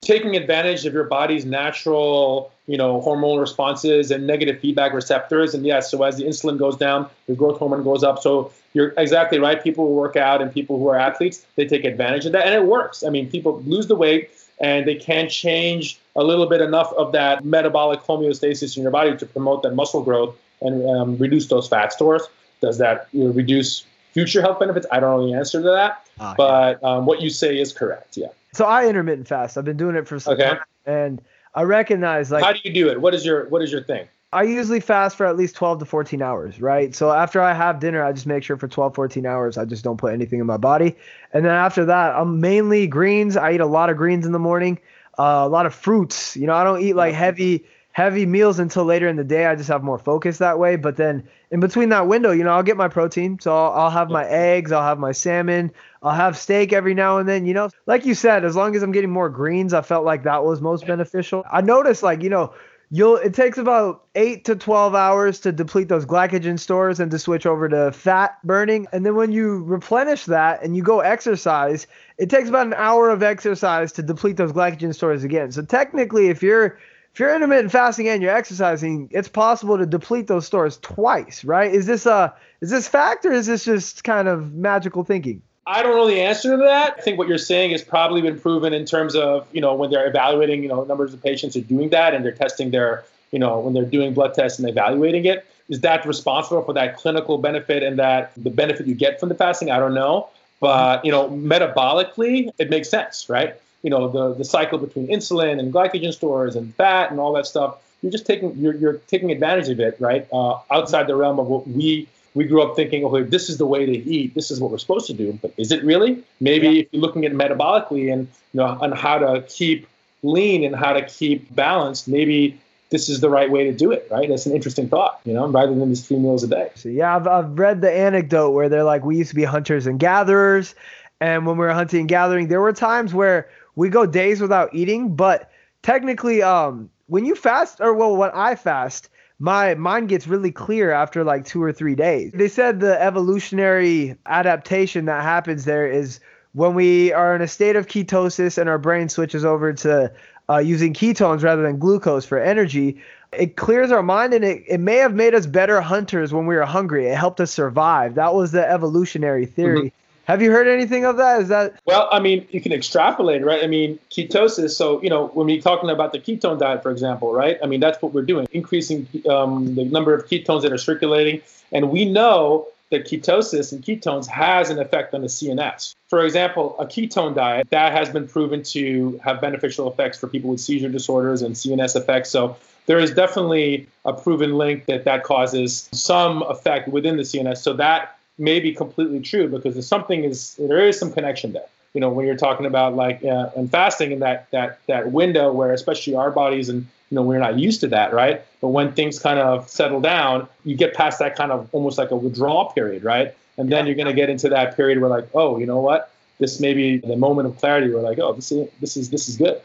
taking 0.00 0.36
advantage 0.36 0.86
of 0.86 0.94
your 0.94 1.04
body's 1.04 1.44
natural, 1.44 2.52
you 2.66 2.76
know, 2.76 3.00
hormonal 3.00 3.40
responses 3.40 4.10
and 4.10 4.26
negative 4.26 4.60
feedback 4.60 4.92
receptors. 4.92 5.54
And 5.54 5.66
yes, 5.66 5.90
so 5.90 6.02
as 6.02 6.16
the 6.16 6.24
insulin 6.24 6.58
goes 6.58 6.76
down, 6.76 7.08
your 7.26 7.36
growth 7.36 7.58
hormone 7.58 7.82
goes 7.82 8.04
up. 8.04 8.20
So 8.20 8.52
you're 8.74 8.94
exactly 8.96 9.38
right. 9.38 9.62
People 9.62 9.86
who 9.86 9.94
work 9.94 10.16
out 10.16 10.40
and 10.40 10.52
people 10.52 10.78
who 10.78 10.88
are 10.88 10.98
athletes, 10.98 11.44
they 11.56 11.66
take 11.66 11.84
advantage 11.84 12.26
of 12.26 12.32
that, 12.32 12.46
and 12.46 12.54
it 12.54 12.64
works. 12.66 13.02
I 13.02 13.10
mean, 13.10 13.28
people 13.30 13.60
lose 13.62 13.86
the 13.86 13.96
weight 13.96 14.30
and 14.60 14.86
they 14.86 14.94
can 14.94 15.28
change 15.28 15.98
a 16.16 16.24
little 16.24 16.46
bit 16.46 16.60
enough 16.60 16.92
of 16.94 17.12
that 17.12 17.44
metabolic 17.44 18.00
homeostasis 18.00 18.76
in 18.76 18.82
your 18.82 18.92
body 18.92 19.16
to 19.16 19.26
promote 19.26 19.62
that 19.62 19.74
muscle 19.74 20.02
growth 20.02 20.36
and 20.60 20.88
um, 20.88 21.16
reduce 21.16 21.46
those 21.46 21.68
fat 21.68 21.92
stores. 21.92 22.22
Does 22.60 22.78
that 22.78 23.08
you 23.12 23.24
know, 23.24 23.30
reduce 23.30 23.84
future 24.12 24.40
health 24.40 24.58
benefits? 24.58 24.86
I 24.90 25.00
don't 25.00 25.20
know 25.20 25.26
the 25.28 25.34
answer 25.34 25.62
to 25.62 25.68
that, 25.70 26.06
ah, 26.18 26.34
but 26.36 26.82
um, 26.82 27.06
what 27.06 27.22
you 27.22 27.30
say 27.30 27.58
is 27.60 27.72
correct. 27.72 28.16
Yeah. 28.16 28.28
So 28.52 28.64
I 28.64 28.88
intermittent 28.88 29.28
fast. 29.28 29.58
I've 29.58 29.64
been 29.64 29.76
doing 29.76 29.96
it 29.96 30.08
for 30.08 30.18
some 30.18 30.34
okay. 30.34 30.48
time, 30.48 30.58
and 30.86 31.22
I 31.54 31.62
recognize 31.62 32.30
like. 32.30 32.44
How 32.44 32.52
do 32.52 32.60
you 32.64 32.72
do 32.72 32.88
it? 32.88 33.00
What 33.00 33.14
is 33.14 33.24
your 33.24 33.48
What 33.48 33.62
is 33.62 33.70
your 33.72 33.82
thing? 33.82 34.08
I 34.30 34.42
usually 34.42 34.80
fast 34.80 35.16
for 35.16 35.24
at 35.24 35.38
least 35.38 35.56
12 35.56 35.78
to 35.78 35.84
14 35.86 36.20
hours, 36.20 36.60
right? 36.60 36.94
So 36.94 37.10
after 37.10 37.40
I 37.40 37.54
have 37.54 37.80
dinner, 37.80 38.04
I 38.04 38.12
just 38.12 38.26
make 38.26 38.42
sure 38.42 38.58
for 38.58 38.68
12, 38.68 38.94
14 38.94 39.24
hours, 39.24 39.56
I 39.56 39.64
just 39.64 39.82
don't 39.82 39.96
put 39.96 40.12
anything 40.12 40.38
in 40.38 40.44
my 40.44 40.58
body. 40.58 40.96
And 41.32 41.46
then 41.46 41.52
after 41.52 41.86
that, 41.86 42.14
I'm 42.14 42.38
mainly 42.38 42.86
greens. 42.86 43.38
I 43.38 43.52
eat 43.52 43.60
a 43.60 43.66
lot 43.66 43.88
of 43.88 43.96
greens 43.96 44.26
in 44.26 44.32
the 44.32 44.38
morning, 44.38 44.80
uh, 45.18 45.44
a 45.44 45.48
lot 45.48 45.64
of 45.64 45.74
fruits. 45.74 46.36
You 46.36 46.46
know, 46.46 46.54
I 46.54 46.62
don't 46.62 46.82
eat 46.82 46.92
like 46.92 47.14
heavy 47.14 47.64
heavy 47.98 48.26
meals 48.26 48.60
until 48.60 48.84
later 48.84 49.08
in 49.08 49.16
the 49.16 49.24
day. 49.24 49.46
I 49.46 49.56
just 49.56 49.68
have 49.70 49.82
more 49.82 49.98
focus 49.98 50.38
that 50.38 50.58
way. 50.58 50.76
But 50.76 50.96
then 50.96 51.26
in 51.50 51.58
between 51.58 51.88
that 51.88 52.06
window, 52.06 52.30
you 52.30 52.44
know, 52.44 52.50
I'll 52.50 52.62
get 52.62 52.76
my 52.76 52.86
protein. 52.86 53.40
So 53.40 53.56
I'll, 53.56 53.72
I'll 53.72 53.90
have 53.90 54.08
my 54.08 54.24
eggs, 54.24 54.70
I'll 54.70 54.84
have 54.84 55.00
my 55.00 55.10
salmon, 55.10 55.72
I'll 56.02 56.14
have 56.14 56.36
steak 56.36 56.72
every 56.72 56.94
now 56.94 57.18
and 57.18 57.28
then. 57.28 57.46
You 57.46 57.54
know, 57.54 57.70
like 57.86 58.06
you 58.06 58.14
said, 58.14 58.44
as 58.44 58.56
long 58.56 58.76
as 58.76 58.82
I'm 58.82 58.92
getting 58.92 59.10
more 59.10 59.28
greens, 59.28 59.72
I 59.72 59.82
felt 59.82 60.04
like 60.04 60.24
that 60.24 60.44
was 60.44 60.60
most 60.60 60.86
beneficial. 60.86 61.44
I 61.50 61.60
noticed, 61.60 62.02
like, 62.02 62.22
you 62.22 62.30
know, 62.30 62.54
you'll 62.90 63.16
it 63.16 63.34
takes 63.34 63.58
about 63.58 64.04
eight 64.14 64.44
to 64.46 64.56
12 64.56 64.94
hours 64.94 65.40
to 65.40 65.52
deplete 65.52 65.88
those 65.88 66.06
glycogen 66.06 66.58
stores 66.58 67.00
and 67.00 67.10
to 67.10 67.18
switch 67.18 67.44
over 67.44 67.68
to 67.68 67.92
fat 67.92 68.38
burning 68.44 68.86
and 68.92 69.04
then 69.04 69.14
when 69.14 69.30
you 69.30 69.62
replenish 69.64 70.24
that 70.24 70.62
and 70.62 70.74
you 70.74 70.82
go 70.82 71.00
exercise 71.00 71.86
it 72.16 72.30
takes 72.30 72.48
about 72.48 72.66
an 72.66 72.72
hour 72.72 73.10
of 73.10 73.22
exercise 73.22 73.92
to 73.92 74.02
deplete 74.02 74.38
those 74.38 74.52
glycogen 74.52 74.94
stores 74.94 75.22
again 75.22 75.52
so 75.52 75.60
technically 75.60 76.28
if 76.28 76.42
you're 76.42 76.78
if 77.18 77.20
you're 77.20 77.34
intermittent 77.34 77.72
fasting 77.72 78.08
and 78.08 78.22
you're 78.22 78.34
exercising, 78.34 79.08
it's 79.10 79.26
possible 79.26 79.76
to 79.76 79.86
deplete 79.86 80.28
those 80.28 80.46
stores 80.46 80.76
twice, 80.76 81.44
right? 81.44 81.74
Is 81.74 81.84
this 81.84 82.06
a 82.06 82.32
is 82.60 82.70
this 82.70 82.86
fact 82.86 83.24
or 83.26 83.32
is 83.32 83.46
this 83.46 83.64
just 83.64 84.04
kind 84.04 84.28
of 84.28 84.52
magical 84.54 85.02
thinking? 85.02 85.42
I 85.68 85.82
don't 85.82 85.96
know 85.96 86.06
the 86.06 86.20
answer 86.20 86.52
to 86.52 86.56
that. 86.56 86.94
I 86.98 87.00
think 87.02 87.18
what 87.18 87.28
you're 87.28 87.36
saying 87.36 87.72
has 87.72 87.82
probably 87.82 88.22
been 88.22 88.40
proven 88.40 88.72
in 88.72 88.86
terms 88.86 89.14
of, 89.14 89.46
you 89.52 89.60
know, 89.60 89.74
when 89.74 89.90
they're 89.90 90.08
evaluating, 90.08 90.62
you 90.62 90.68
know, 90.68 90.82
numbers 90.84 91.12
of 91.12 91.22
patients 91.22 91.56
are 91.56 91.60
doing 91.60 91.90
that 91.90 92.14
and 92.14 92.24
they're 92.24 92.32
testing 92.32 92.70
their, 92.70 93.04
you 93.32 93.38
know, 93.38 93.60
when 93.60 93.74
they're 93.74 93.84
doing 93.84 94.14
blood 94.14 94.32
tests 94.32 94.58
and 94.58 94.68
evaluating 94.68 95.26
it. 95.26 95.46
Is 95.68 95.80
that 95.80 96.06
responsible 96.06 96.62
for 96.62 96.72
that 96.72 96.96
clinical 96.96 97.36
benefit 97.36 97.82
and 97.82 97.98
that 97.98 98.32
the 98.36 98.48
benefit 98.48 98.86
you 98.86 98.94
get 98.94 99.20
from 99.20 99.28
the 99.28 99.34
fasting? 99.34 99.70
I 99.70 99.78
don't 99.78 99.94
know. 99.94 100.30
But, 100.60 101.04
you 101.04 101.12
know, 101.12 101.28
metabolically, 101.28 102.50
it 102.58 102.70
makes 102.70 102.88
sense, 102.88 103.28
right? 103.28 103.54
you 103.82 103.90
know 103.90 104.08
the 104.08 104.34
the 104.34 104.44
cycle 104.44 104.78
between 104.78 105.06
insulin 105.08 105.58
and 105.58 105.72
glycogen 105.72 106.12
stores 106.12 106.56
and 106.56 106.74
fat 106.74 107.10
and 107.10 107.20
all 107.20 107.32
that 107.32 107.46
stuff 107.46 107.78
you're 108.02 108.12
just 108.12 108.26
taking 108.26 108.56
you're, 108.56 108.74
you're 108.74 108.94
taking 109.06 109.30
advantage 109.30 109.68
of 109.68 109.80
it 109.80 109.96
right 110.00 110.26
uh, 110.32 110.58
outside 110.70 111.06
the 111.06 111.14
realm 111.14 111.38
of 111.38 111.46
what 111.46 111.66
we 111.68 112.08
we 112.38 112.44
grew 112.44 112.62
up 112.62 112.76
thinking 112.76 113.04
okay 113.04 113.22
this 113.22 113.48
is 113.50 113.58
the 113.58 113.66
way 113.66 113.84
to 113.84 113.96
eat 114.16 114.34
this 114.34 114.50
is 114.52 114.60
what 114.60 114.70
we're 114.70 114.78
supposed 114.78 115.06
to 115.06 115.12
do 115.12 115.38
but 115.42 115.52
is 115.56 115.72
it 115.72 115.82
really 115.84 116.22
maybe 116.40 116.68
yeah. 116.68 116.80
if 116.82 116.88
you're 116.92 117.02
looking 117.02 117.24
at 117.24 117.32
metabolically 117.32 118.12
and 118.12 118.28
you 118.52 118.58
know 118.60 118.78
on 118.80 118.92
how 118.92 119.18
to 119.18 119.42
keep 119.48 119.88
lean 120.22 120.64
and 120.64 120.74
how 120.74 120.92
to 120.92 121.02
keep 121.06 121.52
balanced 121.54 122.06
maybe 122.06 122.58
this 122.90 123.08
is 123.08 123.20
the 123.20 123.28
right 123.28 123.50
way 123.50 123.64
to 123.64 123.72
do 123.72 123.92
it, 123.92 124.08
right? 124.10 124.28
That's 124.28 124.46
an 124.46 124.54
interesting 124.54 124.88
thought, 124.88 125.20
you 125.24 125.34
know, 125.34 125.46
rather 125.48 125.74
than 125.74 125.90
just 125.90 126.06
three 126.06 126.18
meals 126.18 126.42
a 126.42 126.48
day. 126.48 126.70
So 126.74 126.88
yeah, 126.88 127.16
I've, 127.16 127.26
I've 127.26 127.58
read 127.58 127.82
the 127.82 127.92
anecdote 127.92 128.52
where 128.52 128.68
they're 128.68 128.84
like, 128.84 129.04
we 129.04 129.16
used 129.18 129.30
to 129.30 129.36
be 129.36 129.44
hunters 129.44 129.86
and 129.86 130.00
gatherers. 130.00 130.74
And 131.20 131.46
when 131.46 131.58
we 131.58 131.66
were 131.66 131.74
hunting 131.74 132.00
and 132.00 132.08
gathering, 132.08 132.48
there 132.48 132.60
were 132.60 132.72
times 132.72 133.12
where 133.12 133.50
we 133.76 133.90
go 133.90 134.06
days 134.06 134.40
without 134.40 134.74
eating, 134.74 135.14
but 135.14 135.50
technically, 135.82 136.42
um, 136.42 136.90
when 137.08 137.24
you 137.24 137.34
fast, 137.34 137.80
or 137.80 137.94
well, 137.94 138.16
when 138.16 138.30
I 138.32 138.54
fast, 138.54 139.08
my 139.38 139.74
mind 139.74 140.08
gets 140.08 140.26
really 140.26 140.50
clear 140.50 140.90
after 140.90 141.22
like 141.22 141.44
two 141.44 141.62
or 141.62 141.72
three 141.72 141.94
days. 141.94 142.32
They 142.32 142.48
said 142.48 142.80
the 142.80 143.00
evolutionary 143.00 144.16
adaptation 144.26 145.04
that 145.04 145.22
happens 145.22 145.64
there 145.64 145.86
is 145.86 146.20
when 146.54 146.74
we 146.74 147.12
are 147.12 147.36
in 147.36 147.42
a 147.42 147.48
state 147.48 147.76
of 147.76 147.86
ketosis 147.86 148.58
and 148.58 148.68
our 148.68 148.78
brain 148.78 149.08
switches 149.08 149.44
over 149.44 149.72
to 149.72 150.12
uh, 150.50 150.58
using 150.58 150.92
ketones 150.92 151.42
rather 151.42 151.62
than 151.62 151.78
glucose 151.78 152.24
for 152.24 152.38
energy. 152.38 153.00
It 153.32 153.56
clears 153.56 153.92
our 153.92 154.02
mind 154.02 154.34
and 154.34 154.44
it, 154.44 154.64
it 154.66 154.80
may 154.80 154.96
have 154.96 155.14
made 155.14 155.34
us 155.34 155.46
better 155.46 155.80
hunters 155.80 156.32
when 156.32 156.46
we 156.46 156.56
were 156.56 156.64
hungry. 156.64 157.06
It 157.06 157.16
helped 157.16 157.40
us 157.40 157.52
survive. 157.52 158.14
That 158.16 158.34
was 158.34 158.50
the 158.52 158.68
evolutionary 158.68 159.46
theory. 159.46 159.78
Mm-hmm. 159.78 160.07
Have 160.28 160.42
you 160.42 160.50
heard 160.50 160.68
anything 160.68 161.06
of 161.06 161.16
that? 161.16 161.40
Is 161.40 161.48
that 161.48 161.80
well? 161.86 162.06
I 162.12 162.20
mean, 162.20 162.46
you 162.50 162.60
can 162.60 162.70
extrapolate, 162.70 163.42
right? 163.42 163.64
I 163.64 163.66
mean, 163.66 163.98
ketosis. 164.10 164.72
So 164.72 165.02
you 165.02 165.08
know, 165.08 165.28
when 165.28 165.46
we're 165.46 165.62
talking 165.62 165.88
about 165.88 166.12
the 166.12 166.18
ketone 166.18 166.58
diet, 166.58 166.82
for 166.82 166.90
example, 166.90 167.32
right? 167.32 167.58
I 167.62 167.66
mean, 167.66 167.80
that's 167.80 168.02
what 168.02 168.12
we're 168.12 168.26
doing, 168.26 168.46
increasing 168.52 169.08
um, 169.26 169.74
the 169.74 169.86
number 169.86 170.12
of 170.12 170.26
ketones 170.26 170.60
that 170.62 170.72
are 170.72 170.78
circulating, 170.78 171.40
and 171.72 171.90
we 171.90 172.04
know 172.04 172.68
that 172.90 173.06
ketosis 173.06 173.72
and 173.72 173.82
ketones 173.82 174.26
has 174.26 174.68
an 174.68 174.78
effect 174.78 175.14
on 175.14 175.22
the 175.22 175.28
CNS. 175.28 175.94
For 176.08 176.22
example, 176.22 176.78
a 176.78 176.84
ketone 176.84 177.34
diet 177.34 177.68
that 177.70 177.92
has 177.92 178.10
been 178.10 178.28
proven 178.28 178.62
to 178.64 179.18
have 179.24 179.40
beneficial 179.40 179.90
effects 179.90 180.18
for 180.18 180.26
people 180.26 180.50
with 180.50 180.60
seizure 180.60 180.90
disorders 180.90 181.40
and 181.40 181.54
CNS 181.54 181.96
effects. 181.96 182.28
So 182.28 182.54
there 182.84 182.98
is 182.98 183.12
definitely 183.12 183.86
a 184.04 184.12
proven 184.12 184.58
link 184.58 184.84
that 184.86 185.04
that 185.04 185.24
causes 185.24 185.88
some 185.92 186.42
effect 186.42 186.88
within 186.88 187.16
the 187.16 187.22
CNS. 187.22 187.58
So 187.58 187.72
that 187.74 188.17
may 188.38 188.60
be 188.60 188.72
completely 188.72 189.20
true 189.20 189.48
because 189.48 189.74
there's 189.74 189.86
something 189.86 190.24
is 190.24 190.54
there 190.56 190.86
is 190.86 190.98
some 190.98 191.12
connection 191.12 191.52
there. 191.52 191.66
You 191.94 192.00
know, 192.00 192.10
when 192.10 192.26
you're 192.26 192.36
talking 192.36 192.66
about 192.66 192.94
like 192.94 193.24
uh, 193.24 193.50
and 193.56 193.70
fasting 193.70 194.12
in 194.12 194.20
that 194.20 194.50
that 194.50 194.78
that 194.86 195.12
window 195.12 195.52
where 195.52 195.72
especially 195.72 196.14
our 196.14 196.30
bodies 196.30 196.68
and 196.68 196.86
you 197.10 197.14
know 197.14 197.22
we're 197.22 197.38
not 197.38 197.58
used 197.58 197.80
to 197.80 197.88
that, 197.88 198.12
right? 198.12 198.42
But 198.60 198.68
when 198.68 198.92
things 198.92 199.18
kind 199.18 199.38
of 199.38 199.68
settle 199.68 200.00
down, 200.00 200.48
you 200.64 200.76
get 200.76 200.94
past 200.94 201.18
that 201.18 201.36
kind 201.36 201.50
of 201.50 201.68
almost 201.72 201.98
like 201.98 202.10
a 202.10 202.16
withdrawal 202.16 202.66
period, 202.66 203.04
right? 203.04 203.34
And 203.56 203.72
then 203.72 203.86
you're 203.86 203.96
going 203.96 204.06
to 204.06 204.12
get 204.12 204.30
into 204.30 204.48
that 204.50 204.76
period 204.76 205.00
where 205.00 205.10
like, 205.10 205.28
oh, 205.34 205.58
you 205.58 205.66
know 205.66 205.80
what? 205.80 206.12
This 206.38 206.60
may 206.60 206.72
be 206.74 206.98
the 206.98 207.16
moment 207.16 207.48
of 207.48 207.58
clarity 207.58 207.92
where 207.92 208.02
like, 208.02 208.18
oh, 208.20 208.32
this 208.32 208.52
is 208.52 208.68
this 208.80 208.96
is 208.96 209.10
this 209.10 209.28
is 209.28 209.36
good. 209.36 209.60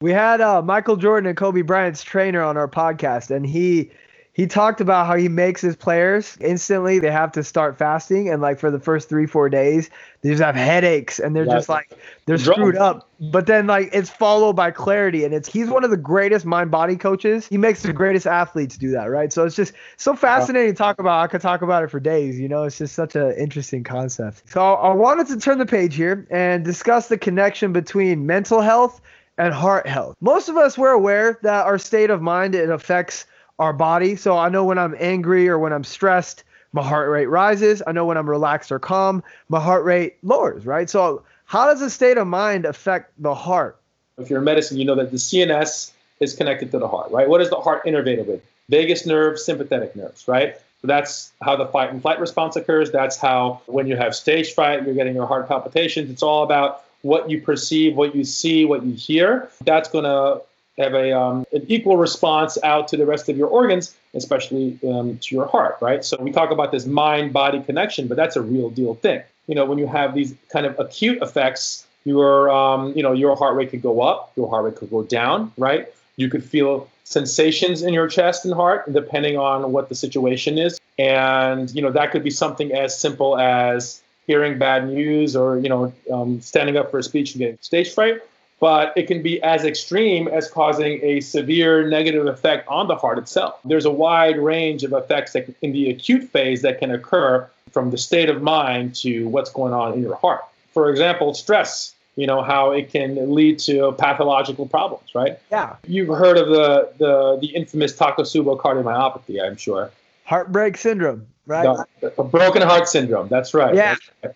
We 0.00 0.12
had 0.12 0.40
uh, 0.40 0.60
Michael 0.60 0.96
Jordan 0.96 1.28
and 1.28 1.36
Kobe 1.36 1.62
Bryant's 1.62 2.02
trainer 2.02 2.42
on 2.42 2.56
our 2.56 2.68
podcast, 2.68 3.30
and 3.30 3.46
he 3.46 3.90
he 4.36 4.46
talked 4.46 4.82
about 4.82 5.06
how 5.06 5.16
he 5.16 5.30
makes 5.30 5.62
his 5.62 5.76
players 5.76 6.36
instantly. 6.42 6.98
They 6.98 7.10
have 7.10 7.32
to 7.32 7.42
start 7.42 7.78
fasting 7.78 8.28
and 8.28 8.42
like 8.42 8.58
for 8.58 8.70
the 8.70 8.78
first 8.78 9.08
three 9.08 9.24
four 9.24 9.48
days 9.48 9.88
they 10.20 10.28
just 10.28 10.42
have 10.42 10.54
headaches 10.54 11.18
and 11.18 11.34
they're 11.34 11.46
just 11.46 11.70
like 11.70 11.98
they're 12.26 12.36
screwed 12.36 12.76
up. 12.76 13.08
But 13.18 13.46
then 13.46 13.66
like 13.66 13.88
it's 13.94 14.10
followed 14.10 14.52
by 14.52 14.72
clarity 14.72 15.24
and 15.24 15.32
it's 15.32 15.50
he's 15.50 15.70
one 15.70 15.84
of 15.84 15.90
the 15.90 15.96
greatest 15.96 16.44
mind 16.44 16.70
body 16.70 16.96
coaches. 16.96 17.46
He 17.46 17.56
makes 17.56 17.82
the 17.82 17.94
greatest 17.94 18.26
athletes 18.26 18.76
do 18.76 18.90
that 18.90 19.06
right? 19.06 19.32
So 19.32 19.46
it's 19.46 19.56
just 19.56 19.72
so 19.96 20.14
fascinating 20.14 20.74
to 20.74 20.76
talk 20.76 20.98
about. 20.98 21.24
I 21.24 21.28
could 21.28 21.40
talk 21.40 21.62
about 21.62 21.82
it 21.82 21.90
for 21.90 21.98
days 21.98 22.38
you 22.38 22.46
know? 22.46 22.64
It's 22.64 22.76
just 22.76 22.94
such 22.94 23.16
an 23.16 23.32
interesting 23.38 23.84
concept. 23.84 24.42
So 24.50 24.60
i 24.60 24.92
wanted 24.92 25.28
to 25.28 25.38
turn 25.38 25.56
the 25.56 25.64
page 25.64 25.94
here 25.94 26.26
and 26.30 26.62
discuss 26.62 27.08
the 27.08 27.16
connection 27.16 27.72
between 27.72 28.26
mental 28.26 28.60
health 28.60 29.00
and 29.38 29.54
heart 29.54 29.86
health. 29.86 30.14
Most 30.20 30.50
of 30.50 30.58
us 30.58 30.76
we're 30.76 30.90
aware 30.90 31.38
that 31.42 31.64
our 31.64 31.78
state 31.78 32.10
of 32.10 32.20
mind 32.20 32.54
it 32.54 32.68
affects 32.68 33.24
our 33.58 33.72
body. 33.72 34.16
So 34.16 34.36
I 34.36 34.48
know 34.48 34.64
when 34.64 34.78
I'm 34.78 34.94
angry 34.98 35.48
or 35.48 35.58
when 35.58 35.72
I'm 35.72 35.84
stressed, 35.84 36.44
my 36.72 36.82
heart 36.82 37.08
rate 37.10 37.26
rises. 37.26 37.82
I 37.86 37.92
know 37.92 38.04
when 38.04 38.16
I'm 38.16 38.28
relaxed 38.28 38.70
or 38.70 38.78
calm, 38.78 39.22
my 39.48 39.60
heart 39.60 39.84
rate 39.84 40.16
lowers, 40.22 40.66
right? 40.66 40.88
So 40.90 41.22
how 41.46 41.66
does 41.66 41.80
the 41.80 41.90
state 41.90 42.18
of 42.18 42.26
mind 42.26 42.64
affect 42.66 43.12
the 43.18 43.34
heart? 43.34 43.78
If 44.18 44.30
you're 44.30 44.40
in 44.40 44.44
medicine, 44.44 44.78
you 44.78 44.84
know 44.84 44.94
that 44.96 45.10
the 45.10 45.16
CNS 45.16 45.92
is 46.20 46.34
connected 46.34 46.70
to 46.72 46.78
the 46.78 46.88
heart, 46.88 47.10
right? 47.10 47.28
What 47.28 47.40
is 47.40 47.50
the 47.50 47.56
heart 47.56 47.84
innervated 47.84 48.26
with? 48.26 48.42
Vagus 48.68 49.06
nerve, 49.06 49.38
sympathetic 49.38 49.94
nerves, 49.94 50.26
right? 50.26 50.56
So 50.82 50.88
that's 50.88 51.32
how 51.42 51.56
the 51.56 51.66
fight 51.66 51.90
and 51.90 52.02
flight 52.02 52.20
response 52.20 52.56
occurs. 52.56 52.90
That's 52.90 53.16
how 53.16 53.62
when 53.66 53.86
you 53.86 53.96
have 53.96 54.14
stage 54.14 54.54
fright, 54.54 54.84
you're 54.84 54.94
getting 54.94 55.14
your 55.14 55.26
heart 55.26 55.48
palpitations. 55.48 56.10
It's 56.10 56.22
all 56.22 56.42
about 56.42 56.82
what 57.02 57.30
you 57.30 57.40
perceive, 57.40 57.96
what 57.96 58.14
you 58.14 58.24
see, 58.24 58.64
what 58.64 58.82
you 58.82 58.92
hear. 58.92 59.48
That's 59.64 59.88
going 59.88 60.04
to 60.04 60.42
have 60.78 60.94
a 60.94 61.18
um, 61.18 61.46
an 61.52 61.64
equal 61.68 61.96
response 61.96 62.58
out 62.62 62.88
to 62.88 62.96
the 62.96 63.06
rest 63.06 63.28
of 63.28 63.36
your 63.36 63.48
organs, 63.48 63.94
especially 64.14 64.78
um, 64.86 65.18
to 65.18 65.34
your 65.34 65.46
heart, 65.46 65.78
right? 65.80 66.04
So 66.04 66.16
we 66.20 66.32
talk 66.32 66.50
about 66.50 66.72
this 66.72 66.86
mind-body 66.86 67.62
connection, 67.62 68.08
but 68.08 68.16
that's 68.16 68.36
a 68.36 68.42
real 68.42 68.70
deal 68.70 68.94
thing. 68.94 69.22
You 69.46 69.54
know, 69.54 69.64
when 69.64 69.78
you 69.78 69.86
have 69.86 70.14
these 70.14 70.34
kind 70.50 70.66
of 70.66 70.78
acute 70.78 71.22
effects, 71.22 71.86
your 72.04 72.50
um, 72.50 72.92
you 72.94 73.02
know 73.02 73.12
your 73.12 73.36
heart 73.36 73.56
rate 73.56 73.70
could 73.70 73.82
go 73.82 74.02
up, 74.02 74.32
your 74.36 74.48
heart 74.48 74.64
rate 74.64 74.76
could 74.76 74.90
go 74.90 75.02
down, 75.02 75.52
right? 75.56 75.88
You 76.16 76.30
could 76.30 76.44
feel 76.44 76.88
sensations 77.04 77.82
in 77.82 77.94
your 77.94 78.08
chest 78.08 78.44
and 78.44 78.54
heart 78.54 78.92
depending 78.92 79.36
on 79.38 79.72
what 79.72 79.88
the 79.88 79.94
situation 79.94 80.58
is, 80.58 80.80
and 80.98 81.70
you 81.74 81.82
know 81.82 81.92
that 81.92 82.10
could 82.10 82.22
be 82.22 82.30
something 82.30 82.72
as 82.72 82.98
simple 82.98 83.38
as 83.38 84.02
hearing 84.26 84.58
bad 84.58 84.88
news 84.88 85.36
or 85.36 85.58
you 85.58 85.68
know 85.68 85.92
um, 86.12 86.40
standing 86.40 86.76
up 86.76 86.90
for 86.90 86.98
a 86.98 87.02
speech 87.02 87.34
and 87.34 87.40
getting 87.40 87.58
stage 87.60 87.94
fright 87.94 88.20
but 88.60 88.92
it 88.96 89.06
can 89.06 89.22
be 89.22 89.42
as 89.42 89.64
extreme 89.64 90.28
as 90.28 90.48
causing 90.50 91.00
a 91.02 91.20
severe 91.20 91.88
negative 91.88 92.26
effect 92.26 92.66
on 92.68 92.88
the 92.88 92.96
heart 92.96 93.18
itself. 93.18 93.58
There's 93.64 93.84
a 93.84 93.90
wide 93.90 94.38
range 94.38 94.82
of 94.82 94.92
effects 94.92 95.32
that, 95.32 95.48
in 95.62 95.72
the 95.72 95.90
acute 95.90 96.24
phase 96.24 96.62
that 96.62 96.78
can 96.78 96.90
occur 96.90 97.48
from 97.70 97.90
the 97.90 97.98
state 97.98 98.30
of 98.30 98.40
mind 98.40 98.94
to 98.96 99.28
what's 99.28 99.50
going 99.50 99.74
on 99.74 99.92
in 99.92 100.00
your 100.00 100.16
heart. 100.16 100.40
For 100.72 100.90
example, 100.90 101.34
stress, 101.34 101.94
you 102.16 102.26
know, 102.26 102.42
how 102.42 102.72
it 102.72 102.90
can 102.90 103.34
lead 103.34 103.58
to 103.60 103.92
pathological 103.92 104.66
problems, 104.66 105.14
right? 105.14 105.38
Yeah. 105.50 105.76
You've 105.86 106.08
heard 106.08 106.38
of 106.38 106.48
the, 106.48 106.90
the, 106.96 107.38
the 107.40 107.48
infamous 107.48 107.94
Takotsubo 107.94 108.58
cardiomyopathy, 108.58 109.42
I'm 109.44 109.56
sure. 109.56 109.90
Heartbreak 110.24 110.78
syndrome, 110.78 111.26
right? 111.46 111.78
The, 112.00 112.10
broken 112.22 112.62
heart 112.62 112.88
syndrome, 112.88 113.28
that's 113.28 113.52
right. 113.52 113.74
Yeah. 113.74 113.96
That's 113.96 114.10
right. 114.24 114.34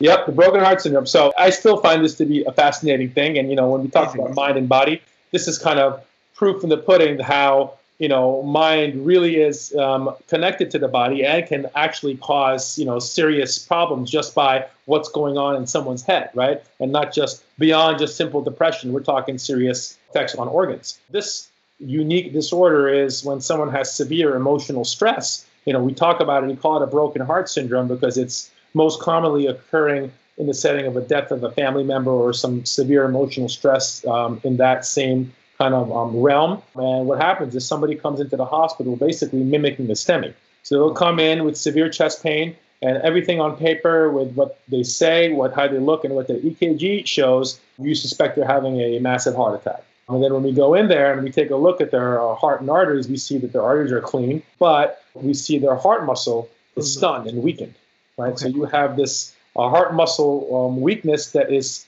Yep, 0.00 0.26
the 0.26 0.32
broken 0.32 0.60
heart 0.60 0.80
syndrome. 0.80 1.06
So 1.06 1.32
I 1.38 1.50
still 1.50 1.76
find 1.76 2.02
this 2.02 2.14
to 2.16 2.24
be 2.24 2.42
a 2.44 2.52
fascinating 2.52 3.10
thing. 3.10 3.38
And, 3.38 3.50
you 3.50 3.56
know, 3.56 3.68
when 3.68 3.82
we 3.82 3.88
talk 3.88 4.14
about 4.14 4.34
mind 4.34 4.56
and 4.56 4.68
body, 4.68 5.02
this 5.30 5.46
is 5.46 5.58
kind 5.58 5.78
of 5.78 6.02
proof 6.34 6.64
in 6.64 6.70
the 6.70 6.78
pudding 6.78 7.18
how, 7.18 7.74
you 7.98 8.08
know, 8.08 8.42
mind 8.42 9.04
really 9.04 9.36
is 9.36 9.74
um, 9.76 10.16
connected 10.26 10.70
to 10.70 10.78
the 10.78 10.88
body 10.88 11.22
and 11.22 11.46
can 11.46 11.66
actually 11.74 12.16
cause, 12.16 12.78
you 12.78 12.86
know, 12.86 12.98
serious 12.98 13.58
problems 13.58 14.10
just 14.10 14.34
by 14.34 14.66
what's 14.86 15.10
going 15.10 15.36
on 15.36 15.54
in 15.54 15.66
someone's 15.66 16.02
head, 16.02 16.30
right? 16.34 16.62
And 16.80 16.90
not 16.92 17.12
just 17.12 17.44
beyond 17.58 17.98
just 17.98 18.16
simple 18.16 18.40
depression. 18.40 18.94
We're 18.94 19.00
talking 19.00 19.36
serious 19.36 19.98
effects 20.08 20.34
on 20.34 20.48
organs. 20.48 20.98
This 21.10 21.48
unique 21.78 22.32
disorder 22.32 22.88
is 22.88 23.22
when 23.22 23.42
someone 23.42 23.70
has 23.70 23.92
severe 23.92 24.34
emotional 24.34 24.86
stress. 24.86 25.44
You 25.66 25.74
know, 25.74 25.82
we 25.82 25.92
talk 25.92 26.20
about 26.20 26.42
it, 26.42 26.46
we 26.46 26.56
call 26.56 26.80
it 26.80 26.82
a 26.82 26.86
broken 26.86 27.20
heart 27.20 27.50
syndrome 27.50 27.86
because 27.86 28.16
it's 28.16 28.50
most 28.74 29.00
commonly 29.00 29.46
occurring 29.46 30.12
in 30.40 30.46
the 30.46 30.54
setting 30.54 30.86
of 30.86 30.96
a 30.96 31.00
death 31.02 31.30
of 31.30 31.44
a 31.44 31.50
family 31.50 31.84
member 31.84 32.10
or 32.10 32.32
some 32.32 32.64
severe 32.64 33.04
emotional 33.04 33.48
stress 33.48 34.04
um, 34.06 34.40
in 34.42 34.56
that 34.56 34.86
same 34.86 35.32
kind 35.58 35.74
of 35.74 35.92
um, 35.92 36.18
realm. 36.18 36.62
And 36.74 37.06
what 37.06 37.20
happens 37.20 37.54
is 37.54 37.66
somebody 37.66 37.94
comes 37.94 38.20
into 38.20 38.36
the 38.36 38.46
hospital 38.46 38.96
basically 38.96 39.44
mimicking 39.44 39.86
the 39.86 39.94
STEMI. 39.94 40.32
So 40.62 40.76
they'll 40.76 40.94
come 40.94 41.20
in 41.20 41.44
with 41.44 41.56
severe 41.56 41.90
chest 41.90 42.22
pain 42.22 42.56
and 42.82 42.96
everything 42.98 43.40
on 43.40 43.56
paper 43.56 44.10
with 44.10 44.32
what 44.32 44.58
they 44.68 44.82
say, 44.82 45.30
what 45.32 45.52
how 45.52 45.68
they 45.68 45.78
look, 45.78 46.04
and 46.04 46.14
what 46.14 46.28
their 46.28 46.38
EKG 46.38 47.06
shows, 47.06 47.60
you 47.78 47.94
suspect 47.94 48.36
they're 48.36 48.46
having 48.46 48.80
a 48.80 48.98
massive 49.00 49.34
heart 49.34 49.60
attack. 49.60 49.84
And 50.08 50.24
then 50.24 50.32
when 50.32 50.42
we 50.42 50.52
go 50.52 50.74
in 50.74 50.88
there 50.88 51.12
and 51.12 51.22
we 51.22 51.30
take 51.30 51.50
a 51.50 51.56
look 51.56 51.80
at 51.82 51.90
their 51.90 52.20
uh, 52.20 52.34
heart 52.34 52.62
and 52.62 52.70
arteries, 52.70 53.08
we 53.08 53.18
see 53.18 53.36
that 53.38 53.52
their 53.52 53.62
arteries 53.62 53.92
are 53.92 54.00
clean, 54.00 54.42
but 54.58 55.02
we 55.14 55.34
see 55.34 55.58
their 55.58 55.76
heart 55.76 56.06
muscle 56.06 56.48
is 56.76 56.86
mm-hmm. 56.86 56.98
stunned 56.98 57.26
and 57.26 57.42
weakened 57.42 57.74
right? 58.20 58.32
Okay. 58.32 58.42
So 58.42 58.48
you 58.48 58.64
have 58.64 58.96
this 58.96 59.34
uh, 59.56 59.68
heart 59.68 59.94
muscle 59.94 60.68
um, 60.68 60.80
weakness 60.80 61.32
that 61.32 61.52
is 61.52 61.86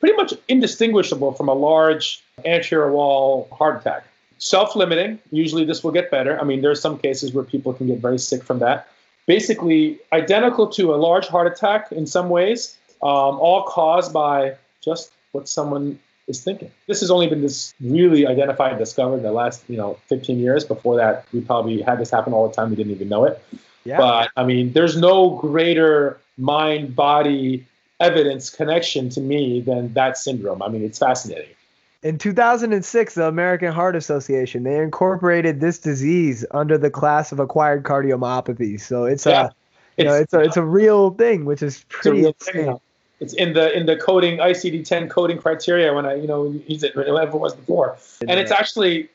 pretty 0.00 0.16
much 0.16 0.34
indistinguishable 0.48 1.32
from 1.32 1.48
a 1.48 1.54
large 1.54 2.22
anterior 2.44 2.90
wall 2.90 3.48
heart 3.52 3.80
attack. 3.80 4.06
Self-limiting. 4.38 5.18
Usually, 5.30 5.64
this 5.64 5.84
will 5.84 5.92
get 5.92 6.10
better. 6.10 6.40
I 6.40 6.44
mean, 6.44 6.62
there 6.62 6.70
are 6.70 6.82
some 6.86 6.98
cases 6.98 7.32
where 7.34 7.44
people 7.44 7.74
can 7.74 7.86
get 7.86 7.98
very 7.98 8.18
sick 8.18 8.42
from 8.42 8.58
that. 8.60 8.88
Basically, 9.26 10.00
identical 10.12 10.66
to 10.68 10.94
a 10.94 10.96
large 10.96 11.26
heart 11.26 11.46
attack 11.46 11.92
in 11.92 12.06
some 12.06 12.30
ways, 12.30 12.76
um, 13.02 13.38
all 13.38 13.64
caused 13.64 14.12
by 14.14 14.56
just 14.80 15.12
what 15.32 15.46
someone 15.46 15.98
is 16.26 16.42
thinking. 16.42 16.70
This 16.86 17.00
has 17.00 17.10
only 17.10 17.26
been 17.28 17.42
this 17.42 17.74
really 17.80 18.26
identified 18.26 18.70
and 18.70 18.78
discovered 18.78 19.18
in 19.18 19.22
the 19.22 19.32
last, 19.32 19.62
you 19.68 19.76
know, 19.76 19.98
15 20.06 20.38
years. 20.38 20.64
Before 20.64 20.96
that, 20.96 21.26
we 21.34 21.42
probably 21.42 21.82
had 21.82 21.98
this 21.98 22.10
happen 22.10 22.32
all 22.32 22.48
the 22.48 22.54
time. 22.54 22.70
We 22.70 22.76
didn't 22.76 22.92
even 22.92 23.10
know 23.10 23.26
it. 23.26 23.42
Yeah. 23.84 23.98
But 23.98 24.30
I 24.36 24.44
mean, 24.44 24.72
there's 24.72 24.96
no 24.96 25.30
greater 25.30 26.18
mind 26.36 26.94
body 26.94 27.66
evidence 27.98 28.50
connection 28.50 29.10
to 29.10 29.20
me 29.20 29.60
than 29.60 29.92
that 29.94 30.16
syndrome. 30.16 30.62
I 30.62 30.68
mean, 30.68 30.82
it's 30.82 30.98
fascinating. 30.98 31.54
In 32.02 32.16
2006, 32.16 33.14
the 33.14 33.26
American 33.26 33.72
Heart 33.72 33.94
Association 33.94 34.62
they 34.62 34.78
incorporated 34.78 35.60
this 35.60 35.78
disease 35.78 36.46
under 36.52 36.78
the 36.78 36.90
class 36.90 37.30
of 37.30 37.40
acquired 37.40 37.82
cardiomyopathy. 37.82 38.80
So 38.80 39.04
it's 39.04 39.26
yeah. 39.26 39.48
a 39.48 39.50
you 39.98 40.04
know, 40.04 40.14
it's 40.14 40.32
a 40.32 40.40
it's 40.40 40.56
a 40.56 40.64
real 40.64 41.10
thing, 41.10 41.44
which 41.44 41.62
is 41.62 41.84
pretty 41.88 42.24
it's 42.24 42.48
insane. 42.48 42.80
It's 43.20 43.34
in 43.34 43.52
the 43.52 43.76
in 43.76 43.84
the 43.84 43.96
coding 43.96 44.38
ICD-10 44.38 45.10
coding 45.10 45.38
criteria 45.38 45.92
when 45.92 46.06
I 46.06 46.14
you 46.14 46.26
know 46.26 46.50
use 46.66 46.82
it 46.82 46.96
whatever 46.96 47.36
it 47.36 47.38
was 47.38 47.54
before, 47.54 47.98
and 48.26 48.40
it's 48.40 48.50
actually 48.50 49.10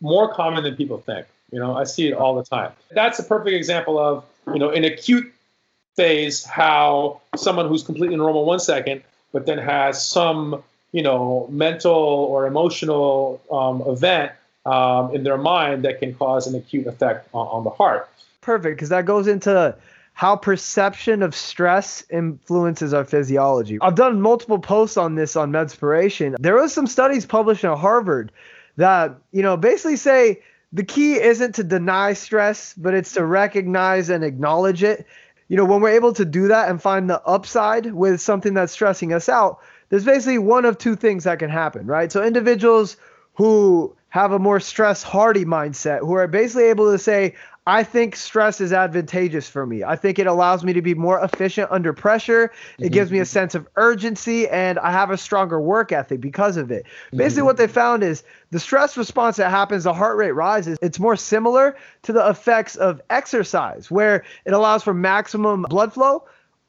more 0.00 0.32
common 0.32 0.62
than 0.62 0.76
people 0.76 0.98
think. 0.98 1.26
You 1.52 1.60
know, 1.60 1.76
I 1.76 1.84
see 1.84 2.08
it 2.08 2.14
all 2.14 2.34
the 2.34 2.44
time. 2.44 2.72
That's 2.90 3.18
a 3.18 3.22
perfect 3.22 3.54
example 3.54 3.98
of, 3.98 4.24
you 4.48 4.58
know, 4.58 4.70
an 4.70 4.84
acute 4.84 5.32
phase, 5.94 6.44
how 6.44 7.20
someone 7.36 7.68
who's 7.68 7.82
completely 7.82 8.16
normal 8.16 8.44
one 8.46 8.58
second, 8.58 9.02
but 9.32 9.44
then 9.44 9.58
has 9.58 10.04
some, 10.04 10.62
you 10.92 11.02
know, 11.02 11.46
mental 11.50 11.92
or 11.92 12.46
emotional 12.46 13.40
um, 13.50 13.82
event 13.82 14.32
um, 14.64 15.14
in 15.14 15.24
their 15.24 15.36
mind 15.36 15.84
that 15.84 15.98
can 15.98 16.14
cause 16.14 16.46
an 16.46 16.54
acute 16.54 16.86
effect 16.86 17.28
on, 17.34 17.46
on 17.48 17.64
the 17.64 17.70
heart. 17.70 18.08
Perfect, 18.40 18.76
because 18.76 18.88
that 18.88 19.04
goes 19.04 19.26
into 19.26 19.76
how 20.14 20.36
perception 20.36 21.22
of 21.22 21.34
stress 21.34 22.04
influences 22.10 22.94
our 22.94 23.04
physiology. 23.04 23.78
I've 23.80 23.94
done 23.94 24.20
multiple 24.20 24.58
posts 24.58 24.96
on 24.96 25.14
this 25.14 25.36
on 25.36 25.52
Medspiration. 25.52 26.36
There 26.38 26.54
was 26.54 26.72
some 26.72 26.86
studies 26.86 27.26
published 27.26 27.64
at 27.64 27.76
Harvard 27.76 28.32
that, 28.76 29.14
you 29.32 29.42
know, 29.42 29.56
basically 29.56 29.96
say 29.96 30.40
the 30.72 30.84
key 30.84 31.20
isn't 31.20 31.56
to 31.56 31.64
deny 31.64 32.14
stress, 32.14 32.74
but 32.74 32.94
it's 32.94 33.12
to 33.12 33.24
recognize 33.24 34.08
and 34.08 34.24
acknowledge 34.24 34.82
it. 34.82 35.06
You 35.48 35.56
know, 35.56 35.64
when 35.66 35.82
we're 35.82 35.90
able 35.90 36.14
to 36.14 36.24
do 36.24 36.48
that 36.48 36.70
and 36.70 36.80
find 36.80 37.10
the 37.10 37.22
upside 37.24 37.92
with 37.92 38.20
something 38.20 38.54
that's 38.54 38.72
stressing 38.72 39.12
us 39.12 39.28
out, 39.28 39.60
there's 39.90 40.04
basically 40.04 40.38
one 40.38 40.64
of 40.64 40.78
two 40.78 40.96
things 40.96 41.24
that 41.24 41.38
can 41.38 41.50
happen, 41.50 41.86
right? 41.86 42.10
So 42.10 42.24
individuals 42.24 42.96
who 43.34 43.94
have 44.08 44.32
a 44.32 44.38
more 44.38 44.60
stress 44.60 45.02
hardy 45.02 45.44
mindset, 45.44 46.00
who 46.00 46.14
are 46.14 46.26
basically 46.26 46.64
able 46.64 46.90
to 46.90 46.98
say, 46.98 47.34
I 47.66 47.84
think 47.84 48.16
stress 48.16 48.60
is 48.60 48.72
advantageous 48.72 49.48
for 49.48 49.64
me. 49.64 49.84
I 49.84 49.94
think 49.94 50.18
it 50.18 50.26
allows 50.26 50.64
me 50.64 50.72
to 50.72 50.82
be 50.82 50.94
more 50.94 51.22
efficient 51.22 51.70
under 51.70 51.92
pressure. 51.92 52.44
It 52.44 52.50
mm-hmm. 52.50 52.92
gives 52.92 53.12
me 53.12 53.20
a 53.20 53.24
sense 53.24 53.54
of 53.54 53.68
urgency 53.76 54.48
and 54.48 54.80
I 54.80 54.90
have 54.90 55.10
a 55.10 55.16
stronger 55.16 55.60
work 55.60 55.92
ethic 55.92 56.20
because 56.20 56.56
of 56.56 56.72
it. 56.72 56.86
Basically, 57.12 57.40
mm-hmm. 57.40 57.46
what 57.46 57.56
they 57.58 57.68
found 57.68 58.02
is 58.02 58.24
the 58.50 58.58
stress 58.58 58.96
response 58.96 59.36
that 59.36 59.50
happens, 59.50 59.84
the 59.84 59.94
heart 59.94 60.16
rate 60.16 60.32
rises, 60.32 60.76
it's 60.82 60.98
more 60.98 61.14
similar 61.14 61.76
to 62.02 62.12
the 62.12 62.28
effects 62.28 62.74
of 62.74 63.00
exercise, 63.10 63.90
where 63.90 64.24
it 64.44 64.52
allows 64.52 64.82
for 64.82 64.92
maximum 64.92 65.62
blood 65.62 65.92
flow. 65.92 66.24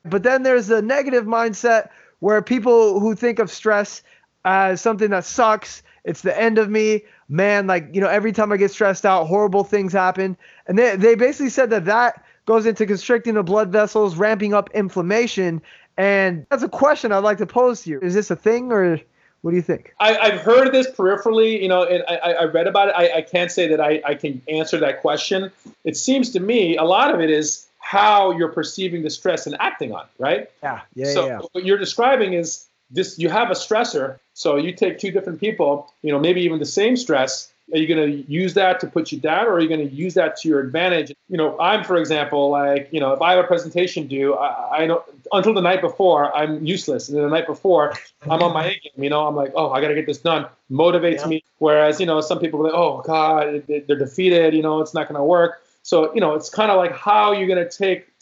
But 0.05 0.21
then 0.21 0.43
there's 0.43 0.67
the 0.67 0.83
negative 0.83 1.25
mindset 1.25 1.89
where 2.19 2.41
people 2.43 2.99
who 2.99 3.15
think 3.15 3.39
of 3.39 3.49
stress 3.49 4.03
as 4.45 4.81
something 4.81 5.09
that 5.09 5.25
sucks, 5.25 5.81
it's 6.03 6.21
the 6.21 6.37
end 6.39 6.57
of 6.57 6.69
me 6.69 7.03
man, 7.33 7.65
like, 7.65 7.89
you 7.91 7.99
know, 7.99 8.07
every 8.07 8.31
time 8.31 8.51
I 8.51 8.57
get 8.57 8.71
stressed 8.71 9.05
out, 9.05 9.25
horrible 9.25 9.63
things 9.63 9.91
happen. 9.91 10.37
And 10.67 10.77
they, 10.77 10.95
they 10.95 11.15
basically 11.15 11.49
said 11.49 11.71
that 11.71 11.85
that 11.85 12.23
goes 12.45 12.65
into 12.65 12.85
constricting 12.85 13.33
the 13.33 13.43
blood 13.43 13.71
vessels, 13.71 14.15
ramping 14.15 14.53
up 14.53 14.69
inflammation. 14.73 15.61
And 15.97 16.45
that's 16.49 16.63
a 16.63 16.69
question 16.69 17.11
I'd 17.11 17.19
like 17.19 17.39
to 17.39 17.47
pose 17.47 17.81
to 17.83 17.89
you. 17.89 17.99
Is 18.01 18.13
this 18.13 18.29
a 18.29 18.35
thing 18.35 18.71
or 18.71 18.99
what 19.41 19.51
do 19.51 19.57
you 19.57 19.63
think? 19.63 19.93
I, 19.99 20.29
have 20.29 20.41
heard 20.41 20.71
this 20.71 20.89
peripherally, 20.91 21.59
you 21.59 21.67
know, 21.67 21.83
and 21.83 22.03
I, 22.07 22.33
I 22.33 22.43
read 22.45 22.67
about 22.67 22.89
it. 22.89 22.95
I, 22.95 23.17
I 23.17 23.21
can't 23.23 23.51
say 23.51 23.67
that 23.67 23.81
I, 23.81 24.01
I 24.05 24.13
can 24.13 24.41
answer 24.47 24.79
that 24.79 25.01
question. 25.01 25.51
It 25.83 25.97
seems 25.97 26.29
to 26.31 26.39
me 26.39 26.77
a 26.77 26.83
lot 26.83 27.13
of 27.13 27.19
it 27.19 27.31
is 27.31 27.65
how 27.79 28.31
you're 28.37 28.51
perceiving 28.51 29.01
the 29.01 29.09
stress 29.09 29.45
and 29.47 29.57
acting 29.59 29.91
on, 29.91 30.01
it, 30.01 30.07
right? 30.17 30.51
Yeah, 30.61 30.81
yeah. 30.93 31.13
So 31.13 31.27
yeah. 31.27 31.39
what 31.51 31.65
you're 31.65 31.77
describing 31.77 32.33
is 32.33 32.67
this: 32.89 33.19
you 33.19 33.27
have 33.27 33.51
a 33.51 33.55
stressor, 33.55 34.19
so 34.33 34.57
you 34.57 34.73
take 34.73 34.99
two 34.99 35.11
different 35.11 35.39
people, 35.39 35.93
you 36.01 36.11
know, 36.11 36.19
maybe 36.19 36.41
even 36.41 36.59
the 36.59 36.65
same 36.65 36.95
stress. 36.95 37.49
Are 37.71 37.77
you 37.77 37.87
going 37.87 38.11
to 38.11 38.31
use 38.31 38.53
that 38.55 38.81
to 38.81 38.87
put 38.87 39.11
you 39.13 39.19
down, 39.19 39.45
or 39.45 39.53
are 39.53 39.59
you 39.61 39.69
going 39.69 39.87
to 39.87 39.95
use 39.95 40.15
that 40.15 40.35
to 40.37 40.49
your 40.49 40.59
advantage? 40.59 41.13
You 41.29 41.37
know, 41.37 41.57
I'm, 41.59 41.85
for 41.85 41.95
example, 41.95 42.49
like, 42.49 42.89
you 42.91 42.99
know, 42.99 43.13
if 43.13 43.21
I 43.21 43.31
have 43.31 43.45
a 43.45 43.47
presentation 43.47 44.05
due, 44.05 44.35
I, 44.35 44.79
I 44.79 44.85
know 44.85 45.03
until 45.31 45.53
the 45.53 45.61
night 45.61 45.79
before, 45.79 46.35
I'm 46.35 46.63
useless, 46.65 47.07
and 47.07 47.17
then 47.17 47.23
the 47.23 47.29
night 47.29 47.47
before, 47.47 47.93
I'm 48.29 48.43
on 48.43 48.53
my 48.53 48.65
A 48.65 48.69
game. 48.71 49.03
You 49.03 49.09
know, 49.09 49.25
I'm 49.25 49.35
like, 49.35 49.53
oh, 49.55 49.71
I 49.71 49.79
got 49.79 49.87
to 49.87 49.95
get 49.95 50.05
this 50.05 50.17
done. 50.17 50.45
Motivates 50.69 51.21
yeah. 51.21 51.27
me. 51.27 51.43
Whereas, 51.59 52.01
you 52.01 52.05
know, 52.05 52.19
some 52.19 52.39
people 52.39 52.59
are 52.59 52.63
like, 52.63 52.73
oh 52.73 53.01
God, 53.01 53.63
they're 53.67 53.97
defeated. 53.97 54.53
You 54.53 54.61
know, 54.61 54.81
it's 54.81 54.93
not 54.93 55.07
going 55.07 55.17
to 55.17 55.23
work. 55.23 55.61
So, 55.83 56.13
you 56.13 56.19
know, 56.19 56.35
it's 56.35 56.49
kind 56.49 56.69
of 56.69 56.77
like 56.77 56.91
how 56.91 57.31
you're 57.31 57.47
going 57.47 57.65
to 57.65 57.77
take 57.77 58.12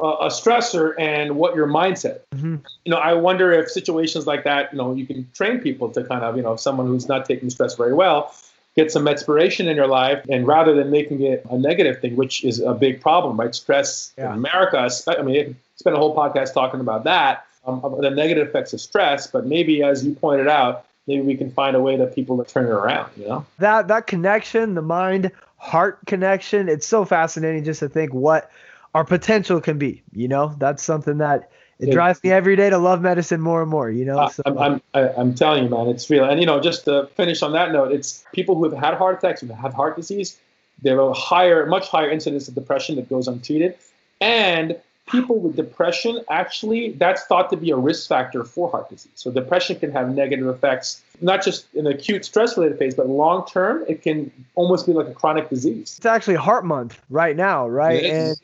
a 0.00 0.28
stressor 0.28 0.94
and 0.98 1.36
what 1.36 1.54
your 1.54 1.66
mindset. 1.66 2.20
Mm-hmm. 2.34 2.56
You 2.84 2.92
know, 2.92 2.98
I 2.98 3.14
wonder 3.14 3.52
if 3.52 3.70
situations 3.70 4.26
like 4.26 4.44
that, 4.44 4.72
you 4.72 4.78
know, 4.78 4.94
you 4.94 5.06
can 5.06 5.28
train 5.34 5.58
people 5.60 5.90
to 5.90 6.04
kind 6.04 6.24
of, 6.24 6.36
you 6.36 6.42
know, 6.42 6.56
someone 6.56 6.86
who's 6.86 7.08
not 7.08 7.26
taking 7.26 7.50
stress 7.50 7.76
very 7.76 7.94
well, 7.94 8.34
get 8.76 8.90
some 8.90 9.06
inspiration 9.06 9.68
in 9.68 9.76
your 9.76 9.86
life, 9.86 10.24
and 10.28 10.46
rather 10.46 10.74
than 10.74 10.90
making 10.90 11.22
it 11.22 11.44
a 11.50 11.58
negative 11.58 12.00
thing, 12.00 12.16
which 12.16 12.44
is 12.44 12.60
a 12.60 12.72
big 12.74 13.00
problem, 13.00 13.38
right? 13.38 13.54
Stress 13.54 14.12
yeah. 14.16 14.26
in 14.26 14.38
America. 14.38 14.88
I 15.08 15.22
mean, 15.22 15.56
spend 15.76 15.96
a 15.96 15.98
whole 15.98 16.14
podcast 16.14 16.54
talking 16.54 16.80
about 16.80 17.04
that, 17.04 17.46
um, 17.66 17.82
the 18.00 18.10
negative 18.10 18.48
effects 18.48 18.72
of 18.72 18.80
stress. 18.80 19.26
But 19.26 19.46
maybe, 19.46 19.82
as 19.82 20.04
you 20.04 20.14
pointed 20.14 20.48
out, 20.48 20.86
maybe 21.06 21.22
we 21.22 21.36
can 21.36 21.50
find 21.50 21.76
a 21.76 21.80
way 21.80 21.96
that 21.96 22.14
people 22.14 22.42
turn 22.44 22.66
it 22.66 22.70
around. 22.70 23.10
You 23.16 23.28
know, 23.28 23.46
that 23.58 23.88
that 23.88 24.06
connection, 24.06 24.74
the 24.74 24.82
mind 24.82 25.32
heart 25.60 25.98
connection. 26.06 26.68
It's 26.68 26.86
so 26.86 27.04
fascinating 27.04 27.64
just 27.64 27.80
to 27.80 27.88
think 27.88 28.14
what 28.14 28.50
our 28.94 29.04
potential 29.04 29.60
can 29.60 29.78
be. 29.78 30.02
You 30.12 30.28
know, 30.28 30.54
that's 30.58 30.82
something 30.82 31.18
that 31.18 31.50
it 31.78 31.88
yeah. 31.88 31.94
drives 31.94 32.22
me 32.22 32.30
every 32.30 32.56
day 32.56 32.70
to 32.70 32.78
love 32.78 33.00
medicine 33.00 33.40
more 33.40 33.62
and 33.62 33.70
more. 33.70 33.90
You 33.90 34.04
know, 34.04 34.28
so. 34.28 34.42
I'm, 34.46 34.58
I'm 34.58 34.82
I'm 34.94 35.34
telling 35.34 35.64
you, 35.64 35.70
man, 35.70 35.88
it's 35.88 36.08
real. 36.10 36.24
And 36.24 36.40
you 36.40 36.46
know, 36.46 36.60
just 36.60 36.84
to 36.84 37.08
finish 37.14 37.42
on 37.42 37.52
that 37.52 37.72
note, 37.72 37.92
it's 37.92 38.24
people 38.32 38.54
who 38.56 38.64
have 38.64 38.78
had 38.78 38.94
heart 38.94 39.18
attacks, 39.18 39.40
who 39.40 39.48
have 39.48 39.74
heart 39.74 39.96
disease, 39.96 40.38
they 40.82 40.90
have 40.90 40.98
a 40.98 41.12
higher, 41.12 41.66
much 41.66 41.88
higher 41.88 42.10
incidence 42.10 42.48
of 42.48 42.54
depression 42.54 42.96
that 42.96 43.08
goes 43.08 43.28
untreated, 43.28 43.76
and 44.20 44.76
people 45.10 45.38
with 45.38 45.56
depression 45.56 46.20
actually 46.30 46.92
that's 46.92 47.24
thought 47.24 47.50
to 47.50 47.56
be 47.56 47.70
a 47.70 47.76
risk 47.76 48.08
factor 48.08 48.44
for 48.44 48.70
heart 48.70 48.88
disease. 48.88 49.12
So 49.14 49.30
depression 49.30 49.78
can 49.78 49.90
have 49.92 50.14
negative 50.14 50.46
effects, 50.46 51.02
not 51.20 51.42
just 51.44 51.66
in 51.74 51.86
acute 51.86 52.24
stress 52.24 52.56
related 52.56 52.78
phase, 52.78 52.94
but 52.94 53.08
long 53.08 53.46
term, 53.46 53.84
it 53.88 54.02
can 54.02 54.30
almost 54.54 54.86
be 54.86 54.92
like 54.92 55.08
a 55.08 55.14
chronic 55.14 55.48
disease. 55.48 55.96
It's 55.98 56.06
actually 56.06 56.36
Heart 56.36 56.64
Month 56.64 57.00
right 57.10 57.36
now, 57.36 57.68
right? 57.68 58.04
And 58.04 58.36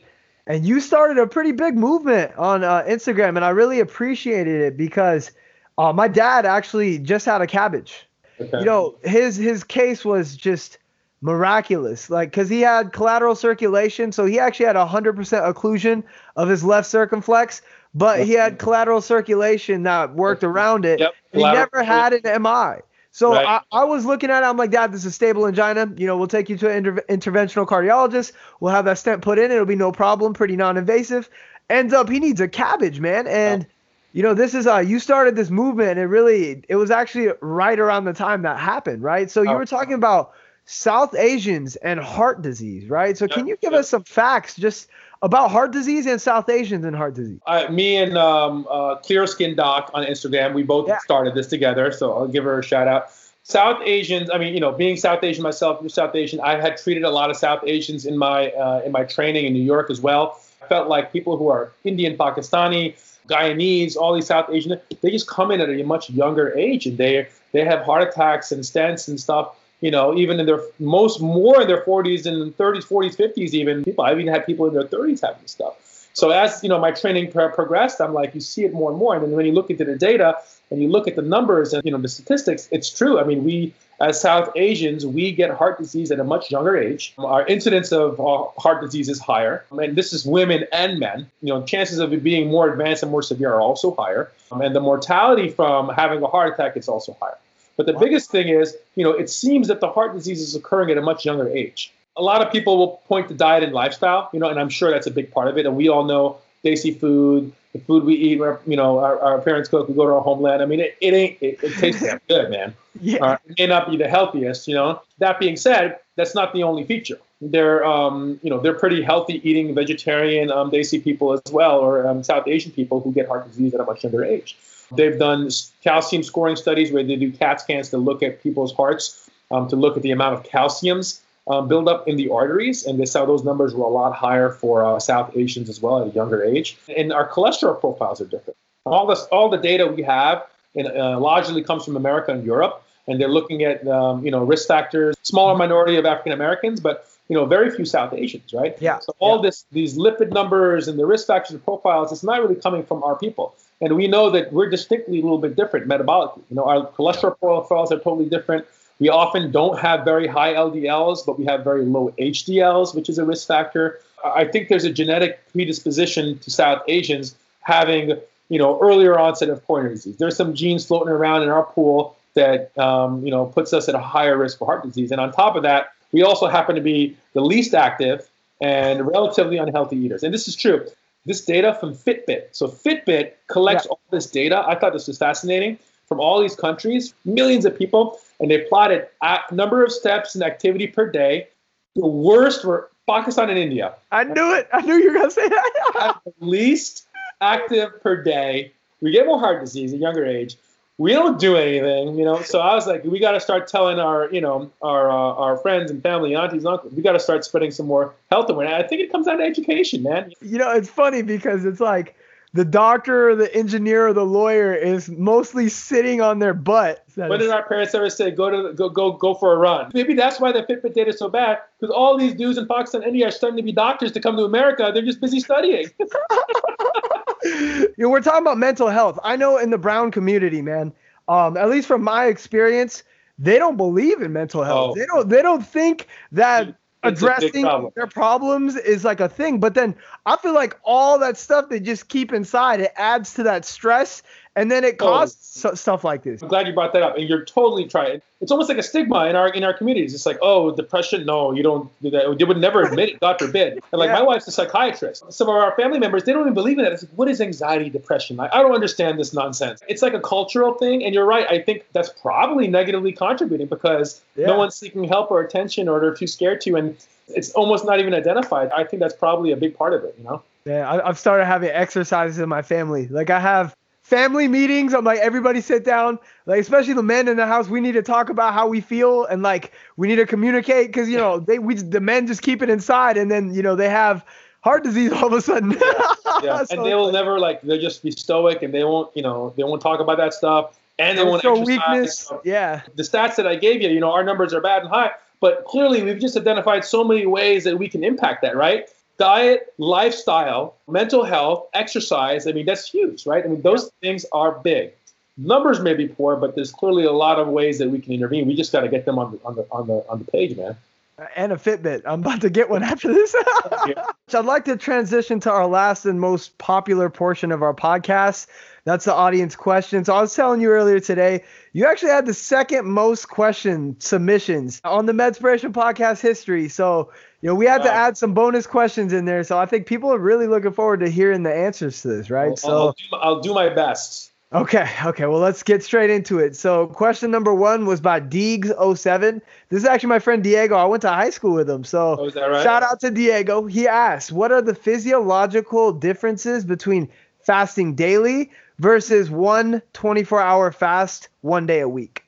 and 0.47 0.65
you 0.65 0.81
started 0.81 1.19
a 1.19 1.27
pretty 1.27 1.53
big 1.53 1.77
movement 1.77 2.33
on 2.37 2.63
uh, 2.63 2.83
Instagram, 2.85 3.31
and 3.31 3.45
I 3.45 3.51
really 3.51 3.81
appreciated 3.81 4.61
it 4.61 4.77
because 4.77 5.33
uh, 5.79 5.93
my 5.93 6.09
dad 6.09 6.47
actually 6.47 6.99
just 6.99 7.27
had 7.27 7.41
a 7.41 7.47
CABG. 7.47 7.93
Okay. 8.41 8.59
You 8.59 8.65
know, 8.65 8.97
his 9.03 9.37
his 9.37 9.65
case 9.65 10.05
was 10.05 10.37
just 10.37 10.79
miraculous, 11.21 12.11
like 12.11 12.31
because 12.31 12.49
he 12.49 12.61
had 12.61 12.93
collateral 12.93 13.35
circulation, 13.35 14.13
so 14.13 14.25
he 14.25 14.39
actually 14.39 14.67
had 14.67 14.77
hundred 14.77 15.17
percent 15.17 15.45
occlusion 15.45 16.05
of 16.37 16.49
his 16.49 16.63
left 16.63 16.89
circumflex, 16.89 17.63
but 17.95 18.25
he 18.25 18.33
had 18.35 18.59
collateral 18.59 19.01
circulation 19.01 19.83
that 19.85 20.15
worked 20.15 20.45
around 20.45 20.85
it. 20.85 21.01
Yep. 21.01 21.15
He 21.33 21.43
never 21.43 21.83
had 21.83 22.13
an 22.13 22.43
MI. 22.43 22.83
So 23.17 23.33
right. 23.33 23.63
I, 23.73 23.81
I, 23.81 23.85
was 23.85 24.05
looking 24.05 24.29
at 24.29 24.43
it. 24.43 24.47
I'm 24.47 24.59
like, 24.59 24.71
Dad, 24.71 24.93
this 24.93 25.07
is 25.07 25.15
stable 25.15 25.47
angina. 25.47 25.91
You 25.97 26.07
know, 26.07 26.19
we'll 26.19 26.27
take 26.27 26.51
you 26.51 26.59
to 26.59 26.69
an 26.69 26.77
inter- 26.77 27.05
interventional 27.09 27.67
cardiologist. 27.67 28.33
We'll 28.61 28.75
have 28.75 28.85
that 28.85 28.99
stent 28.99 29.23
put 29.23 29.39
in. 29.39 29.51
It'll 29.51 29.65
be 29.65 29.75
no 29.75 29.91
problem. 29.91 30.35
Pretty 30.35 30.55
non-invasive. 30.55 31.31
Ends 31.71 31.95
up, 31.95 32.11
he 32.11 32.21
needs 32.21 32.43
a 32.43 32.47
CABG, 32.47 33.01
man. 33.01 33.27
And 33.27 33.67
you 34.13 34.23
know, 34.23 34.35
this 34.35 34.53
is 34.53 34.67
uh, 34.67 34.81
you 34.81 34.99
started 34.99 35.35
this 35.35 35.49
movement. 35.49 35.93
And 35.93 36.01
it 36.01 36.09
really, 36.09 36.63
it 36.69 36.77
was 36.77 36.91
actually 36.91 37.31
right 37.41 37.81
around 37.81 38.05
the 38.05 38.13
time 38.13 38.43
that 38.43 38.59
happened, 38.59 39.03
right? 39.03 39.31
So 39.31 39.41
you 39.41 39.53
oh. 39.53 39.57
were 39.57 39.65
talking 39.65 39.95
about 39.95 40.35
South 40.67 41.15
Asians 41.15 41.77
and 41.77 41.99
heart 41.99 42.43
disease, 42.43 42.87
right? 42.91 43.17
So 43.17 43.27
can 43.27 43.47
you 43.47 43.57
give 43.63 43.73
us 43.73 43.89
some 43.89 44.05
facts 44.05 44.57
just 44.57 44.89
about 45.23 45.51
heart 45.51 45.73
disease 45.73 46.07
and 46.07 46.21
South 46.21 46.49
Asians 46.49 46.85
and 46.85 46.97
heart 46.97 47.15
disease. 47.15 47.41
Uh, 47.47 47.67
me 47.71 47.97
and 47.97 48.17
um, 48.17 48.67
uh, 48.71 48.97
Clear 48.97 49.27
Skin 49.27 49.57
Doc 49.57 49.91
on 49.95 50.05
Instagram, 50.05 50.55
we 50.55 50.63
both 50.63 50.89
yeah. 50.89 50.99
started 50.99 51.35
this 51.35 51.47
together, 51.47 51.93
so 51.93 52.13
I'll 52.13 52.29
give 52.29 52.45
her 52.45 52.59
a 52.59 52.63
shout 52.63 52.89
out. 52.89 53.11
South 53.43 53.81
Asians, 53.85 54.29
I 54.33 54.39
mean, 54.39 54.55
you 54.55 54.61
know, 54.61 54.73
being 54.73 54.97
South 54.97 55.23
Asian 55.23 55.43
myself, 55.43 55.79
you're 55.81 55.89
South 55.89 56.15
Asian. 56.17 56.41
I 56.41 56.61
had 56.61 56.77
treated 56.77 57.05
a 57.05 57.11
lot 57.11 57.31
of 57.31 57.37
South 57.37 57.63
Asians 57.65 58.05
in 58.05 58.19
my 58.19 58.51
uh, 58.51 58.83
in 58.85 58.91
my 58.91 59.05
training 59.05 59.45
in 59.45 59.53
New 59.53 59.63
York 59.63 59.89
as 59.89 60.01
well. 60.01 60.41
I 60.63 60.67
felt 60.67 60.89
like 60.89 61.13
people 61.13 61.37
who 61.37 61.49
are 61.49 61.71
Indian, 61.85 62.17
Pakistani, 62.17 62.97
Guyanese, 63.29 63.97
all 63.97 64.15
these 64.15 64.27
South 64.27 64.51
Asian, 64.51 64.81
they 65.01 65.11
just 65.13 65.29
come 65.29 65.53
in 65.53 65.61
at 65.61 65.71
a 65.71 65.83
much 65.85 66.11
younger 66.11 66.53
age 66.59 66.87
and 66.87 66.99
they 66.99 67.29
they 67.53 67.65
have 67.65 67.83
heart 67.83 68.03
attacks 68.03 68.51
and 68.51 68.65
stents 68.65 69.07
and 69.07 69.21
stuff 69.21 69.55
you 69.81 69.91
know, 69.91 70.17
even 70.17 70.41
in 70.41 70.47
their 70.47 70.61
most 70.79 71.21
more 71.21 71.63
in 71.63 71.69
their 71.69 71.85
40s 71.85 72.27
and 72.27 72.57
30s, 72.57 72.87
40s, 72.87 73.17
50s, 73.17 73.51
even 73.51 73.85
people. 73.85 74.05
I've 74.05 74.19
even 74.21 74.33
had 74.33 74.47
people 74.47 74.67
in 74.67 74.75
their 74.75 74.85
30s 74.85 75.21
having 75.21 75.47
stuff. 75.47 75.75
So 76.17 76.31
as 76.31 76.63
you 76.63 76.71
know, 76.71 76.81
my 76.81 76.93
training 76.93 77.31
progressed, 77.31 78.01
I'm 78.01 78.15
like, 78.15 78.35
you 78.35 78.41
see 78.41 78.65
it 78.65 78.73
more 78.73 78.91
and 78.91 78.99
more. 78.99 79.15
And 79.15 79.23
then 79.23 79.33
when 79.33 79.45
you 79.45 79.53
look 79.53 79.69
into 79.69 79.85
the 79.85 79.97
data 79.97 80.37
and 80.71 80.81
you 80.81 80.89
look 80.89 81.07
at 81.07 81.15
the 81.15 81.21
numbers 81.21 81.75
and 81.75 81.85
you 81.85 81.93
know 81.93 81.99
the 81.99 82.09
statistics, 82.09 82.69
it's 82.73 82.91
true. 82.91 83.21
I 83.21 83.25
mean, 83.25 83.45
we 83.45 83.75
as 84.01 84.21
South 84.21 84.51
Asians, 84.57 85.07
we 85.07 85.33
get 85.33 85.51
heart 85.51 85.79
disease 85.79 86.11
at 86.11 86.19
a 86.19 86.25
much 86.25 86.51
younger 86.51 86.77
age. 86.77 87.15
Our 87.19 87.47
incidence 87.47 87.93
of 87.93 88.19
uh, 88.21 88.45
heart 88.59 88.83
disease 88.83 89.09
is 89.09 89.19
higher, 89.19 89.65
and 89.71 89.97
this 89.97 90.13
is 90.13 90.25
women 90.25 90.65
and 90.73 90.99
men. 90.99 91.31
You 91.43 91.55
know, 91.55 91.63
chances 91.65 91.99
of 91.99 92.13
it 92.13 92.23
being 92.23 92.49
more 92.49 92.71
advanced 92.71 93.03
and 93.03 93.13
more 93.13 93.23
severe 93.23 93.53
are 93.53 93.61
also 93.61 93.95
higher, 93.95 94.31
and 94.51 94.75
the 94.75 94.81
mortality 94.81 95.51
from 95.51 95.91
having 95.91 96.23
a 96.23 96.27
heart 96.27 96.55
attack 96.55 96.77
is 96.77 96.89
also 96.89 97.17
higher. 97.21 97.39
But 97.77 97.87
the 97.87 97.93
wow. 97.93 98.01
biggest 98.01 98.31
thing 98.31 98.49
is, 98.49 98.77
you 98.95 99.05
know, 99.05 99.11
it 99.11 99.29
seems 99.31 99.69
that 99.69 99.81
the 99.81 99.89
heart 99.89 100.15
disease 100.15 100.41
is 100.41 100.55
occurring 100.55 100.91
at 100.91 100.99
a 100.99 101.03
much 101.03 101.25
younger 101.25 101.49
age. 101.49 101.93
A 102.17 102.23
lot 102.23 102.41
of 102.41 102.51
people 102.51 102.79
will 102.79 103.03
point 103.09 103.29
to 103.29 103.35
diet 103.35 103.63
and 103.63 103.73
lifestyle, 103.73 104.31
you 104.33 104.41
know, 104.41 104.49
and 104.49 104.59
I'm 104.59 104.71
sure 104.71 104.91
that's 104.91 105.07
a 105.07 105.11
big 105.11 105.31
part 105.31 105.49
of 105.49 105.59
it. 105.59 105.67
And 105.67 105.77
we 105.77 105.89
all 105.89 106.05
know 106.05 106.39
Desi 106.65 106.99
food, 106.99 107.53
the 107.73 107.79
food 107.81 108.05
we 108.05 108.15
eat, 108.15 108.39
you 108.67 108.77
know, 108.77 108.99
our, 108.99 109.21
our 109.21 109.41
parents 109.41 109.69
cook, 109.69 109.89
we 109.89 109.95
go 109.95 110.07
to 110.07 110.15
our 110.15 110.21
homeland. 110.21 110.63
I 110.63 110.67
mean, 110.67 110.81
it, 110.81 110.97
it 111.01 111.13
ain't, 111.13 111.39
it, 111.43 111.63
it 111.63 111.75
tastes 111.75 112.03
damn 112.03 112.21
good, 112.29 112.51
man. 112.51 112.75
Yeah. 113.01 113.25
Uh, 113.25 113.37
it 113.47 113.59
may 113.59 113.67
not 113.67 113.91
be 113.91 113.99
the 113.99 114.09
healthiest, 114.09 114.67
you 114.67 114.75
know. 114.75 115.03
That 115.19 115.39
being 115.39 115.57
said, 115.57 115.99
that's 116.17 116.35
not 116.35 116.55
the 116.55 116.63
only 116.63 116.85
feature. 116.85 117.19
They're, 117.43 117.85
um, 117.85 118.41
you 118.43 118.49
know, 118.49 118.59
they're 118.59 118.75
pretty 118.75 119.03
healthy 119.03 119.47
eating 119.49 119.75
vegetarian 119.75 120.51
um, 120.51 120.71
Desi 120.71 121.03
people 121.05 121.35
as 121.35 121.43
well, 121.53 121.79
or 121.79 122.07
um, 122.07 122.23
South 122.23 122.49
Asian 122.49 122.73
people 122.73 123.01
who 123.01 123.13
get 123.13 123.29
heart 123.29 123.47
disease 123.47 123.75
at 123.75 123.81
a 123.81 123.85
much 123.85 124.05
younger 124.05 124.25
age. 124.25 124.57
They've 124.93 125.19
done 125.19 125.51
calcium 125.83 126.23
scoring 126.23 126.57
studies 126.57 126.93
where 126.93 127.03
they 127.03 127.17
do 127.17 127.33
CAT 127.33 127.61
scans 127.61 127.91
to 127.91 127.99
look 127.99 128.23
at 128.23 128.43
people's 128.43 128.75
hearts, 128.75 129.29
um, 129.51 129.69
to 129.69 129.77
look 129.77 129.97
at 129.97 130.03
the 130.03 130.13
amount 130.13 130.35
of 130.35 130.45
calciums 130.45 131.21
um, 131.49 131.69
build 131.69 131.89
up 131.89 132.09
in 132.09 132.17
the 132.17 132.29
arteries, 132.31 132.85
and 132.85 132.99
they 132.99 133.05
saw 133.05 133.25
those 133.25 133.45
numbers 133.45 133.75
were 133.75 133.85
a 133.85 133.89
lot 133.89 134.13
higher 134.13 134.51
for 134.51 134.85
uh, 134.85 134.99
South 134.99 135.37
Asians 135.37 135.69
as 135.69 135.81
well 135.81 136.03
at 136.03 136.09
a 136.09 136.11
younger 136.11 136.43
age. 136.43 136.77
And 136.97 137.13
our 137.13 137.29
cholesterol 137.29 137.79
profiles 137.79 138.21
are 138.21 138.25
different. 138.25 138.57
All 138.85 139.07
this, 139.07 139.23
all 139.33 139.49
the 139.49 139.57
data 139.57 139.87
we 139.87 140.03
have, 140.03 140.45
and 140.75 140.89
uh, 140.89 141.19
largely 141.19 141.63
comes 141.63 141.85
from 141.85 141.97
America 141.97 142.33
and 142.33 142.45
Europe. 142.45 142.83
and 143.09 143.21
they're 143.21 143.29
looking 143.29 143.63
at 143.63 143.87
um, 143.87 144.25
you 144.25 144.31
know 144.31 144.43
risk 144.45 144.67
factors, 144.67 145.17
smaller 145.23 145.57
minority 145.57 145.97
of 145.97 146.05
African 146.05 146.33
Americans, 146.33 146.81
but 146.81 147.07
you 147.29 147.37
know 147.37 147.45
very 147.47 147.71
few 147.71 147.85
South 147.85 148.13
Asians, 148.13 148.53
right? 148.53 148.77
Yeah. 148.81 148.99
So 148.99 149.15
all 149.21 149.37
yeah. 149.37 149.43
this 149.43 149.65
these 149.71 149.97
lipid 149.97 150.33
numbers 150.33 150.89
and 150.89 150.99
the 150.99 151.07
risk 151.07 151.29
factors 151.29 151.53
and 151.53 151.65
profiles, 151.65 152.11
it's 152.11 152.25
not 152.25 152.41
really 152.41 152.57
coming 152.57 152.83
from 152.83 153.05
our 153.05 153.17
people. 153.17 153.55
And 153.81 153.95
we 153.97 154.07
know 154.07 154.31
that 154.31 154.53
we're 154.53 154.71
distinctly 154.71 155.19
a 155.19 155.23
little 155.23 155.39
bit 155.39 155.55
different 155.55 155.87
metabolically. 155.87 156.43
You 156.49 156.57
know, 156.57 156.65
our 156.65 156.87
cholesterol 156.87 157.39
profiles 157.39 157.93
are 157.93 157.99
totally 157.99 158.29
different. 158.29 158.67
We 158.99 159.11
often 159.11 159.51
don't 159.51 159.79
have 159.79 160.05
very 160.05 160.27
high 160.27 160.55
LDLs, 160.55 161.27
but 161.27 161.39
we 161.39 161.45
have 161.45 161.63
very 161.63 161.85
low 161.85 162.15
HDLs, 162.19 162.95
which 162.95 163.11
is 163.11 163.19
a 163.19 163.25
risk 163.25 163.47
factor. 163.47 164.01
I 164.25 164.47
think 164.47 164.69
there's 164.69 164.85
a 164.85 164.93
genetic 164.93 165.41
predisposition 165.53 166.39
to 166.39 166.51
South 166.51 166.83
Asians 166.89 167.35
having, 167.61 168.19
you 168.49 168.59
know, 168.59 168.81
earlier 168.81 169.19
onset 169.19 169.51
of 169.51 169.65
coronary 169.67 169.97
disease. 169.97 170.17
There's 170.17 170.37
some 170.37 170.55
genes 170.55 170.87
floating 170.87 171.13
around 171.13 171.43
in 171.43 171.51
our 171.51 171.65
pool 171.65 172.17
that, 172.35 172.77
um, 172.79 173.25
you 173.25 173.31
know, 173.31 173.47
puts 173.47 173.75
us 173.75 173.89
at 173.89 173.95
a 173.95 174.01
higher 174.01 174.39
risk 174.39 174.59
for 174.59 174.67
heart 174.67 174.85
disease. 174.85 175.11
And 175.11 175.21
on 175.21 175.33
top 175.33 175.57
of 175.57 175.63
that, 175.65 175.93
we 176.13 176.23
also 176.23 176.47
happen 176.47 176.77
to 176.77 176.81
be 176.81 177.17
the 177.35 177.43
least 177.43 177.75
active 177.75 178.29
and 178.63 179.07
relatively 179.07 179.59
unhealthy 179.59 179.97
eaters. 179.97 180.23
And 180.23 180.33
this 180.33 180.49
is 180.49 180.57
true. 180.57 180.87
This 181.27 181.45
data 181.45 181.77
from 181.79 181.95
Fitbit. 181.95 182.49
So 182.53 182.69
Fitbit 182.69 183.33
collects 183.49 183.85
yeah. 183.85 183.91
all 183.91 184.01
this 184.11 184.27
data. 184.27 184.65
I 184.67 184.77
thought 184.77 184.93
this 184.93 185.09
was 185.09 185.19
fascinating 185.19 185.79
from 186.07 186.21
all 186.21 186.41
these 186.41 186.55
countries, 186.55 187.15
millions 187.25 187.65
of 187.65 187.77
people, 187.77 188.19
and 188.41 188.51
they 188.51 188.63
plotted 188.63 189.07
a 189.23 189.39
number 189.53 189.85
of 189.85 189.93
steps 189.93 190.35
and 190.35 190.45
activity 190.45 190.87
per 190.87 191.11
day. 191.11 191.49
The 191.97 192.07
worst 192.07 192.65
were 192.65 192.91
Pakistan 193.09 193.51
and 193.51 193.59
India. 193.59 193.95
I 194.13 194.25
knew 194.25 194.55
it. 194.55 194.69
I 194.73 194.83
knew 194.83 194.95
you 194.95 195.09
were 195.09 195.19
going 195.19 195.29
to 195.29 195.35
say 195.35 195.49
that. 195.49 196.21
least 196.41 197.07
active 197.41 198.01
per 198.01 198.23
day. 198.23 198.73
We 199.01 199.13
get 199.13 199.27
more 199.27 199.39
heart 199.39 199.61
disease 199.61 199.93
at 199.93 199.99
younger 199.99 200.25
age. 200.25 200.57
We 200.99 201.13
don't 201.13 201.39
do 201.39 201.57
anything, 201.57 202.19
you 202.19 202.25
know. 202.25 202.41
So 202.41 202.61
I 202.61 202.75
was 202.75 202.87
like, 202.87 203.05
we 203.05 203.19
got 203.19 203.33
to 203.33 203.41
start 203.41 203.69
telling 203.69 203.99
our, 203.99 204.31
you 204.33 204.41
know, 204.41 204.71
our 204.81 205.11
uh, 205.11 205.15
our 205.15 205.59
friends 205.59 205.91
and 205.91 206.03
family, 206.03 206.35
aunties, 206.35 206.65
and 206.65 206.73
uncles. 206.73 206.95
We 206.95 207.03
got 207.03 207.13
to 207.13 207.21
start 207.21 207.45
spreading 207.45 207.71
some 207.71 207.87
more 207.87 208.15
health 208.31 208.49
awareness. 208.49 208.83
I 208.83 208.89
think 208.89 209.03
it 209.03 209.13
comes 209.13 209.27
down 209.27 209.39
to 209.39 209.45
education, 209.45 210.03
man. 210.03 210.33
You 210.41 210.59
know, 210.59 210.71
it's 210.73 210.89
funny 210.89 211.21
because 211.21 211.67
it's 211.67 211.81
like 211.81 212.17
the 212.57 212.65
doctor 212.65 213.29
or 213.31 213.37
the 213.37 213.55
engineer 213.55 214.09
or 214.09 214.13
the 214.15 214.25
lawyer 214.25 214.75
is 214.75 215.11
mostly 215.11 215.69
sitting 215.69 216.23
on 216.23 216.39
their 216.39 216.55
butt. 216.55 217.05
When 217.15 217.39
did 217.39 217.51
our 217.51 217.63
parents 217.63 217.95
ever 217.95 218.09
say 218.09 218.31
go 218.31 218.51
to 218.51 218.73
go 218.73 218.89
go 218.89 219.13
go 219.13 219.35
for 219.35 219.53
a 219.53 219.57
run? 219.59 219.91
Maybe 219.93 220.15
that's 220.15 220.41
why 220.41 220.53
the 220.53 220.63
Fitbit 220.63 220.95
data 220.95 221.11
is 221.11 221.19
so 221.19 221.29
bad 221.29 221.59
because 221.79 221.95
all 221.95 222.17
these 222.17 222.35
dudes 222.35 222.57
in 222.57 222.67
Pakistan, 222.67 223.03
and 223.03 223.09
India 223.09 223.29
are 223.29 223.31
starting 223.31 223.59
to 223.59 223.63
be 223.63 223.73
doctors 223.73 224.13
to 224.13 224.21
come 224.21 224.37
to 224.37 224.45
America. 224.45 224.91
They're 224.93 225.03
just 225.03 225.21
busy 225.21 225.41
studying. 225.41 225.91
you 227.81 227.95
know, 227.99 228.09
we're 228.09 228.21
talking 228.21 228.43
about 228.43 228.59
mental 228.59 228.89
health. 228.89 229.19
I 229.23 229.37
know 229.37 229.59
in 229.59 229.71
the 229.71 229.79
brown 229.79 230.11
community, 230.11 230.63
man. 230.63 230.93
Um, 231.29 231.57
at 231.57 231.69
least 231.69 231.89
from 231.89 232.03
my 232.03 232.27
experience, 232.27 233.03
they 233.39 233.59
don't 233.59 233.77
believe 233.77 234.23
in 234.23 234.33
mental 234.33 234.63
health. 234.63 234.93
Oh. 234.93 234.95
They 234.99 235.07
don't. 235.07 235.29
They 235.29 235.43
don't 235.43 235.67
think 235.67 236.07
that 236.33 236.77
addressing 237.03 237.63
problem. 237.63 237.93
their 237.95 238.07
problems 238.07 238.77
is 238.77 239.05
like 239.05 239.21
a 239.21 239.29
thing. 239.29 239.61
But 239.61 239.75
then 239.75 239.95
I 240.25 240.37
feel 240.37 240.55
like 240.55 240.79
all 240.85 241.19
that 241.19 241.37
stuff 241.37 241.69
they 241.69 241.81
just 241.81 242.09
keep 242.09 242.33
inside, 242.33 242.81
it 242.81 242.93
adds 242.97 243.35
to 243.35 243.43
that 243.45 243.65
stress 243.65 244.23
and 244.57 244.71
then 244.71 244.85
it 244.85 244.97
causes 244.97 245.65
oh, 245.67 245.75
stuff 245.75 246.03
like 246.03 246.23
this. 246.23 246.43
I'm 246.43 246.49
glad 246.49 246.67
you 246.67 246.73
brought 246.73 246.95
that 246.95 247.03
up, 247.03 247.17
and 247.17 247.29
you're 247.29 247.45
totally 247.45 247.85
trying. 247.85 248.23
It's 248.41 248.51
almost 248.51 248.71
like 248.71 248.79
a 248.79 248.83
stigma 248.83 249.27
in 249.27 249.37
our 249.37 249.49
in 249.49 249.63
our 249.65 249.75
communities. 249.75 250.15
It's 250.15 250.25
like, 250.25 250.39
oh, 250.41 250.75
depression. 250.75 251.27
No, 251.27 251.53
you 251.53 251.63
don't 251.63 251.91
do 252.03 252.11
that. 252.11 252.37
They 252.39 252.45
would 252.45 252.57
never 252.57 252.83
admit 252.83 253.11
it. 253.11 253.21
God 253.21 253.39
forbid. 253.39 253.83
And 253.93 254.01
like 254.01 254.09
yeah. 254.09 254.15
my 254.15 254.23
wife's 254.23 254.49
a 254.49 254.53
psychiatrist. 254.53 255.31
Some 255.33 255.49
of 255.49 255.55
our 255.55 255.75
family 255.77 255.99
members, 255.99 256.25
they 256.25 256.33
don't 256.33 256.43
even 256.43 256.55
believe 256.55 256.79
in 256.79 256.85
that. 256.85 256.93
It's 256.93 257.05
like, 257.05 257.13
what 257.13 257.29
is 257.29 257.41
anxiety, 257.41 257.89
depression? 257.89 258.37
Like, 258.37 258.53
I 258.53 258.63
don't 258.63 258.75
understand 258.75 259.19
this 259.19 259.33
nonsense. 259.33 259.81
It's 259.89 260.03
like 260.03 260.13
a 260.13 260.21
cultural 260.21 260.75
thing, 260.75 261.05
and 261.05 261.15
you're 261.15 261.25
right. 261.25 261.47
I 261.49 261.61
think 261.61 261.85
that's 261.93 262.09
probably 262.09 262.67
negatively 262.67 263.13
contributing 263.13 263.69
because 263.69 264.23
yeah. 264.35 264.47
no 264.47 264.57
one's 264.57 264.75
seeking 264.75 265.05
help 265.05 265.31
or 265.31 265.41
attention, 265.41 265.89
or 265.89 266.01
they're 266.01 266.15
too 266.15 266.27
scared 266.27 266.61
to, 266.63 266.75
and 266.77 266.97
it's 267.29 267.53
almost 267.53 267.85
not 267.85 268.01
even 268.01 268.15
identified. 268.15 268.71
I 268.71 268.85
think 268.85 269.01
that's 269.01 269.15
probably 269.15 269.53
a 269.53 269.57
big 269.57 269.77
part 269.77 269.93
of 269.93 270.05
it. 270.05 270.15
You 270.19 270.25
know. 270.25 270.43
Yeah, 270.65 271.01
I've 271.05 271.19
started 271.19 271.45
having 271.45 271.71
exercises 271.71 272.39
in 272.39 272.49
my 272.49 272.63
family. 272.63 273.07
Like 273.07 273.31
I 273.31 273.39
have 273.39 273.77
family 274.07 274.47
meetings. 274.47 274.95
I'm 274.95 275.05
like, 275.05 275.19
everybody 275.19 275.61
sit 275.61 275.85
down. 275.85 276.21
Like, 276.47 276.61
especially 276.61 276.95
the 276.95 277.03
men 277.03 277.27
in 277.27 277.37
the 277.37 277.47
house, 277.47 277.69
we 277.69 277.81
need 277.81 277.93
to 277.93 278.03
talk 278.03 278.29
about 278.29 278.55
how 278.55 278.69
we 278.69 278.81
feel 278.81 279.25
and 279.25 279.43
like 279.43 279.73
we 279.97 280.07
need 280.07 280.17
to 280.17 280.27
communicate 280.27 280.87
because 280.87 281.09
you 281.09 281.19
know 281.19 281.41
they 281.41 281.59
we 281.59 281.75
the 281.75 282.01
men 282.01 282.29
just 282.29 282.43
keep 282.43 282.63
it 282.63 282.71
inside 282.71 283.17
and 283.17 283.31
then 283.31 283.53
you 283.53 283.63
know 283.63 283.75
they 283.75 283.89
have 283.89 284.25
heart 284.61 284.85
disease 284.85 285.13
all 285.13 285.27
of 285.27 285.33
a 285.33 285.41
sudden. 285.41 285.73
yeah, 285.73 285.79
yeah. 286.43 286.65
so, 286.65 286.77
and 286.77 286.87
they 286.87 286.95
will 286.95 287.11
never 287.11 287.41
like 287.41 287.61
they'll 287.63 287.81
just 287.81 288.05
be 288.05 288.13
stoic 288.13 288.63
and 288.63 288.73
they 288.73 288.85
won't 288.85 289.15
you 289.17 289.23
know 289.23 289.53
they 289.57 289.65
won't 289.65 289.83
talk 289.83 289.99
about 289.99 290.19
that 290.19 290.33
stuff 290.33 290.79
and 291.01 291.19
they 291.19 291.25
won't 291.25 291.43
show 291.43 291.59
weakness. 291.59 292.31
Yeah, 292.45 292.83
the 292.95 293.03
stats 293.03 293.35
that 293.37 293.47
I 293.47 293.57
gave 293.57 293.83
you, 293.83 293.89
you 293.89 294.01
know, 294.01 294.13
our 294.13 294.23
numbers 294.23 294.55
are 294.55 294.61
bad 294.61 294.83
and 294.83 294.91
high. 294.91 295.11
But 295.41 295.65
clearly, 295.65 296.03
we've 296.03 296.21
just 296.21 296.37
identified 296.37 296.85
so 296.85 297.05
many 297.05 297.27
ways 297.27 297.65
that 297.65 297.77
we 297.77 297.89
can 297.89 298.03
impact 298.03 298.41
that, 298.43 298.57
right? 298.57 298.89
Diet, 299.19 299.73
lifestyle, 299.79 300.77
mental 300.89 301.25
health, 301.25 301.69
exercise. 301.75 302.47
I 302.47 302.53
mean, 302.53 302.67
that's 302.67 302.89
huge, 302.89 303.27
right? 303.27 303.45
I 303.45 303.49
mean, 303.49 303.63
those 303.63 303.91
things 304.01 304.25
are 304.33 304.53
big. 304.53 304.93
Numbers 305.39 305.81
may 305.81 305.95
be 305.95 306.09
poor, 306.09 306.37
but 306.37 306.55
there's 306.55 306.73
clearly 306.73 307.05
a 307.05 307.13
lot 307.13 307.39
of 307.39 307.49
ways 307.49 307.79
that 307.79 307.91
we 307.91 307.99
can 307.99 308.13
intervene. 308.13 308.47
We 308.47 308.55
just 308.55 308.73
got 308.73 308.81
to 308.81 308.89
get 308.89 309.05
them 309.05 309.19
on 309.19 309.33
the 309.33 309.41
on 309.45 309.55
the 309.55 309.67
on 309.71 309.87
the 309.87 310.05
on 310.09 310.19
the 310.19 310.25
page, 310.25 310.57
man. 310.57 310.77
Uh, 311.19 311.27
and 311.35 311.53
a 311.53 311.57
Fitbit. 311.57 312.03
I'm 312.05 312.21
about 312.21 312.41
to 312.43 312.51
get 312.51 312.71
one 312.71 312.83
after 312.83 313.13
this. 313.13 313.33
so 314.29 314.39
I'd 314.39 314.45
like 314.45 314.65
to 314.67 314.77
transition 314.77 315.41
to 315.41 315.51
our 315.51 315.67
last 315.67 316.07
and 316.07 316.21
most 316.21 316.57
popular 316.59 317.11
portion 317.11 317.53
of 317.53 317.63
our 317.63 317.75
podcast. 317.75 318.47
That's 318.85 319.05
the 319.05 319.15
audience 319.15 319.57
questions. 319.57 320.07
So 320.07 320.15
I 320.15 320.21
was 320.21 320.35
telling 320.35 320.61
you 320.61 320.71
earlier 320.71 321.01
today, 321.01 321.43
you 321.73 321.87
actually 321.87 322.11
had 322.11 322.25
the 322.25 322.35
second 322.35 322.87
most 322.87 323.29
question 323.29 323.97
submissions 323.99 324.81
on 324.85 325.07
the 325.07 325.13
Medspiration 325.13 325.73
podcast 325.73 326.21
history. 326.21 326.69
So 326.69 327.11
you 327.47 327.53
know, 327.53 327.55
we 327.55 327.67
had 327.67 327.85
to 327.85 327.89
uh, 327.89 327.95
add 327.95 328.19
some 328.19 328.35
bonus 328.35 328.67
questions 328.67 329.13
in 329.13 329.25
there. 329.25 329.45
So 329.45 329.57
I 329.57 329.67
think 329.67 329.87
people 329.87 330.13
are 330.13 330.19
really 330.19 330.49
looking 330.49 330.73
forward 330.73 330.99
to 330.99 331.09
hearing 331.09 331.45
the 331.45 331.55
answers 331.55 332.03
to 332.03 332.09
this, 332.09 332.29
right? 332.29 332.49
Well, 332.49 332.57
so 332.57 332.71
I'll 332.71 332.93
do, 332.93 333.17
I'll 333.19 333.41
do 333.41 333.55
my 333.55 333.69
best. 333.69 334.33
Okay, 334.53 334.91
okay. 335.05 335.27
Well, 335.27 335.39
let's 335.39 335.63
get 335.63 335.85
straight 335.85 336.11
into 336.11 336.41
it. 336.41 336.57
So, 336.57 336.89
question 336.89 337.31
number 337.31 337.55
one 337.55 337.87
was 337.87 338.01
by 338.01 338.21
Deegs07. 338.21 339.41
This 339.69 339.83
is 339.83 339.85
actually 339.85 340.09
my 340.09 340.19
friend 340.19 340.43
Diego. 340.43 340.75
I 340.75 340.87
went 340.87 341.03
to 341.03 341.09
high 341.09 341.31
school 341.31 341.55
with 341.55 341.71
him. 341.71 341.85
So, 341.85 342.17
oh, 342.19 342.25
right? 342.25 342.65
shout 342.65 342.83
out 342.83 342.99
to 342.99 343.13
Diego. 343.13 343.67
He 343.67 343.87
asked, 343.87 344.33
What 344.33 344.51
are 344.51 344.61
the 344.61 344.75
physiological 344.75 345.93
differences 345.93 346.65
between 346.65 347.09
fasting 347.43 347.95
daily 347.95 348.51
versus 348.81 349.31
one 349.31 349.83
24 349.93 350.41
hour 350.41 350.73
fast 350.73 351.29
one 351.43 351.65
day 351.65 351.79
a 351.79 351.89
week? 351.89 352.26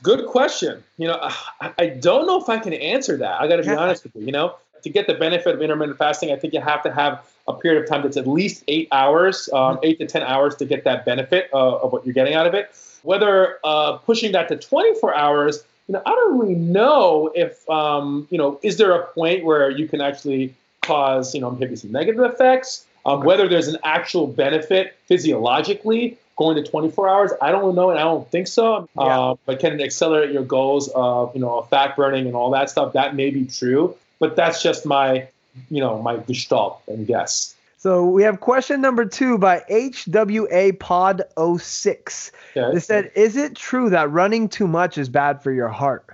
Good 0.00 0.26
question. 0.26 0.82
You 0.96 1.08
know, 1.08 1.18
I, 1.60 1.72
I 1.78 1.86
don't 1.88 2.26
know 2.26 2.40
if 2.40 2.48
I 2.48 2.58
can 2.58 2.72
answer 2.72 3.16
that. 3.18 3.40
I 3.40 3.46
got 3.46 3.56
to 3.56 3.62
be 3.62 3.70
honest 3.70 4.04
with 4.04 4.16
you. 4.16 4.24
You 4.24 4.32
know, 4.32 4.56
to 4.82 4.88
get 4.88 5.06
the 5.06 5.14
benefit 5.14 5.54
of 5.54 5.60
intermittent 5.62 5.98
fasting, 5.98 6.32
I 6.32 6.36
think 6.36 6.54
you 6.54 6.60
have 6.60 6.82
to 6.84 6.92
have 6.92 7.24
a 7.46 7.52
period 7.52 7.82
of 7.82 7.88
time 7.88 8.02
that's 8.02 8.16
at 8.16 8.26
least 8.26 8.64
eight 8.68 8.88
hours, 8.92 9.48
um, 9.52 9.78
eight 9.82 9.98
to 9.98 10.06
10 10.06 10.22
hours 10.22 10.54
to 10.56 10.64
get 10.64 10.84
that 10.84 11.04
benefit 11.04 11.50
uh, 11.52 11.76
of 11.76 11.92
what 11.92 12.06
you're 12.06 12.14
getting 12.14 12.34
out 12.34 12.46
of 12.46 12.54
it. 12.54 12.74
Whether 13.02 13.58
uh, 13.64 13.98
pushing 13.98 14.32
that 14.32 14.48
to 14.48 14.56
24 14.56 15.14
hours, 15.14 15.64
you 15.88 15.94
know, 15.94 16.02
I 16.06 16.10
don't 16.10 16.38
really 16.38 16.54
know 16.54 17.30
if, 17.34 17.68
um, 17.68 18.28
you 18.30 18.38
know, 18.38 18.60
is 18.62 18.76
there 18.76 18.92
a 18.92 19.06
point 19.08 19.44
where 19.44 19.70
you 19.70 19.88
can 19.88 20.00
actually 20.00 20.54
cause, 20.82 21.34
you 21.34 21.40
know, 21.40 21.50
maybe 21.50 21.76
some 21.76 21.92
negative 21.92 22.22
effects? 22.22 22.86
Um, 23.04 23.20
whether 23.20 23.48
there's 23.48 23.66
an 23.66 23.78
actual 23.82 24.28
benefit 24.28 24.96
physiologically 25.06 26.16
going 26.42 26.62
to 26.62 26.68
24 26.68 27.08
hours? 27.08 27.32
I 27.40 27.52
don't 27.52 27.74
know, 27.74 27.90
and 27.90 27.98
I 27.98 28.02
don't 28.02 28.28
think 28.30 28.46
so. 28.46 28.88
Yeah. 28.96 29.02
Uh, 29.02 29.34
but 29.46 29.60
can 29.60 29.78
it 29.78 29.82
accelerate 29.82 30.32
your 30.32 30.44
goals 30.44 30.88
of 30.94 31.34
you 31.34 31.40
know 31.40 31.62
fat 31.62 31.96
burning 31.96 32.26
and 32.26 32.34
all 32.34 32.50
that 32.50 32.70
stuff? 32.70 32.92
That 32.94 33.14
may 33.14 33.30
be 33.30 33.44
true, 33.46 33.96
but 34.18 34.36
that's 34.36 34.62
just 34.62 34.84
my 34.84 35.28
you 35.70 35.80
know 35.80 36.02
my 36.02 36.16
gestalt 36.16 36.82
and 36.88 37.06
guess. 37.06 37.54
So 37.78 38.06
we 38.06 38.22
have 38.22 38.40
question 38.40 38.80
number 38.80 39.04
two 39.04 39.38
by 39.38 39.64
HWA 39.68 40.78
Pod 40.78 41.22
06. 41.58 42.32
Okay. 42.56 42.74
They 42.74 42.80
said, 42.80 43.10
"Is 43.14 43.36
it 43.36 43.56
true 43.56 43.90
that 43.90 44.10
running 44.10 44.48
too 44.48 44.68
much 44.68 44.98
is 44.98 45.08
bad 45.08 45.42
for 45.42 45.52
your 45.52 45.68
heart?" 45.68 46.04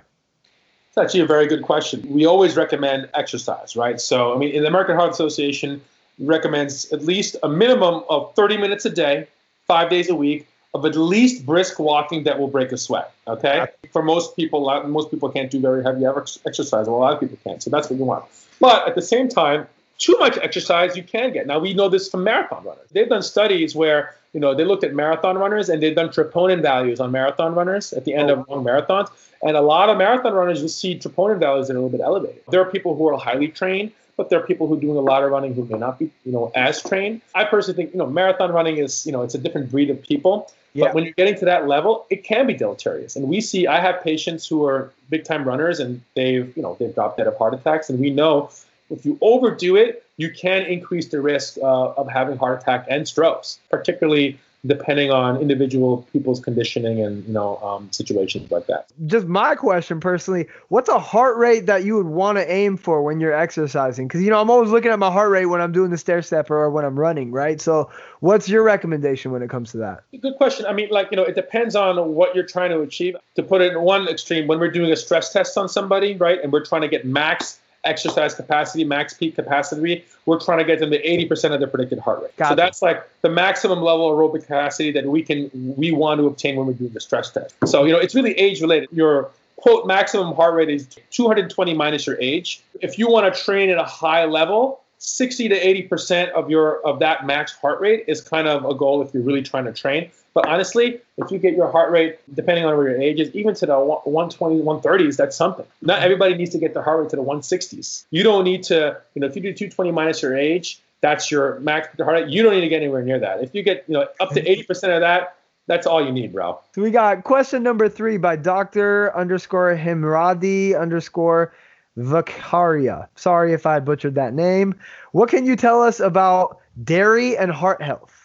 It's 0.89 0.97
actually 0.97 1.21
a 1.21 1.27
very 1.27 1.47
good 1.47 1.61
question. 1.61 2.05
We 2.09 2.25
always 2.25 2.57
recommend 2.57 3.09
exercise, 3.13 3.75
right? 3.75 3.99
So 4.01 4.33
I 4.33 4.37
mean, 4.37 4.51
in 4.51 4.63
the 4.63 4.67
American 4.67 4.95
Heart 4.95 5.11
Association 5.11 5.81
recommends 6.19 6.91
at 6.91 7.03
least 7.03 7.35
a 7.43 7.49
minimum 7.49 8.03
of 8.09 8.33
30 8.35 8.57
minutes 8.57 8.85
a 8.85 8.89
day 8.89 9.27
five 9.69 9.89
days 9.89 10.09
a 10.09 10.15
week 10.15 10.47
of 10.73 10.85
at 10.85 10.95
least 10.95 11.45
brisk 11.45 11.79
walking 11.79 12.23
that 12.23 12.37
will 12.39 12.47
break 12.47 12.71
a 12.71 12.77
sweat. 12.77 13.13
Okay, 13.27 13.67
for 13.93 14.03
most 14.03 14.35
people, 14.35 14.59
most 14.87 15.09
people 15.11 15.29
can't 15.29 15.49
do 15.49 15.59
very 15.61 15.81
heavy 15.83 16.03
exercise. 16.45 16.87
Well, 16.87 16.97
a 16.97 17.03
lot 17.05 17.13
of 17.13 17.19
people 17.21 17.37
can't, 17.45 17.63
so 17.63 17.69
that's 17.69 17.89
what 17.89 17.97
you 17.97 18.05
want. 18.05 18.25
But 18.59 18.87
at 18.87 18.95
the 18.95 19.01
same 19.01 19.29
time, 19.29 19.67
too 19.99 20.17
much 20.17 20.37
exercise 20.37 20.97
you 20.97 21.03
can 21.03 21.31
get. 21.31 21.45
Now 21.45 21.59
we 21.59 21.73
know 21.73 21.87
this 21.89 22.09
from 22.09 22.23
marathon 22.23 22.63
runners. 22.63 22.87
They've 22.91 23.07
done 23.07 23.21
studies 23.21 23.75
where 23.75 24.15
you 24.33 24.39
know 24.39 24.55
they 24.55 24.65
looked 24.65 24.83
at 24.83 24.93
marathon 24.93 25.37
runners 25.37 25.69
and 25.69 25.81
they've 25.83 25.95
done 25.95 26.09
troponin 26.09 26.61
values 26.61 26.99
on 26.99 27.11
marathon 27.11 27.53
runners 27.53 27.93
at 27.93 28.05
the 28.05 28.13
end 28.15 28.29
of 28.31 28.47
long 28.49 28.63
marathons. 28.63 29.09
And 29.41 29.55
a 29.55 29.61
lot 29.61 29.89
of 29.89 29.97
marathon 29.97 30.33
runners, 30.33 30.59
you'll 30.59 30.69
see 30.69 30.97
troponin 30.97 31.39
values 31.39 31.67
that 31.67 31.75
are 31.75 31.77
a 31.77 31.81
little 31.81 31.97
bit 31.97 32.03
elevated. 32.03 32.41
There 32.49 32.61
are 32.61 32.69
people 32.69 32.95
who 32.95 33.07
are 33.07 33.17
highly 33.17 33.47
trained, 33.47 33.91
but 34.19 34.29
there 34.29 34.37
are 34.37 34.45
people 34.45 34.67
who 34.67 34.75
are 34.75 34.79
doing 34.81 34.97
a 34.97 34.99
lot 34.99 35.23
of 35.23 35.31
running 35.31 35.53
who 35.53 35.63
may 35.63 35.77
not 35.77 35.97
be, 35.97 36.11
you 36.25 36.33
know, 36.33 36.51
as 36.53 36.83
trained. 36.83 37.21
I 37.35 37.45
personally 37.45 37.77
think, 37.77 37.93
you 37.93 37.99
know, 37.99 38.05
marathon 38.05 38.51
running 38.51 38.75
is, 38.75 39.05
you 39.05 39.13
know, 39.13 39.21
it's 39.21 39.33
a 39.33 39.37
different 39.37 39.71
breed 39.71 39.89
of 39.89 40.01
people. 40.01 40.51
Yeah. 40.73 40.87
But 40.87 40.95
when 40.95 41.03
you're 41.05 41.13
getting 41.13 41.35
to 41.35 41.45
that 41.45 41.69
level, 41.69 42.05
it 42.09 42.25
can 42.25 42.45
be 42.45 42.53
deleterious. 42.53 43.15
And 43.15 43.29
we 43.29 43.39
see, 43.39 43.65
I 43.65 43.79
have 43.79 44.03
patients 44.03 44.45
who 44.45 44.65
are 44.65 44.91
big 45.09 45.23
time 45.23 45.45
runners 45.45 45.79
and 45.79 46.01
they've, 46.17 46.51
you 46.57 46.61
know, 46.61 46.75
they've 46.77 46.93
dropped 46.93 47.15
dead 47.15 47.27
of 47.27 47.37
heart 47.37 47.53
attacks. 47.53 47.89
And 47.89 47.97
we 47.97 48.09
know 48.09 48.51
if 48.89 49.05
you 49.05 49.17
overdo 49.21 49.77
it, 49.77 50.03
you 50.17 50.29
can 50.29 50.63
increase 50.63 51.07
the 51.07 51.21
risk 51.21 51.57
uh, 51.57 51.91
of 51.91 52.09
having 52.09 52.37
heart 52.37 52.61
attack 52.61 52.87
and 52.89 53.07
strokes, 53.07 53.57
particularly 53.69 54.37
depending 54.65 55.11
on 55.11 55.37
individual 55.37 56.05
people's 56.11 56.39
conditioning 56.39 57.01
and 57.01 57.25
you 57.25 57.33
know 57.33 57.57
um, 57.57 57.91
situations 57.91 58.51
like 58.51 58.67
that. 58.67 58.87
Just 59.05 59.27
my 59.27 59.55
question 59.55 59.99
personally, 59.99 60.47
what's 60.67 60.89
a 60.89 60.99
heart 60.99 61.37
rate 61.37 61.65
that 61.67 61.83
you 61.83 61.95
would 61.95 62.07
want 62.07 62.37
to 62.37 62.51
aim 62.51 62.77
for 62.77 63.01
when 63.01 63.19
you're 63.19 63.33
exercising? 63.33 64.07
Because 64.07 64.21
you 64.21 64.29
know 64.29 64.41
I'm 64.41 64.49
always 64.49 64.69
looking 64.69 64.91
at 64.91 64.99
my 64.99 65.11
heart 65.11 65.31
rate 65.31 65.45
when 65.45 65.61
I'm 65.61 65.71
doing 65.71 65.91
the 65.91 65.97
stair 65.97 66.21
stepper 66.21 66.57
or 66.57 66.69
when 66.69 66.85
I'm 66.85 66.99
running, 66.99 67.31
right? 67.31 67.61
So 67.61 67.89
what's 68.19 68.49
your 68.49 68.63
recommendation 68.63 69.31
when 69.31 69.41
it 69.41 69.49
comes 69.49 69.71
to 69.71 69.77
that? 69.77 70.03
Good 70.19 70.35
question. 70.35 70.65
I 70.65 70.73
mean, 70.73 70.89
like 70.89 71.09
you 71.11 71.17
know, 71.17 71.23
it 71.23 71.35
depends 71.35 71.75
on 71.75 72.13
what 72.13 72.35
you're 72.35 72.45
trying 72.45 72.71
to 72.71 72.81
achieve. 72.81 73.15
To 73.35 73.43
put 73.43 73.61
it 73.61 73.71
in 73.71 73.81
one 73.81 74.07
extreme, 74.07 74.47
when 74.47 74.59
we're 74.59 74.71
doing 74.71 74.91
a 74.91 74.95
stress 74.95 75.31
test 75.31 75.57
on 75.57 75.69
somebody, 75.69 76.15
right, 76.15 76.41
and 76.41 76.51
we're 76.51 76.65
trying 76.65 76.81
to 76.81 76.89
get 76.89 77.05
max 77.05 77.59
exercise 77.85 78.33
capacity, 78.33 78.83
max 78.83 79.13
peak 79.13 79.35
capacity, 79.35 80.05
we're 80.25 80.39
trying 80.39 80.59
to 80.59 80.65
get 80.65 80.79
them 80.79 80.91
to 80.91 81.01
80% 81.01 81.53
of 81.53 81.59
their 81.59 81.67
predicted 81.67 81.99
heart 81.99 82.21
rate. 82.21 82.35
Got 82.37 82.47
so 82.49 82.53
it. 82.53 82.57
that's 82.57 82.81
like 82.81 83.07
the 83.21 83.29
maximum 83.29 83.81
level 83.81 84.09
of 84.09 84.17
aerobic 84.17 84.43
capacity 84.43 84.91
that 84.91 85.05
we 85.05 85.23
can 85.23 85.49
we 85.53 85.91
want 85.91 86.19
to 86.19 86.27
obtain 86.27 86.55
when 86.55 86.67
we're 86.67 86.73
doing 86.73 86.91
the 86.91 87.01
stress 87.01 87.31
test. 87.31 87.55
So, 87.65 87.85
you 87.85 87.93
know, 87.93 87.99
it's 87.99 88.15
really 88.15 88.33
age 88.33 88.61
related. 88.61 88.89
Your 88.91 89.31
quote 89.57 89.87
maximum 89.87 90.35
heart 90.35 90.55
rate 90.55 90.69
is 90.69 90.87
220 91.11 91.73
minus 91.73 92.05
your 92.07 92.17
age. 92.19 92.61
If 92.81 92.97
you 92.97 93.09
want 93.09 93.33
to 93.33 93.43
train 93.43 93.69
at 93.69 93.77
a 93.77 93.83
high 93.83 94.25
level, 94.25 94.81
60 94.99 95.49
to 95.49 95.87
80% 95.89 96.31
of 96.31 96.49
your 96.49 96.85
of 96.85 96.99
that 96.99 97.25
max 97.25 97.53
heart 97.53 97.79
rate 97.79 98.03
is 98.07 98.21
kind 98.21 98.47
of 98.47 98.65
a 98.65 98.75
goal 98.75 99.01
if 99.01 99.13
you're 99.13 99.23
really 99.23 99.41
trying 99.41 99.65
to 99.65 99.73
train. 99.73 100.11
But 100.33 100.47
honestly, 100.47 101.01
if 101.17 101.31
you 101.31 101.39
get 101.39 101.55
your 101.55 101.71
heart 101.71 101.91
rate, 101.91 102.19
depending 102.33 102.65
on 102.65 102.77
where 102.77 102.89
your 102.89 103.01
age 103.01 103.19
is, 103.19 103.33
even 103.35 103.55
to 103.55 103.65
the 103.65 103.77
120, 103.79 104.61
130s, 104.61 105.17
that's 105.17 105.35
something. 105.35 105.65
Not 105.81 106.01
everybody 106.01 106.35
needs 106.35 106.51
to 106.51 106.57
get 106.57 106.73
their 106.73 106.83
heart 106.83 107.01
rate 107.01 107.09
to 107.09 107.15
the 107.15 107.23
160s. 107.23 108.05
You 108.11 108.23
don't 108.23 108.43
need 108.43 108.63
to, 108.63 108.99
you 109.15 109.21
know, 109.21 109.27
if 109.27 109.35
you 109.35 109.41
do 109.41 109.53
220 109.53 109.91
minus 109.91 110.21
your 110.21 110.37
age, 110.37 110.81
that's 111.01 111.31
your 111.31 111.59
max 111.61 111.87
heart 111.97 112.13
rate. 112.13 112.29
You 112.29 112.43
don't 112.43 112.53
need 112.53 112.61
to 112.61 112.69
get 112.69 112.77
anywhere 112.77 113.01
near 113.01 113.19
that. 113.19 113.43
If 113.43 113.55
you 113.55 113.63
get, 113.63 113.85
you 113.87 113.95
know, 113.95 114.07
up 114.19 114.29
to 114.31 114.41
80% 114.41 114.95
of 114.95 115.01
that, 115.01 115.35
that's 115.67 115.85
all 115.85 116.03
you 116.03 116.11
need, 116.11 116.33
bro. 116.33 116.59
So 116.73 116.81
we 116.81 116.89
got 116.89 117.23
question 117.23 117.61
number 117.61 117.87
three 117.87 118.17
by 118.17 118.35
Doctor 118.35 119.15
underscore 119.15 119.75
Himradi 119.75 120.79
underscore 120.79 121.53
Vakaria. 121.97 123.07
Sorry 123.15 123.53
if 123.53 123.65
I 123.65 123.79
butchered 123.79 124.15
that 124.15 124.33
name. 124.33 124.73
What 125.11 125.29
can 125.29 125.45
you 125.45 125.55
tell 125.55 125.83
us 125.83 125.99
about 125.99 126.59
dairy 126.83 127.37
and 127.37 127.51
heart 127.51 127.81
health? 127.81 128.18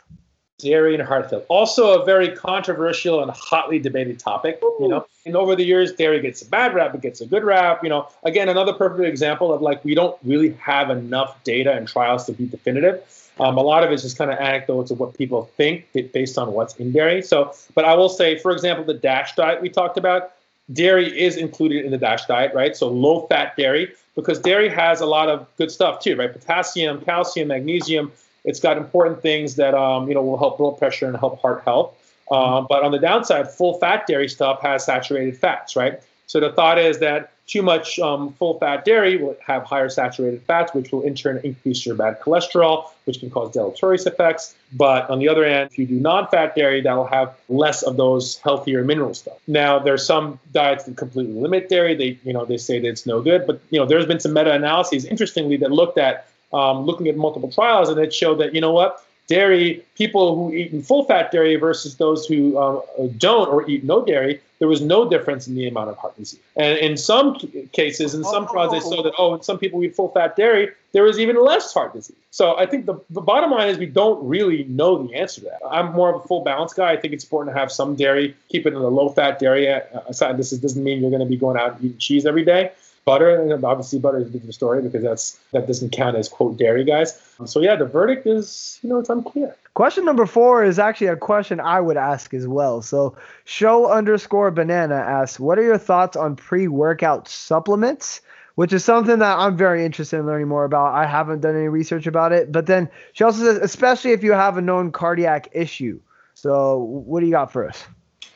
Dairy 0.65 0.95
and 0.95 1.03
heart 1.03 1.31
health. 1.31 1.45
Also, 1.49 2.01
a 2.01 2.05
very 2.05 2.35
controversial 2.35 3.23
and 3.23 3.31
hotly 3.31 3.79
debated 3.79 4.19
topic. 4.19 4.59
You 4.81 4.89
know, 4.89 5.07
and 5.27 5.37
over 5.37 5.55
the 5.55 5.65
years, 5.65 5.93
dairy 5.93 6.21
gets 6.21 6.43
a 6.43 6.47
bad 6.47 6.75
rap, 6.75 6.95
it 6.95 7.03
gets 7.03 7.21
a 7.21 7.27
good 7.27 7.45
rap. 7.45 7.85
You 7.85 7.91
know, 7.91 8.09
again, 8.25 8.49
another 8.49 8.73
perfect 8.73 9.07
example 9.07 9.53
of 9.53 9.63
like 9.63 9.85
we 9.85 9.95
don't 9.95 10.19
really 10.25 10.53
have 10.55 10.91
enough 10.91 11.43
data 11.45 11.73
and 11.73 11.87
trials 11.87 12.25
to 12.27 12.33
be 12.33 12.47
definitive. 12.47 13.03
Um, 13.41 13.59
a 13.59 13.63
lot 13.63 13.83
of 13.83 13.91
it's 13.91 14.03
just 14.03 14.17
kind 14.17 14.31
of 14.31 14.39
anecdotes 14.39 14.91
of 14.91 15.01
what 15.01 15.17
people 15.19 15.51
think 15.57 15.87
based 16.13 16.39
on 16.39 16.53
what's 16.53 16.75
in 16.77 16.93
dairy. 16.93 17.21
So, 17.21 17.53
but 17.75 17.85
I 17.85 17.95
will 17.95 18.09
say, 18.09 18.39
for 18.39 18.53
example, 18.53 18.85
the 18.85 18.95
DASH 18.95 19.35
diet 19.35 19.61
we 19.61 19.69
talked 19.69 19.99
about, 19.99 20.33
dairy 20.73 21.21
is 21.21 21.37
included 21.37 21.85
in 21.85 21.91
the 21.91 21.99
DASH 21.99 22.27
diet, 22.27 22.55
right? 22.55 22.77
So 22.77 22.89
low 22.89 23.27
fat 23.27 23.57
dairy, 23.57 23.93
because 24.15 24.39
dairy 24.39 24.69
has 24.69 25.01
a 25.01 25.07
lot 25.07 25.29
of 25.29 25.49
good 25.57 25.71
stuff 25.71 26.01
too, 26.01 26.17
right? 26.17 26.33
Potassium, 26.33 27.01
calcium, 27.01 27.49
magnesium. 27.49 28.13
It's 28.45 28.61
got 28.61 28.77
important 28.77 29.23
things 29.23 29.57
that 29.57 29.75
um, 29.75 30.09
you 30.09 30.15
know 30.15 30.23
will 30.23 30.39
help 30.39 30.59
blood 30.59 30.79
pressure 30.79 31.07
and 31.07 31.17
help 31.17 31.41
heart 31.41 31.63
health. 31.65 31.95
Um, 32.31 32.67
but 32.69 32.83
on 32.83 32.93
the 32.93 32.99
downside, 32.99 33.51
full 33.51 33.75
fat 33.79 34.07
dairy 34.07 34.29
stuff 34.29 34.61
has 34.63 34.85
saturated 34.85 35.37
fats, 35.37 35.77
right? 35.77 36.01
So 36.27 36.41
the 36.41 36.53
thought 36.53 36.79
is 36.79 36.99
that 37.01 37.33
too 37.47 37.61
much 37.61 37.99
um, 37.99 38.33
full 38.35 38.59
fat 38.59 38.85
dairy 38.87 39.19
will 39.19 39.37
have 39.47 39.65
higher 39.65 39.91
saturated 39.91 40.43
fats, 40.43 40.73
which 40.73 40.91
will 40.93 41.03
in 41.03 41.15
turn 41.15 41.39
increase 41.45 41.85
your 41.85 41.95
bad 41.95 42.19
cholesterol, 42.21 42.91
which 43.05 43.21
can 43.21 43.31
cause 43.31 43.53
deleterious 43.53 44.07
effects. 44.07 44.55
But 44.73 45.09
on 45.11 45.19
the 45.19 45.29
other 45.29 45.47
hand, 45.47 45.71
if 45.71 45.79
you 45.79 45.87
do 45.87 46.01
non-fat 46.01 46.55
dairy, 46.55 46.81
that 46.81 46.95
will 46.95 47.07
have 47.07 47.37
less 47.51 47.83
of 47.83 47.99
those 47.99 48.39
healthier 48.39 48.83
mineral 48.83 49.13
stuff. 49.13 49.37
Now, 49.47 49.79
there's 49.79 50.07
some 50.07 50.39
diets 50.53 50.85
that 50.85 50.97
completely 50.97 51.35
limit 51.35 51.69
dairy. 51.69 51.95
They, 51.95 52.19
you 52.25 52.33
know, 52.33 52.47
they 52.47 52.57
say 52.57 52.81
that 52.81 52.89
it's 52.89 53.05
no 53.05 53.21
good. 53.21 53.47
But 53.47 53.61
you 53.69 53.79
know, 53.79 53.85
there's 53.85 54.07
been 54.07 54.21
some 54.21 54.33
meta-analyses, 54.33 55.05
interestingly, 55.05 55.59
that 55.59 55.71
looked 55.71 55.99
at 55.99 56.27
um, 56.55 56.87
looking 56.87 57.09
at 57.09 57.17
multiple 57.17 57.51
trials, 57.51 57.89
and 57.89 57.99
it 57.99 58.15
showed 58.15 58.39
that 58.39 58.55
you 58.55 58.61
know 58.61 58.73
what, 58.73 59.05
dairy 59.27 59.85
people 59.95 60.37
who 60.37 60.55
eat 60.55 60.73
in 60.73 60.83
full 60.83 61.05
fat 61.05 61.33
dairy 61.33 61.57
versus 61.57 61.97
those 61.97 62.27
who 62.27 62.59
um, 62.59 62.83
don't 63.17 63.49
or 63.49 63.69
eat 63.69 63.85
no 63.85 64.05
dairy, 64.05 64.41
there 64.59 64.69
was 64.69 64.81
no 64.81 65.09
difference 65.09 65.47
in 65.49 65.55
the 65.55 65.67
amount 65.67 65.91
of 65.91 65.97
heart 65.97 66.17
disease. 66.17 66.41
And 66.57 66.79
in 66.79 66.97
some 66.97 67.37
cases, 67.73 68.15
in 68.15 68.25
some 68.25 68.47
trials, 68.47 68.73
they 68.73 68.81
saw 68.81 69.03
that 69.03 69.15
oh, 69.19 69.35
in 69.35 69.43
some 69.43 69.59
people 69.59 69.79
who 69.79 69.87
eat 69.87 69.97
full 69.97 70.11
fat 70.11 70.37
dairy, 70.37 70.71
there 70.93 71.03
was 71.03 71.19
even 71.19 71.37
less 71.43 71.73
heart 71.73 71.93
disease. 71.93 72.17
So 72.31 72.57
I 72.57 72.67
think 72.67 72.87
the, 72.87 72.95
the 73.11 73.21
bottom 73.21 73.51
line 73.51 73.69
is 73.69 73.79
we 73.79 73.87
don't 73.87 74.27
really 74.27 74.65
know 74.65 75.07
the 75.07 75.15
answer 75.15 75.41
to 75.41 75.47
that. 75.49 75.61
I'm 75.71 75.93
more 75.93 76.15
of 76.15 76.25
a 76.25 76.27
full 76.27 76.43
balance 76.43 76.73
guy. 76.73 76.93
I 76.93 76.97
think 76.97 77.15
it's 77.15 77.25
important 77.25 77.55
to 77.55 77.61
have 77.61 77.71
some 77.73 77.95
dairy, 77.97 78.35
keep 78.49 78.67
it 78.67 78.73
in 78.75 78.79
a 78.79 78.89
low 78.89 79.09
fat 79.09 79.39
dairy. 79.39 79.71
Uh, 79.73 79.81
Aside, 80.07 80.37
this 80.37 80.53
is, 80.53 80.61
doesn't 80.61 80.83
mean 80.83 81.01
you're 81.01 81.11
going 81.11 81.23
to 81.23 81.29
be 81.29 81.37
going 81.37 81.57
out 81.57 81.77
and 81.77 81.85
eating 81.85 81.99
cheese 81.99 82.27
every 82.27 82.45
day 82.45 82.73
butter 83.05 83.41
and 83.41 83.65
obviously 83.65 83.99
butter 83.99 84.19
is 84.19 84.29
a 84.29 84.31
different 84.31 84.55
story 84.55 84.83
because 84.83 85.03
that's 85.03 85.39
that 85.53 85.67
doesn't 85.67 85.91
count 85.91 86.17
as 86.17 86.29
quote 86.29 86.57
dairy 86.57 86.85
guys. 86.85 87.21
So 87.45 87.61
yeah 87.61 87.77
the 87.77 87.85
verdict 87.85 88.27
is 88.27 88.79
you 88.83 88.89
know 88.89 88.99
it's 88.99 89.11
unclear. 89.11 89.55
Question 89.75 90.05
number 90.05 90.27
four 90.27 90.65
is 90.65 90.79
actually 90.79 91.09
a 91.09 91.17
question 91.17 91.61
i 91.61 91.81
would 91.81 91.97
ask 91.97 92.33
as 92.33 92.47
well. 92.47 92.83
So 92.83 93.17
show 93.45 93.91
underscore 93.91 94.51
banana 94.51 94.97
asks 94.97 95.39
what 95.39 95.59
are 95.59 95.65
your 95.65 95.79
thoughts 95.79 96.17
on 96.17 96.37
pre-workout 96.37 97.29
supplements? 97.29 98.21
Which 98.55 98.73
is 98.73 98.85
something 98.85 99.19
that 99.19 99.39
i'm 99.39 99.57
very 99.57 99.85
interested 99.85 100.19
in 100.19 100.27
learning 100.27 100.49
more 100.49 100.65
about. 100.65 100.95
I 100.95 101.07
haven't 101.07 101.41
done 101.41 101.57
any 101.57 101.69
research 101.69 102.07
about 102.07 102.33
it. 102.33 102.53
But 102.53 102.67
then 102.67 102.89
she 103.13 103.25
also 103.25 103.41
says 103.45 103.59
especially 103.59 104.13
if 104.13 104.23
you 104.23 104.33
have 104.33 104.57
a 104.57 104.63
known 104.63 104.93
cardiac 104.93 105.49
issue. 105.53 106.01
So 106.35 106.79
what 106.79 107.21
do 107.21 107.27
you 107.27 107.33
got 107.33 107.53
for 107.53 107.69
us 107.69 107.85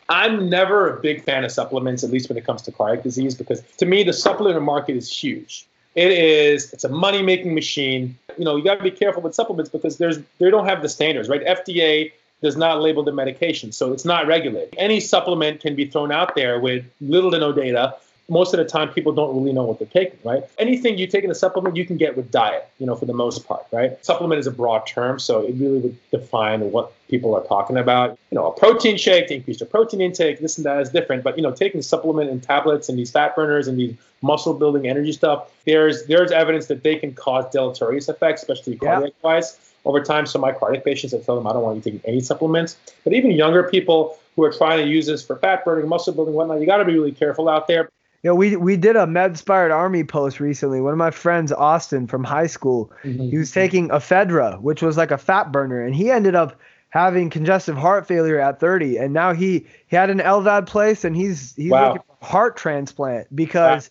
I'm 0.09 0.49
never 0.49 0.97
a 0.97 1.01
big 1.01 1.23
fan 1.25 1.45
of 1.45 1.53
supplements, 1.53 2.03
at 2.03 2.11
least 2.11 2.29
when 2.29 2.39
it 2.39 2.47
comes 2.47 2.63
to 2.63 2.73
cardiac 2.73 3.03
disease, 3.03 3.35
because 3.35 3.63
to 3.77 3.87
me 3.87 4.03
the 4.03 4.13
supplement 4.13 4.63
market 4.63 4.97
is 4.97 5.11
huge. 5.11 5.67
It 5.95 6.13
is 6.13 6.73
it's 6.73 6.85
a 6.85 6.89
money 6.89 7.23
making 7.23 7.55
machine. 7.55 8.17
You 8.37 8.45
know, 8.45 8.57
you 8.57 8.65
got 8.65 8.77
to 8.77 8.85
be 8.85 8.91
careful 8.91 9.23
with 9.23 9.35
supplements 9.35 9.71
because 9.71 9.99
there's 9.99 10.19
they 10.39 10.51
don't 10.51 10.67
have 10.67 10.83
the 10.83 10.89
standards, 10.89 11.29
right? 11.29 11.45
FDA 11.45 12.13
does 12.41 12.57
not 12.57 12.81
label 12.81 13.03
the 13.03 13.13
medication, 13.13 13.73
so 13.73 13.93
it's 13.93 14.05
not 14.05 14.27
regulated. 14.27 14.75
Any 14.79 15.01
supplement 15.01 15.61
can 15.61 15.75
be 15.75 15.87
thrown 15.87 16.13
out 16.13 16.37
there 16.37 16.61
with 16.61 16.85
little 17.01 17.33
to 17.33 17.39
no 17.39 17.53
data. 17.53 17.97
Most 18.31 18.53
of 18.53 18.59
the 18.59 18.65
time, 18.65 18.91
people 18.91 19.13
don't 19.13 19.35
really 19.37 19.53
know 19.53 19.65
what 19.65 19.79
they're 19.79 19.89
taking, 19.89 20.19
right? 20.23 20.45
Anything 20.59 20.99
you 20.99 21.07
take 21.07 21.25
in 21.25 21.31
a 21.31 21.35
supplement, 21.35 21.77
you 21.77 21.87
can 21.87 21.97
get 21.97 22.17
with 22.17 22.31
diet, 22.31 22.69
you 22.79 22.87
know, 22.87 22.95
for 22.95 23.07
the 23.07 23.15
most 23.15 23.47
part, 23.47 23.67
right? 23.73 24.05
Supplement 24.05 24.39
is 24.39 24.47
a 24.47 24.51
broad 24.51 24.87
term, 24.87 25.19
so 25.19 25.41
it 25.41 25.55
really 25.55 25.79
would 25.79 25.99
define 26.11 26.71
what 26.71 26.93
people 27.09 27.35
are 27.35 27.43
talking 27.45 27.79
about. 27.79 28.19
You 28.31 28.37
know, 28.37 28.47
a 28.49 28.53
protein 28.53 28.99
shake 28.99 29.29
to 29.29 29.35
increase 29.35 29.61
your 29.61 29.69
protein 29.69 30.01
intake, 30.01 30.41
this 30.41 30.59
and 30.59 30.67
that 30.67 30.81
is 30.81 30.91
different. 30.91 31.25
But 31.25 31.37
you 31.37 31.43
know, 31.43 31.53
taking 31.53 31.81
supplement 31.81 32.31
and 32.31 32.43
tablets 32.43 32.89
and 32.89 32.99
these 32.99 33.11
fat 33.11 33.35
burners 33.35 33.67
and 33.67 33.79
these 33.79 33.97
muscle 34.21 34.55
building 34.55 34.87
energy 34.87 35.13
stuff, 35.13 35.51
there's 35.65 36.05
there's 36.05 36.31
evidence 36.31 36.67
that 36.67 36.83
they 36.83 36.97
can 36.97 37.15
cause 37.15 37.51
deleterious 37.51 38.09
effects, 38.09 38.43
especially 38.43 38.77
cardiac 38.77 39.13
wise. 39.23 39.59
Over 39.85 40.03
time, 40.03 40.27
so 40.27 40.39
my 40.39 40.53
cardiac 40.53 40.85
patients, 40.85 41.15
I 41.15 41.19
tell 41.21 41.37
them 41.37 41.47
I 41.47 41.53
don't 41.53 41.63
want 41.63 41.77
you 41.77 41.83
taking 41.83 42.01
any 42.05 42.21
supplements. 42.21 42.77
But 43.05 43.15
even 43.15 43.31
younger 43.31 43.63
people 43.63 44.19
who 44.37 44.45
are 44.45 44.53
trying 44.53 44.85
to 44.85 44.91
use 44.91 45.07
this 45.07 45.25
for 45.25 45.37
fat 45.37 45.65
burning, 45.65 45.89
muscle 45.89 46.13
building, 46.13 46.35
whatnot, 46.35 46.61
you 46.61 46.67
got 46.67 46.77
to 46.79 46.85
be 46.85 46.93
really 46.93 47.13
careful 47.13 47.49
out 47.49 47.69
there. 47.69 47.89
You 48.23 48.31
know, 48.31 48.35
we 48.35 48.57
we 48.57 48.77
did 48.77 48.97
a 48.97 49.07
Medspired 49.07 49.71
Army 49.73 50.03
post 50.05 50.41
recently. 50.41 50.81
One 50.81 50.93
of 50.93 50.99
my 50.99 51.11
friends, 51.13 51.53
Austin 51.53 52.07
from 52.07 52.25
high 52.25 52.49
school, 52.49 52.91
Mm-hmm. 53.05 53.29
he 53.31 53.39
was 53.39 53.53
taking 53.53 53.89
ephedra, 53.91 54.61
which 54.61 54.83
was 54.83 54.97
like 54.97 55.11
a 55.13 55.19
fat 55.19 55.53
burner, 55.53 55.81
and 55.83 55.95
he 55.95 56.11
ended 56.11 56.35
up 56.35 56.59
having 56.91 57.31
congestive 57.31 57.77
heart 57.77 58.09
failure 58.09 58.41
at 58.41 58.59
30 58.59 58.97
and 58.97 59.13
now 59.13 59.35
he 59.35 59.67
he 59.89 59.95
had 59.95 60.09
an 60.09 60.19
LVAD 60.21 60.67
place 60.67 61.05
and 61.05 61.15
he's 61.15 61.55
he's 61.55 61.71
Wow. 61.71 61.89
looking 61.89 62.03
for 62.21 62.27
heart 62.27 62.57
transplant 62.57 63.27
because 63.37 63.91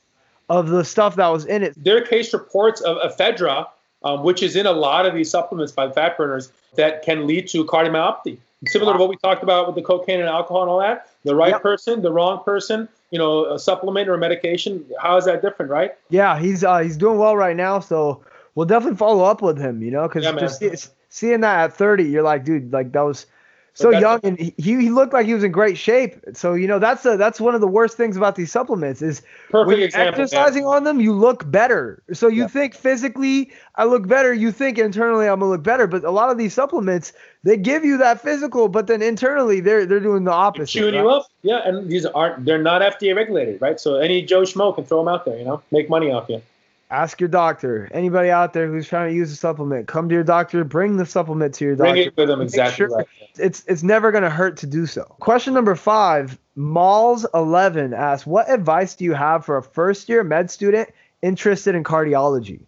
of 0.50 0.70
the 0.70 0.84
stuff 0.84 1.16
that 1.18 1.28
was 1.28 1.46
in 1.46 1.62
it. 1.62 1.74
There 1.78 1.96
are 1.98 2.02
case 2.02 2.34
reports 2.34 2.82
of 2.82 2.98
ephedra, 2.98 3.68
um, 4.04 4.24
which 4.24 4.42
is 4.42 4.56
in 4.56 4.66
a 4.66 4.72
lot 4.72 5.06
of 5.06 5.14
these 5.14 5.30
supplements 5.30 5.72
by 5.72 5.92
fat 5.92 6.18
burners, 6.18 6.52
that 6.76 7.04
can 7.04 7.28
lead 7.28 7.48
to 7.50 7.64
cardiomyopathy. 7.66 8.38
Similar 8.66 8.94
to 8.94 9.00
what 9.00 9.10
we 9.10 9.18
talked 9.18 9.44
about 9.44 9.68
with 9.68 9.76
the 9.76 9.84
cocaine 9.84 10.20
and 10.20 10.28
alcohol 10.28 10.64
and 10.64 10.72
all 10.72 10.80
that. 10.80 11.08
The 11.24 11.36
right 11.36 11.52
Yep. 11.52 11.62
person, 11.62 12.02
the 12.02 12.12
wrong 12.12 12.44
person, 12.44 12.90
you 13.12 13.18
know, 13.18 13.46
a 13.54 13.60
supplement 13.60 14.10
or 14.10 14.14
a 14.16 14.18
medication. 14.18 14.86
How 15.02 15.18
is 15.18 15.26
that 15.26 15.42
different, 15.42 15.72
right? 15.72 15.92
Yeah, 16.10 16.38
he's 16.40 16.64
uh 16.64 16.80
he's 16.80 16.98
doing 16.98 17.18
well 17.18 17.36
right 17.38 17.56
now, 17.56 17.80
so 17.80 18.24
we'll 18.56 18.66
definitely 18.66 18.98
follow 18.98 19.24
up 19.24 19.42
with 19.42 19.58
him. 19.58 19.82
You 19.82 19.92
know, 19.92 20.08
because 20.08 20.24
Yeah, 20.24 20.34
just 20.38 20.60
see- 20.60 20.92
seeing 21.10 21.42
that 21.42 21.60
at 21.64 21.74
30, 21.74 22.04
you're 22.04 22.24
like, 22.24 22.44
dude, 22.44 22.72
like 22.74 22.92
that 22.92 23.02
was 23.02 23.26
so 23.78 23.92
young, 23.92 24.20
and 24.24 24.40
he, 24.40 24.54
he 24.58 24.90
looked 24.90 25.14
like 25.14 25.28
he 25.28 25.36
was 25.36 25.44
in 25.44 25.52
great 25.52 25.78
shape. 25.78 26.16
So 26.34 26.56
you 26.56 26.68
know, 26.68 26.80
that's 26.80 27.06
a, 27.06 27.16
that's 27.16 27.40
one 27.40 27.54
of 27.54 27.62
the 27.62 27.68
worst 27.68 27.96
things 27.96 28.18
about 28.18 28.36
these 28.36 28.52
supplements 28.52 29.04
is 29.04 29.22
Perfect 29.52 29.68
when 29.68 29.78
you're 29.78 29.86
example. 29.86 30.12
man. 30.14 30.22
exercising 30.22 30.66
on 30.66 30.84
them, 30.84 31.00
you 31.00 31.14
look 31.14 31.50
better. 31.52 32.02
So 32.12 32.28
you 32.28 32.48
think 32.48 32.74
physically, 32.74 33.52
I 33.76 33.86
look 33.86 34.08
better. 34.08 34.34
You 34.34 34.52
think 34.52 34.80
internally, 34.80 35.28
I'm 35.28 35.40
gonna 35.40 35.52
look 35.52 35.62
better. 35.62 35.86
But 35.86 36.04
a 36.04 36.12
lot 36.12 36.32
of 36.32 36.40
these 36.40 36.56
supplements, 36.56 37.14
they 37.44 37.56
give 37.56 37.86
you 37.86 37.98
that 37.98 38.20
physical, 38.20 38.68
but 38.68 38.88
then 38.88 39.04
internally, 39.04 39.60
they're 39.60 39.86
they're 39.86 40.00
doing 40.00 40.24
the 40.24 40.32
opposite. 40.32 40.80
chewing 40.80 40.96
right? 40.96 41.02
you 41.02 41.10
up. 41.10 41.28
Yeah, 41.44 41.62
and 41.64 41.88
these 41.88 42.06
aren't 42.08 42.46
they're 42.46 42.58
not 42.58 42.82
FDA 42.82 43.16
regulated, 43.16 43.62
right? 43.62 43.80
So 43.80 43.98
any 43.98 44.24
Joe 44.24 44.42
Schmo 44.42 44.74
can 44.74 44.86
throw 44.86 45.00
them 45.04 45.08
out 45.08 45.24
there, 45.26 45.38
you 45.38 45.46
know, 45.46 45.62
make 45.72 45.88
money 45.88 46.10
off 46.10 46.30
you. 46.30 46.42
Ask 46.90 47.20
your 47.20 47.28
doctor. 47.28 47.90
Anybody 47.92 48.30
out 48.30 48.54
there 48.54 48.68
who's 48.68 48.88
trying 48.88 49.10
to 49.10 49.16
use 49.16 49.30
a 49.32 49.36
supplement, 49.36 49.88
come 49.88 50.08
to 50.08 50.16
your 50.16 50.24
doctor. 50.24 50.64
Bring 50.64 50.96
the 50.96 51.06
supplement 51.06 51.54
to 51.56 51.66
your 51.66 51.76
doctor. 51.76 51.92
Bring 51.92 52.04
it 52.04 52.16
with 52.16 52.30
them 52.30 52.40
exactly 52.42 52.76
sure- 52.76 52.96
right. 52.96 53.08
It's 53.38 53.64
it's 53.68 53.84
never 53.84 54.12
gonna 54.12 54.30
hurt 54.30 54.58
to 54.58 54.68
do 54.68 54.86
so. 54.86 55.04
Question 55.20 55.54
number 55.54 55.76
five. 55.76 56.40
Malls 56.56 57.26
eleven 57.34 57.94
asks, 57.94 58.26
what 58.26 58.50
advice 58.50 58.96
do 58.96 59.04
you 59.04 59.14
have 59.14 59.46
for 59.46 59.58
a 59.58 59.64
first 59.64 60.08
year 60.08 60.24
med 60.24 60.50
student 60.50 60.90
interested 61.22 61.76
in 61.76 61.84
cardiology? 61.84 62.62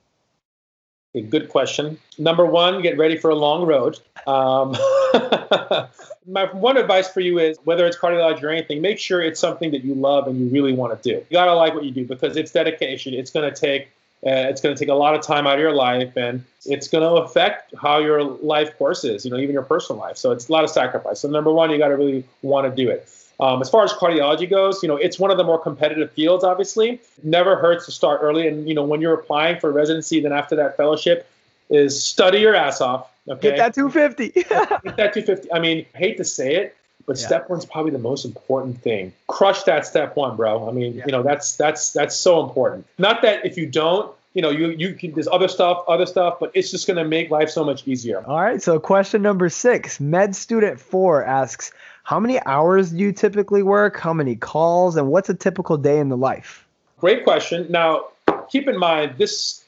A 1.15 1.21
good 1.21 1.49
question. 1.49 1.97
Number 2.19 2.45
one, 2.45 2.81
get 2.83 2.97
ready 2.97 3.17
for 3.17 3.31
a 3.31 3.35
long 3.35 3.65
road. 3.65 3.99
Um, 4.27 4.71
my 6.27 6.45
one 6.51 6.77
advice 6.77 7.09
for 7.09 7.21
you 7.21 7.39
is 7.39 7.57
whether 7.63 7.87
it's 7.87 7.97
cardiology 7.97 8.43
or 8.43 8.49
anything, 8.49 8.81
make 8.81 8.99
sure 8.99 9.21
it's 9.21 9.39
something 9.39 9.71
that 9.71 9.83
you 9.83 9.95
love 9.95 10.27
and 10.27 10.39
you 10.39 10.49
really 10.49 10.73
want 10.73 11.01
to 11.01 11.09
do. 11.09 11.15
You 11.17 11.25
gotta 11.31 11.55
like 11.55 11.73
what 11.73 11.83
you 11.83 11.91
do 11.91 12.05
because 12.05 12.37
it's 12.37 12.51
dedication. 12.51 13.13
It's 13.13 13.31
gonna 13.31 13.55
take 13.55 13.89
uh, 14.25 14.49
it's 14.49 14.59
going 14.59 14.75
to 14.75 14.79
take 14.79 14.89
a 14.89 14.95
lot 14.95 15.15
of 15.15 15.21
time 15.21 15.47
out 15.47 15.53
of 15.53 15.59
your 15.61 15.73
life, 15.73 16.17
and 16.17 16.43
it's 16.65 16.89
going 16.89 17.03
to 17.03 17.23
affect 17.23 17.73
how 17.81 17.99
your 17.99 18.21
life 18.21 18.77
course 18.77 19.05
is. 19.05 19.23
You 19.23 19.31
know, 19.31 19.37
even 19.37 19.53
your 19.53 19.63
personal 19.63 20.01
life. 20.01 20.17
So 20.17 20.31
it's 20.31 20.49
a 20.49 20.51
lot 20.51 20.65
of 20.65 20.69
sacrifice. 20.69 21.21
So 21.21 21.29
number 21.29 21.53
one, 21.53 21.71
you 21.71 21.77
got 21.77 21.87
to 21.87 21.95
really 21.95 22.25
want 22.41 22.69
to 22.69 22.75
do 22.75 22.89
it. 22.89 23.07
Um, 23.39 23.61
as 23.61 23.69
far 23.69 23.85
as 23.85 23.93
cardiology 23.93 24.49
goes, 24.49 24.83
you 24.83 24.89
know, 24.89 24.97
it's 24.97 25.17
one 25.17 25.31
of 25.31 25.37
the 25.37 25.45
more 25.45 25.57
competitive 25.57 26.11
fields. 26.11 26.43
Obviously, 26.43 26.99
never 27.23 27.55
hurts 27.55 27.85
to 27.85 27.93
start 27.93 28.19
early. 28.21 28.47
And 28.47 28.67
you 28.67 28.73
know, 28.75 28.83
when 28.83 28.99
you're 28.99 29.13
applying 29.13 29.59
for 29.59 29.71
residency, 29.71 30.19
then 30.19 30.33
after 30.33 30.55
that 30.57 30.75
fellowship, 30.75 31.25
is 31.69 32.01
study 32.03 32.39
your 32.39 32.55
ass 32.55 32.81
off. 32.81 33.09
Okay, 33.29 33.49
Get 33.49 33.57
that 33.57 33.73
250. 33.73 34.29
Get 34.29 34.47
that 34.49 35.13
250. 35.13 35.53
I 35.53 35.59
mean, 35.59 35.85
hate 35.95 36.17
to 36.17 36.25
say 36.25 36.55
it, 36.55 36.75
but 37.09 37.19
Yeah. 37.19 37.25
step 37.25 37.49
one's 37.49 37.65
probably 37.65 37.91
the 37.91 37.97
most 37.97 38.23
important 38.23 38.81
thing. 38.83 39.11
Crush 39.27 39.63
that 39.63 39.83
step 39.83 40.15
one, 40.15 40.35
bro. 40.37 40.69
I 40.69 40.71
mean, 40.71 40.93
Yeah. 40.93 41.05
you 41.07 41.11
know, 41.11 41.23
that's 41.23 41.55
that's 41.55 41.91
that's 41.91 42.15
so 42.15 42.43
important. 42.43 42.85
Not 42.99 43.23
that 43.23 43.43
if 43.43 43.57
you 43.57 43.65
don't, 43.65 44.11
you 44.35 44.43
know, 44.43 44.51
you 44.51 44.67
you 44.69 44.93
can 44.93 45.11
there's 45.13 45.27
other 45.27 45.47
stuff, 45.47 45.83
other 45.87 46.05
stuff, 46.05 46.37
but 46.39 46.51
it's 46.53 46.69
just 46.69 46.85
gonna 46.85 47.03
make 47.03 47.31
life 47.31 47.49
so 47.49 47.63
much 47.63 47.87
easier. 47.87 48.23
All 48.27 48.39
right. 48.39 48.61
So 48.61 48.79
question 48.79 49.23
number 49.23 49.49
six. 49.49 49.99
Med 49.99 50.35
student 50.35 50.79
four 50.79 51.25
asks, 51.25 51.71
how 52.03 52.19
many 52.19 52.39
hours 52.45 52.91
do 52.91 52.97
you 52.97 53.11
typically 53.11 53.63
work? 53.63 53.99
How 53.99 54.13
many 54.13 54.35
calls? 54.35 54.95
And 54.95 55.09
what's 55.09 55.29
a 55.29 55.33
typical 55.33 55.77
day 55.77 55.97
in 55.97 56.09
the 56.09 56.17
life? 56.17 56.63
Great 56.99 57.23
question. 57.23 57.65
Now, 57.69 58.05
keep 58.51 58.67
in 58.67 58.77
mind 58.77 59.15
this 59.17 59.63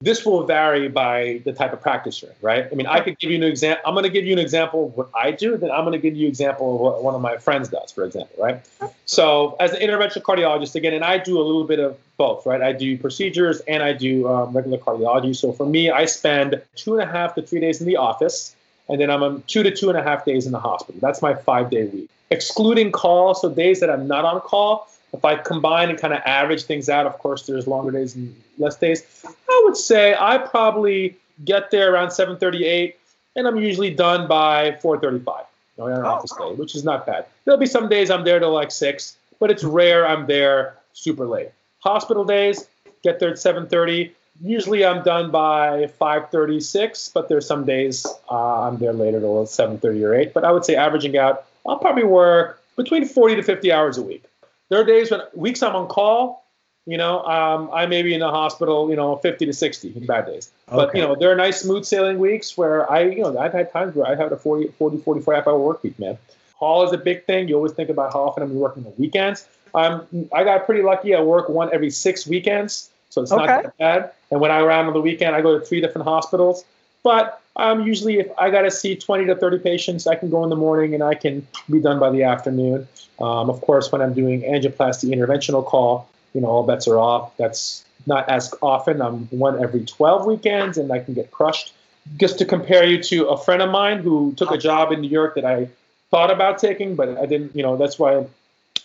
this 0.00 0.24
will 0.24 0.44
vary 0.44 0.88
by 0.88 1.42
the 1.44 1.52
type 1.52 1.72
of 1.72 1.80
practice 1.80 2.22
you're 2.22 2.30
in, 2.30 2.36
right? 2.40 2.68
I 2.70 2.74
mean, 2.76 2.86
I 2.86 3.00
could 3.00 3.18
give 3.18 3.30
you 3.30 3.36
an 3.36 3.42
example. 3.42 3.82
I'm 3.84 3.94
going 3.94 4.04
to 4.04 4.10
give 4.10 4.24
you 4.24 4.32
an 4.32 4.38
example 4.38 4.86
of 4.86 4.96
what 4.96 5.10
I 5.12 5.32
do, 5.32 5.56
then 5.56 5.72
I'm 5.72 5.80
going 5.80 5.92
to 5.92 5.98
give 5.98 6.14
you 6.14 6.26
an 6.26 6.30
example 6.30 6.74
of 6.74 6.80
what 6.80 7.02
one 7.02 7.16
of 7.16 7.20
my 7.20 7.36
friends 7.36 7.68
does, 7.68 7.90
for 7.90 8.04
example, 8.04 8.36
right? 8.40 8.64
So, 9.06 9.56
as 9.58 9.72
an 9.72 9.80
interventional 9.80 10.22
cardiologist, 10.22 10.76
again, 10.76 10.94
and 10.94 11.04
I 11.04 11.18
do 11.18 11.40
a 11.40 11.42
little 11.42 11.64
bit 11.64 11.80
of 11.80 11.98
both, 12.16 12.46
right? 12.46 12.62
I 12.62 12.72
do 12.72 12.96
procedures 12.96 13.60
and 13.66 13.82
I 13.82 13.92
do 13.92 14.28
um, 14.28 14.56
regular 14.56 14.78
cardiology. 14.78 15.34
So, 15.34 15.52
for 15.52 15.66
me, 15.66 15.90
I 15.90 16.04
spend 16.04 16.62
two 16.76 16.96
and 16.96 17.02
a 17.02 17.12
half 17.12 17.34
to 17.34 17.42
three 17.42 17.60
days 17.60 17.80
in 17.80 17.86
the 17.88 17.96
office, 17.96 18.54
and 18.88 19.00
then 19.00 19.10
I'm 19.10 19.24
um, 19.24 19.42
two 19.48 19.64
to 19.64 19.74
two 19.74 19.88
and 19.88 19.98
a 19.98 20.02
half 20.02 20.24
days 20.24 20.46
in 20.46 20.52
the 20.52 20.60
hospital. 20.60 21.00
That's 21.00 21.22
my 21.22 21.34
five 21.34 21.70
day 21.70 21.86
week, 21.86 22.08
excluding 22.30 22.92
call. 22.92 23.34
So, 23.34 23.50
days 23.50 23.80
that 23.80 23.90
I'm 23.90 24.06
not 24.06 24.24
on 24.24 24.40
call, 24.42 24.88
if 25.12 25.24
I 25.24 25.36
combine 25.36 25.88
and 25.90 25.98
kind 25.98 26.12
of 26.12 26.20
average 26.24 26.64
things 26.64 26.88
out, 26.88 27.06
of 27.06 27.18
course, 27.18 27.46
there's 27.46 27.66
longer 27.66 27.90
days 27.90 28.14
and 28.14 28.34
less 28.58 28.76
days. 28.76 29.02
I 29.24 29.62
would 29.64 29.76
say 29.76 30.14
I 30.18 30.38
probably 30.38 31.16
get 31.44 31.70
there 31.70 31.92
around 31.92 32.10
7:38, 32.10 32.94
and 33.36 33.46
I'm 33.46 33.56
usually 33.56 33.90
done 33.90 34.26
by 34.26 34.72
4:35 34.82 35.46
you 35.78 35.84
know, 35.88 36.04
office 36.04 36.32
day, 36.32 36.54
which 36.54 36.74
is 36.74 36.84
not 36.84 37.06
bad. 37.06 37.26
There'll 37.44 37.60
be 37.60 37.66
some 37.66 37.88
days 37.88 38.10
I'm 38.10 38.24
there 38.24 38.38
till 38.38 38.52
like 38.52 38.70
six, 38.70 39.16
but 39.38 39.50
it's 39.50 39.64
rare 39.64 40.06
I'm 40.06 40.26
there 40.26 40.76
super 40.92 41.26
late. 41.26 41.50
Hospital 41.80 42.24
days, 42.24 42.68
get 43.02 43.20
there 43.20 43.30
at 43.30 43.36
7:30. 43.36 44.12
Usually 44.40 44.84
I'm 44.84 45.02
done 45.02 45.30
by 45.30 45.90
5:36, 46.00 47.12
but 47.12 47.28
there's 47.28 47.46
some 47.46 47.64
days 47.64 48.06
uh, 48.30 48.62
I'm 48.62 48.78
there 48.78 48.92
later 48.92 49.20
till 49.20 49.46
7:30 49.46 50.04
or 50.04 50.14
8. 50.14 50.34
But 50.34 50.44
I 50.44 50.52
would 50.52 50.64
say 50.64 50.76
averaging 50.76 51.16
out, 51.16 51.44
I'll 51.66 51.78
probably 51.78 52.04
work 52.04 52.60
between 52.76 53.04
40 53.04 53.36
to 53.36 53.42
50 53.42 53.72
hours 53.72 53.98
a 53.98 54.02
week. 54.02 54.24
There 54.68 54.80
are 54.80 54.84
days 54.84 55.10
when 55.10 55.20
weeks 55.34 55.62
I'm 55.62 55.74
on 55.74 55.88
call, 55.88 56.44
you 56.86 56.96
know, 56.96 57.22
um, 57.24 57.70
I 57.72 57.86
may 57.86 58.02
be 58.02 58.14
in 58.14 58.20
the 58.20 58.30
hospital, 58.30 58.88
you 58.90 58.96
know, 58.96 59.16
50 59.16 59.46
to 59.46 59.52
60 59.52 59.92
in 59.94 60.06
bad 60.06 60.26
days. 60.26 60.50
But, 60.68 60.90
Okay. 60.90 60.98
you 60.98 61.06
know, 61.06 61.14
there 61.14 61.30
are 61.30 61.34
nice 61.34 61.60
smooth 61.60 61.84
sailing 61.84 62.18
weeks 62.18 62.56
where 62.56 62.90
I, 62.90 63.02
you 63.02 63.22
know, 63.22 63.38
I've 63.38 63.52
had 63.52 63.70
times 63.72 63.94
where 63.94 64.06
I've 64.06 64.18
had 64.18 64.32
a 64.32 64.36
40, 64.36 64.68
40, 64.78 64.98
44 64.98 65.34
half 65.34 65.46
hour 65.46 65.58
work 65.58 65.82
week, 65.82 65.98
man. 65.98 66.16
Hall 66.54 66.82
is 66.84 66.92
a 66.92 66.98
big 66.98 67.24
thing. 67.24 67.48
You 67.48 67.56
always 67.56 67.72
think 67.72 67.88
about 67.88 68.12
how 68.12 68.24
often 68.24 68.42
I'm 68.42 68.54
working 68.54 68.82
the 68.82 68.90
weekends. 68.90 69.46
Um, 69.74 70.06
I 70.32 70.44
got 70.44 70.66
pretty 70.66 70.82
lucky. 70.82 71.14
I 71.14 71.20
work 71.20 71.48
one 71.48 71.70
every 71.72 71.90
six 71.90 72.26
weekends, 72.26 72.90
so 73.10 73.22
it's 73.22 73.30
not 73.30 73.46
that 73.46 73.76
bad. 73.78 74.12
And 74.30 74.40
when 74.40 74.50
I 74.50 74.60
around 74.60 74.86
on 74.86 74.92
the 74.92 75.00
weekend, 75.00 75.36
I 75.36 75.42
go 75.42 75.58
to 75.58 75.64
three 75.64 75.80
different 75.80 76.06
hospitals. 76.06 76.64
But 77.02 77.40
um, 77.56 77.86
usually, 77.86 78.18
if 78.18 78.28
I 78.38 78.50
got 78.50 78.62
to 78.62 78.70
see 78.70 78.96
20 78.96 79.26
to 79.26 79.34
30 79.34 79.58
patients, 79.58 80.06
I 80.06 80.14
can 80.14 80.30
go 80.30 80.44
in 80.44 80.50
the 80.50 80.56
morning 80.56 80.94
and 80.94 81.02
I 81.02 81.14
can 81.14 81.46
be 81.68 81.80
done 81.80 81.98
by 81.98 82.10
the 82.10 82.22
afternoon. 82.22 82.86
Um, 83.20 83.50
of 83.50 83.60
course, 83.60 83.90
when 83.90 84.00
I'm 84.00 84.14
doing 84.14 84.42
angioplasty 84.42 85.12
interventional 85.12 85.64
call, 85.64 86.08
you 86.34 86.40
know, 86.40 86.48
all 86.48 86.62
bets 86.64 86.86
are 86.86 86.98
off. 86.98 87.36
That's 87.36 87.84
not 88.06 88.28
as 88.28 88.54
often. 88.62 89.02
I'm 89.02 89.26
one 89.26 89.62
every 89.62 89.84
12 89.84 90.26
weekends 90.26 90.78
and 90.78 90.92
I 90.92 91.00
can 91.00 91.14
get 91.14 91.30
crushed. 91.30 91.72
Just 92.16 92.38
to 92.38 92.44
compare 92.44 92.84
you 92.84 93.02
to 93.04 93.26
a 93.26 93.36
friend 93.36 93.60
of 93.60 93.70
mine 93.70 93.98
who 93.98 94.32
took 94.36 94.50
a 94.50 94.58
job 94.58 94.92
in 94.92 95.00
New 95.00 95.10
York 95.10 95.34
that 95.34 95.44
I 95.44 95.68
thought 96.10 96.30
about 96.30 96.58
taking, 96.58 96.94
but 96.94 97.18
I 97.18 97.26
didn't, 97.26 97.54
you 97.54 97.62
know, 97.62 97.76
that's 97.76 97.98
why 97.98 98.16
I 98.16 98.26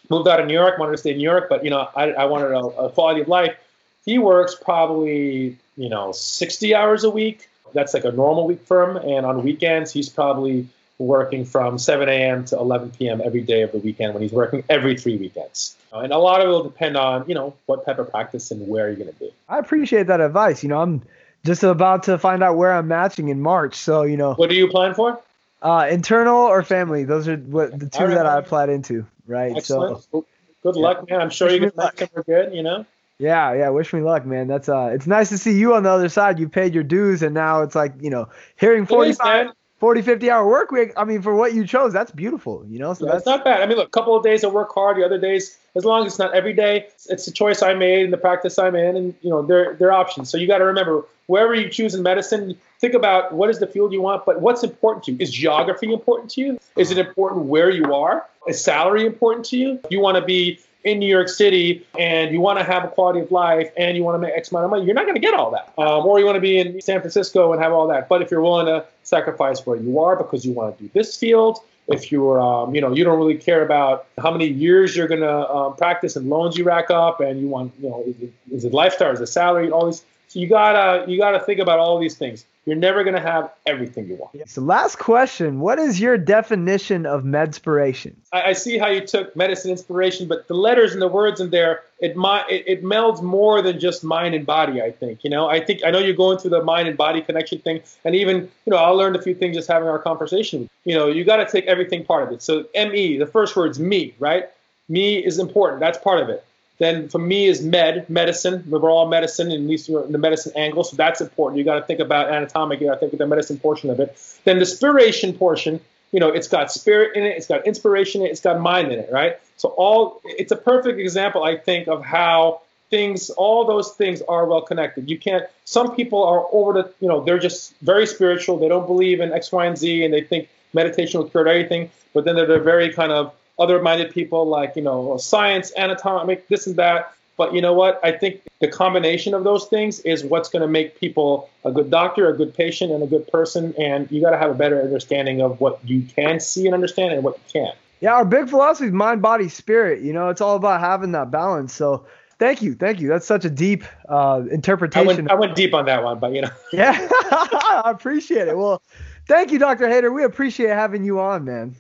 moved 0.10 0.28
out 0.28 0.40
of 0.40 0.48
New 0.48 0.54
York, 0.54 0.78
wanted 0.78 0.92
to 0.94 0.98
stay 0.98 1.12
in 1.12 1.18
New 1.18 1.24
York, 1.24 1.48
but, 1.48 1.64
you 1.64 1.70
know, 1.70 1.88
I, 1.96 2.12
I 2.12 2.26
wanted 2.26 2.52
a, 2.52 2.60
a 2.60 2.90
quality 2.90 3.22
of 3.22 3.28
life. 3.30 3.56
He 4.04 4.18
works 4.18 4.56
probably, 4.56 5.58
you 5.78 5.90
know, 5.90 6.12
60 6.12 6.76
hours 6.76 7.06
a 7.06 7.10
week. 7.10 7.48
That's 7.74 7.94
like 7.94 8.06
a 8.06 8.12
normal 8.12 8.46
week 8.48 8.62
for 8.66 8.90
him. 8.90 8.98
And 8.98 9.26
on 9.26 9.44
weekends, 9.44 9.92
he's 9.92 10.10
probably 10.10 10.68
working 11.00 11.44
from 11.44 11.78
7 11.80 12.08
a.m. 12.08 12.46
to 12.46 12.58
11 12.58 12.92
p.m. 12.92 13.22
every 13.24 13.42
day 13.42 13.62
of 13.64 13.72
the 13.72 13.80
weekend 13.80 14.14
when 14.14 14.22
he's 14.24 14.32
working 14.32 14.64
every 14.70 14.98
three 14.98 15.18
weekends. 15.18 15.76
And 15.92 16.14
a 16.14 16.18
lot 16.18 16.42
of 16.42 16.48
it 16.48 16.50
will 16.50 16.64
depend 16.64 16.98
on, 16.98 17.26
you 17.28 17.36
know, 17.36 17.56
what 17.66 17.86
type 17.86 18.00
of 18.00 18.10
practice 18.12 18.52
and 18.52 18.68
where 18.68 18.88
you're 18.88 18.96
going 18.98 19.12
to 19.12 19.20
be. 19.20 19.32
I 19.50 19.60
appreciate 19.60 20.08
that 20.08 20.22
advice. 20.22 20.64
You 20.64 20.70
know, 20.70 20.82
I'm 20.82 21.02
just 21.46 21.64
about 21.64 22.04
to 22.04 22.18
find 22.18 22.44
out 22.44 22.58
where 22.58 22.74
I'm 22.74 22.88
matching 22.88 23.30
in 23.30 23.42
March. 23.42 23.76
So, 23.76 24.04
you 24.04 24.18
know, 24.18 24.34
What 24.36 24.50
are 24.50 24.54
you 24.54 24.68
applying 24.68 24.94
for? 24.94 25.20
uh, 25.62 25.88
internal 25.90 26.38
or 26.38 26.62
family, 26.64 27.06
those 27.06 27.28
are 27.28 27.38
what 27.38 27.78
the 27.78 27.88
two 27.88 28.04
right. 28.06 28.16
that 28.16 28.26
I 28.26 28.38
applied 28.38 28.70
into. 28.70 29.06
Right. 29.28 29.56
Excellent. 29.56 30.04
So, 30.12 30.26
Good 30.62 30.76
luck, 30.78 31.10
man. 31.10 31.20
I'm 31.22 31.30
sure 31.30 31.48
Wish 31.48 31.56
you 31.56 31.62
me 31.62 31.68
get 31.68 31.78
luck. 31.78 31.98
somewhere 31.98 32.24
good, 32.24 32.54
you 32.56 32.64
know? 32.64 32.86
Yeah, 33.20 33.54
yeah. 33.54 33.70
Wish 33.70 33.94
me 33.94 34.02
luck, 34.02 34.26
man. 34.26 34.48
That's 34.48 34.70
uh, 34.70 34.92
it's 34.94 35.08
nice 35.08 35.30
to 35.30 35.38
see 35.38 35.58
you 35.58 35.76
on 35.76 35.84
the 35.84 35.90
other 35.90 36.10
side. 36.10 36.40
You 36.40 36.50
paid 36.50 36.74
your 36.74 36.84
dues, 36.84 37.22
and 37.22 37.34
now 37.34 37.62
it's 37.62 37.76
like 37.76 37.94
you 38.02 38.10
know, 38.10 38.30
hearing 38.56 38.84
It 38.84 38.86
is, 38.86 39.18
45, 39.18 39.46
man. 39.46 39.54
40, 39.84 40.02
50 40.02 40.32
hour 40.32 40.48
work 40.48 40.72
week. 40.72 40.94
I 40.96 41.04
mean, 41.04 41.22
for 41.22 41.36
what 41.36 41.54
you 41.54 41.68
chose, 41.68 41.92
that's 41.92 42.12
beautiful. 42.12 42.66
You 42.68 42.80
know, 42.80 42.94
so 42.94 43.06
That's 43.06 43.18
that's 43.18 43.26
not 43.26 43.44
bad. 43.44 43.62
I 43.62 43.66
mean, 43.66 43.78
look, 43.78 43.88
a 43.88 43.92
couple 43.92 44.16
of 44.16 44.24
days 44.24 44.44
I 44.46 44.48
work 44.48 44.74
hard, 44.74 44.96
the 44.96 45.04
other 45.06 45.20
days, 45.20 45.58
as 45.76 45.84
long 45.84 46.06
as 46.06 46.14
it's 46.14 46.20
not 46.20 46.34
every 46.34 46.54
day, 46.54 46.88
it's 47.10 47.26
the 47.26 47.32
choice 47.32 47.62
I 47.62 47.74
made 47.74 48.06
and 48.06 48.14
the 48.14 48.18
practice 48.18 48.58
I'm 48.58 48.76
in, 48.76 48.96
and 48.96 49.14
you 49.22 49.30
know, 49.30 49.42
they're 49.42 49.76
they're 49.76 49.92
options. 49.92 50.30
So 50.30 50.38
you 50.38 50.48
got 50.48 50.60
to 50.60 50.66
remember, 50.66 51.04
wherever 51.28 51.54
you 51.54 51.70
choose 51.70 51.96
in 51.96 52.02
medicine, 52.02 52.58
think 52.80 52.94
about 52.94 53.34
what 53.34 53.50
is 53.50 53.60
the 53.60 53.68
field 53.68 53.92
you 53.92 54.02
want, 54.02 54.26
but 54.26 54.40
what's 54.40 54.64
important 54.64 55.04
to 55.06 55.12
you. 55.12 55.18
Is 55.20 55.32
geography 55.32 55.92
important 55.92 56.32
to 56.32 56.42
you? 56.42 56.60
Is 56.78 56.90
it 56.90 56.98
important 56.98 57.46
where 57.48 57.70
you 57.70 57.94
are? 57.94 58.26
Is 58.48 58.64
salary 58.64 59.06
important 59.06 59.46
to 59.48 59.58
you? 59.58 59.80
You 59.90 60.00
want 60.00 60.16
to 60.16 60.22
be 60.22 60.60
in 60.84 61.00
New 61.00 61.08
York 61.08 61.30
City 61.30 61.86
and 61.98 62.32
you 62.32 62.42
want 62.42 62.60
to 62.60 62.66
have 62.66 62.84
a 62.84 62.88
quality 62.90 63.22
of 63.22 63.32
life 63.32 63.72
and 63.78 63.96
you 63.96 64.04
want 64.04 64.16
to 64.16 64.20
make 64.20 64.36
X 64.36 64.52
amount 64.52 64.66
of 64.66 64.72
money, 64.72 64.86
you're 64.86 64.96
not 64.96 65.06
going 65.06 65.16
to 65.16 65.22
get 65.22 65.34
all 65.34 65.52
that. 65.52 65.74
Um, 65.78 66.06
or 66.06 66.20
you 66.20 66.26
want 66.26 66.36
to 66.36 66.42
be 66.42 66.58
in 66.60 66.82
San 66.82 67.00
Francisco 67.00 67.54
and 67.54 67.62
have 67.62 67.72
all 67.72 67.88
that. 67.88 68.10
But 68.10 68.22
if 68.22 68.30
you're 68.30 68.42
willing 68.42 68.66
to 68.66 68.86
sacrifice 69.04 69.66
where 69.66 69.78
you 69.78 70.00
are 70.00 70.16
because 70.16 70.46
you 70.46 70.52
want 70.54 70.78
to 70.78 70.84
do 70.84 70.90
this 70.94 71.18
field, 71.18 71.60
if 71.88 72.12
you're, 72.12 72.40
um, 72.42 72.74
you 72.74 72.82
know, 72.82 72.94
you 72.94 73.04
don't 73.04 73.18
really 73.18 73.38
care 73.38 73.64
about 73.64 74.08
how 74.18 74.32
many 74.32 74.48
years 74.48 74.96
you're 74.96 75.08
going 75.08 75.22
to 75.22 75.50
um, 75.50 75.76
practice 75.76 76.16
and 76.16 76.30
loans 76.30 76.58
you 76.58 76.64
rack 76.64 76.90
up, 76.90 77.20
and 77.20 77.42
you 77.42 77.48
want, 77.48 77.74
you 77.80 77.90
know, 77.90 78.04
is 78.08 78.20
it, 78.22 78.34
is 78.52 78.66
it 78.66 78.74
lifestyle, 78.74 79.12
is 79.12 79.20
it 79.20 79.28
salary, 79.28 79.70
all 79.70 79.86
these. 79.86 80.06
So 80.30 80.40
you 80.40 80.48
gotta 80.48 81.10
you 81.12 81.20
gotta 81.20 81.40
think 81.40 81.60
about 81.60 81.80
all 81.80 82.00
these 82.00 82.16
things. 82.16 82.46
You're 82.66 82.78
never 82.78 83.04
going 83.04 83.16
to 83.16 83.22
have 83.22 83.52
everything 83.66 84.08
you 84.08 84.16
want. 84.16 84.50
So, 84.50 84.62
last 84.62 84.98
question 84.98 85.60
What 85.60 85.80
is 85.80 86.00
your 86.00 86.18
definition 86.18 87.06
of 87.06 87.24
medspiration? 87.24 88.14
I, 88.32 88.42
I 88.42 88.54
see 88.54 88.78
how 88.78 88.88
you 88.88 89.06
took 89.06 89.36
medicine 89.36 89.72
inspiration, 89.72 90.28
but 90.28 90.48
the 90.48 90.54
letters 90.54 90.94
and 90.94 91.02
the 91.02 91.08
words 91.08 91.42
in 91.42 91.50
there, 91.50 91.84
it, 92.00 92.16
it, 92.16 92.64
it 92.68 92.84
melds 92.84 93.22
more 93.22 93.62
than 93.62 93.80
just 93.80 94.04
mind 94.04 94.34
and 94.34 94.46
body, 94.46 94.82
I 94.82 94.92
think. 94.92 95.24
You 95.24 95.30
know, 95.30 95.50
I 95.50 95.64
think, 95.64 95.82
I 95.86 95.92
know 95.92 96.00
you're 96.00 96.16
going 96.16 96.38
through 96.38 96.52
the 96.52 96.64
mind 96.64 96.88
and 96.88 96.98
body 96.98 97.22
connection 97.22 97.60
thing, 97.60 97.82
and 98.06 98.16
even, 98.16 98.50
you 98.66 98.72
know, 98.72 98.78
I 98.78 98.90
learned 98.90 99.16
a 99.16 99.22
few 99.22 99.36
things 99.36 99.56
just 99.56 99.68
having 99.68 99.90
our 99.90 100.00
conversation. 100.00 100.70
You 100.86 100.96
know, 100.96 101.08
you 101.08 101.24
got 101.26 101.38
to 101.38 101.46
take 101.46 101.66
everything 101.66 102.06
part 102.06 102.24
of 102.24 102.32
it. 102.32 102.42
So, 102.42 102.66
ME, 102.76 103.18
the 103.18 103.28
first 103.28 103.56
word's 103.56 103.80
me, 103.80 104.16
right? 104.20 104.50
Me 104.88 105.18
is 105.18 105.40
important. 105.40 105.80
That's 105.80 105.98
part 105.98 106.22
of 106.22 106.30
it. 106.30 106.46
Then 106.80 107.08
for 107.10 107.20
me 107.20 107.46
is 107.46 107.62
med, 107.62 108.10
medicine. 108.10 108.64
We're 108.68 108.92
all 108.92 109.08
medicine, 109.08 109.52
at 109.52 109.60
least 109.60 109.90
in 109.90 110.12
the 110.12 110.18
medicine 110.18 110.54
angle, 110.56 110.84
so 110.84 110.96
that's 110.96 111.22
important. 111.22 111.60
You 111.60 111.64
got 111.64 111.80
to 111.80 111.86
think 111.86 112.00
about 112.00 112.32
anatomic. 112.32 112.82
You 112.82 112.88
got 112.88 112.96
to 112.96 113.00
think 113.00 113.14
of 113.14 113.20
the 113.20 113.28
medicine 113.28 113.58
portion 113.60 113.90
of 113.90 114.00
it. 114.00 114.18
Then 114.44 114.60
the 114.60 114.66
spiration 114.66 115.38
portion, 115.38 115.80
you 116.12 116.20
know, 116.20 116.30
it's 116.30 116.48
got 116.48 116.72
spirit 116.72 117.16
in 117.16 117.24
it, 117.24 117.38
it's 117.38 117.48
got 117.48 117.66
inspiration 117.68 118.22
in 118.22 118.28
it, 118.28 118.32
it's 118.32 118.42
got 118.42 118.60
mind 118.60 118.92
in 118.92 119.00
it, 119.00 119.12
right? 119.12 119.40
So 119.58 119.70
all, 119.70 120.22
it's 120.26 120.52
a 120.52 120.56
perfect 120.56 121.00
example, 121.00 121.44
I 121.44 121.58
think, 121.58 121.88
of 121.88 122.04
how 122.04 122.62
things, 122.90 123.30
all 123.32 123.66
those 123.66 123.92
things 123.94 124.22
are 124.24 124.46
well 124.46 124.62
connected. 124.62 125.10
You 125.10 125.18
can't. 125.18 125.46
Some 125.66 125.96
people 125.96 126.24
are 126.24 126.46
over 126.52 126.74
the, 126.74 126.94
you 127.00 127.08
know, 127.08 127.24
they're 127.24 127.40
just 127.40 127.76
very 127.82 128.06
spiritual. 128.06 128.58
They 128.58 128.68
don't 128.68 128.86
believe 128.86 129.20
in 129.20 129.32
X, 129.32 129.52
Y, 129.52 129.66
and 129.66 129.78
Z, 129.78 130.04
and 130.06 130.14
they 130.14 130.22
think 130.22 130.50
meditation 130.74 131.20
will 131.20 131.30
cure 131.30 131.48
everything. 131.48 131.90
But 132.14 132.26
then 132.26 132.36
they're 132.36 132.60
very 132.60 132.94
kind 132.94 133.12
of 133.12 133.34
other-minded 133.60 134.12
people 134.12 134.46
like 134.48 134.76
you 134.76 134.82
know 134.82 135.18
science, 135.18 135.72
anatomic, 135.78 136.48
this 136.48 136.68
and 136.68 136.76
that. 136.78 137.14
But 137.36 137.54
you 137.54 137.62
know 137.62 137.74
what? 137.74 138.00
I 138.04 138.12
think 138.12 138.42
the 138.60 138.68
combination 138.68 139.34
of 139.34 139.44
those 139.44 139.66
things 139.66 140.00
is 140.02 140.24
what's 140.24 140.50
going 140.50 140.62
to 140.62 140.68
make 140.68 141.00
people 141.00 141.50
a 141.66 141.72
good 141.72 141.90
doctor, 141.90 142.30
a 142.30 142.38
good 142.38 142.54
patient, 142.54 142.92
and 142.92 143.02
a 143.02 143.08
good 143.08 143.28
person. 143.28 143.74
And 143.80 144.10
you 144.12 144.22
got 144.22 144.32
to 144.32 144.38
have 144.38 144.52
a 144.52 144.54
better 144.54 144.80
understanding 144.82 145.42
of 145.42 145.60
what 145.60 145.80
you 145.84 146.04
can 146.04 146.40
see 146.40 146.66
and 146.66 146.76
understand 146.76 147.14
and 147.14 147.24
what 147.24 147.38
you 147.38 147.62
can't. 147.62 147.76
Yeah, 148.02 148.14
our 148.14 148.26
big 148.26 148.50
philosophy 148.50 148.88
is 148.88 148.94
mind, 148.94 149.22
body, 149.22 149.50
spirit. 149.50 150.02
You 150.02 150.14
know, 150.14 150.30
it's 150.30 150.42
all 150.42 150.58
about 150.58 150.80
having 150.80 151.14
that 151.14 151.32
balance. 151.32 151.74
So 151.74 152.06
thank 152.38 152.62
you, 152.62 152.76
thank 152.76 153.00
you. 153.00 153.08
That's 153.08 153.26
such 153.26 153.46
a 153.46 153.50
deep 153.50 153.84
uh, 154.10 154.44
interpretation. 154.52 155.08
I 155.08 155.16
went, 155.16 155.32
I 155.32 155.36
went 155.36 155.56
deep 155.56 155.74
on 155.74 155.86
that 155.86 156.04
one, 156.04 156.20
but 156.20 156.34
you 156.34 156.42
know. 156.42 156.50
yeah, 156.74 157.08
I 157.12 157.84
appreciate 157.86 158.48
it. 158.48 158.58
Well, 158.58 158.84
thank 159.28 159.52
you, 159.52 159.58
Dr. 159.58 159.88
Haider. 159.88 160.14
We 160.14 160.24
appreciate 160.24 160.70
having 160.70 161.04
you 161.04 161.20
on, 161.20 161.46
man. 161.46 161.76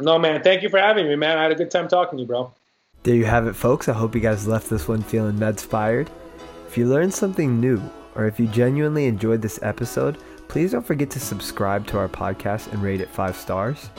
No, 0.00 0.16
man. 0.16 0.42
Thank 0.42 0.62
you 0.62 0.68
for 0.68 0.78
having 0.78 1.08
me, 1.08 1.16
man. 1.16 1.38
I 1.38 1.42
had 1.42 1.52
a 1.52 1.56
good 1.56 1.72
time 1.72 1.88
talking 1.88 2.18
to 2.18 2.22
you, 2.22 2.28
bro. 2.28 2.52
There 3.02 3.16
you 3.16 3.24
have 3.24 3.48
it, 3.48 3.54
folks. 3.54 3.88
I 3.88 3.94
hope 3.94 4.14
you 4.14 4.20
guys 4.20 4.46
left 4.46 4.70
this 4.70 4.86
one 4.86 5.02
feeling 5.02 5.36
medspired. 5.36 6.08
If 6.68 6.78
you 6.78 6.86
learned 6.86 7.12
something 7.12 7.60
new, 7.60 7.82
or 8.14 8.26
if 8.26 8.38
you 8.38 8.46
genuinely 8.46 9.06
enjoyed 9.06 9.42
this 9.42 9.58
episode, 9.62 10.18
please 10.46 10.72
don't 10.72 10.86
forget 10.86 11.10
to 11.10 11.20
subscribe 11.20 11.86
to 11.88 11.98
our 11.98 12.08
podcast 12.08 12.72
and 12.72 12.82
rate 12.82 13.00
it 13.00 13.08
five 13.08 13.36
stars. 13.36 13.90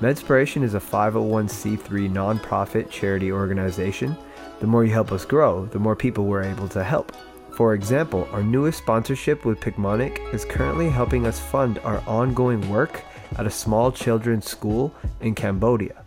Medspiration 0.00 0.62
is 0.62 0.74
a 0.74 0.80
501c3 0.80 2.10
nonprofit 2.10 2.90
charity 2.90 3.32
organization. 3.32 4.14
The 4.60 4.66
more 4.66 4.84
you 4.84 4.92
help 4.92 5.10
us 5.10 5.24
grow, 5.24 5.64
the 5.66 5.78
more 5.78 5.96
people 5.96 6.26
we're 6.26 6.42
able 6.42 6.68
to 6.68 6.84
help. 6.84 7.12
For 7.52 7.72
example, 7.72 8.28
our 8.32 8.42
newest 8.42 8.78
sponsorship 8.78 9.46
with 9.46 9.60
Picmonic 9.60 10.34
is 10.34 10.44
currently 10.44 10.90
helping 10.90 11.26
us 11.26 11.40
fund 11.40 11.78
our 11.78 12.02
ongoing 12.06 12.68
work 12.68 13.02
at 13.38 13.46
a 13.46 13.50
small 13.50 13.92
children's 13.92 14.48
school 14.48 14.94
in 15.20 15.34
Cambodia. 15.34 16.02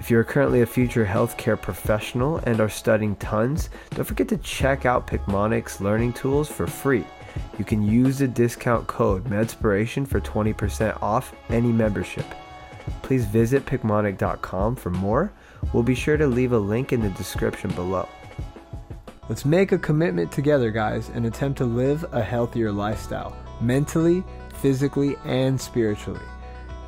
If 0.00 0.10
you 0.10 0.18
are 0.18 0.24
currently 0.24 0.62
a 0.62 0.66
future 0.66 1.04
healthcare 1.04 1.60
professional 1.60 2.38
and 2.38 2.60
are 2.60 2.68
studying 2.68 3.16
tons, 3.16 3.68
don't 3.90 4.04
forget 4.04 4.28
to 4.28 4.38
check 4.38 4.86
out 4.86 5.06
Picmonic's 5.06 5.80
learning 5.80 6.14
tools 6.14 6.48
for 6.48 6.66
free. 6.66 7.04
You 7.58 7.64
can 7.64 7.82
use 7.82 8.18
the 8.18 8.28
discount 8.28 8.86
code 8.86 9.24
MEDSPIRATION 9.26 10.06
for 10.06 10.20
20% 10.20 11.02
off 11.02 11.34
any 11.50 11.72
membership. 11.72 12.24
Please 13.02 13.26
visit 13.26 13.66
Picmonic.com 13.66 14.76
for 14.76 14.90
more. 14.90 15.32
We'll 15.72 15.82
be 15.82 15.94
sure 15.94 16.16
to 16.16 16.26
leave 16.26 16.52
a 16.52 16.58
link 16.58 16.92
in 16.92 17.02
the 17.02 17.10
description 17.10 17.70
below. 17.72 18.08
Let's 19.28 19.44
make 19.44 19.72
a 19.72 19.78
commitment 19.78 20.32
together, 20.32 20.70
guys, 20.70 21.10
and 21.10 21.26
attempt 21.26 21.58
to 21.58 21.66
live 21.66 22.02
a 22.12 22.22
healthier 22.22 22.72
lifestyle, 22.72 23.36
mentally, 23.60 24.24
physically, 24.58 25.16
and 25.24 25.60
spiritually. 25.60 26.20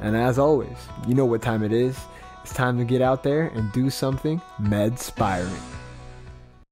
And 0.00 0.16
as 0.16 0.38
always, 0.38 0.76
you 1.06 1.14
know 1.14 1.26
what 1.26 1.42
time 1.42 1.62
it 1.62 1.72
is. 1.72 1.98
It's 2.42 2.54
time 2.54 2.78
to 2.78 2.84
get 2.84 3.02
out 3.02 3.22
there 3.22 3.48
and 3.54 3.70
do 3.72 3.90
something 3.90 4.40
med-spiring. 4.58 5.52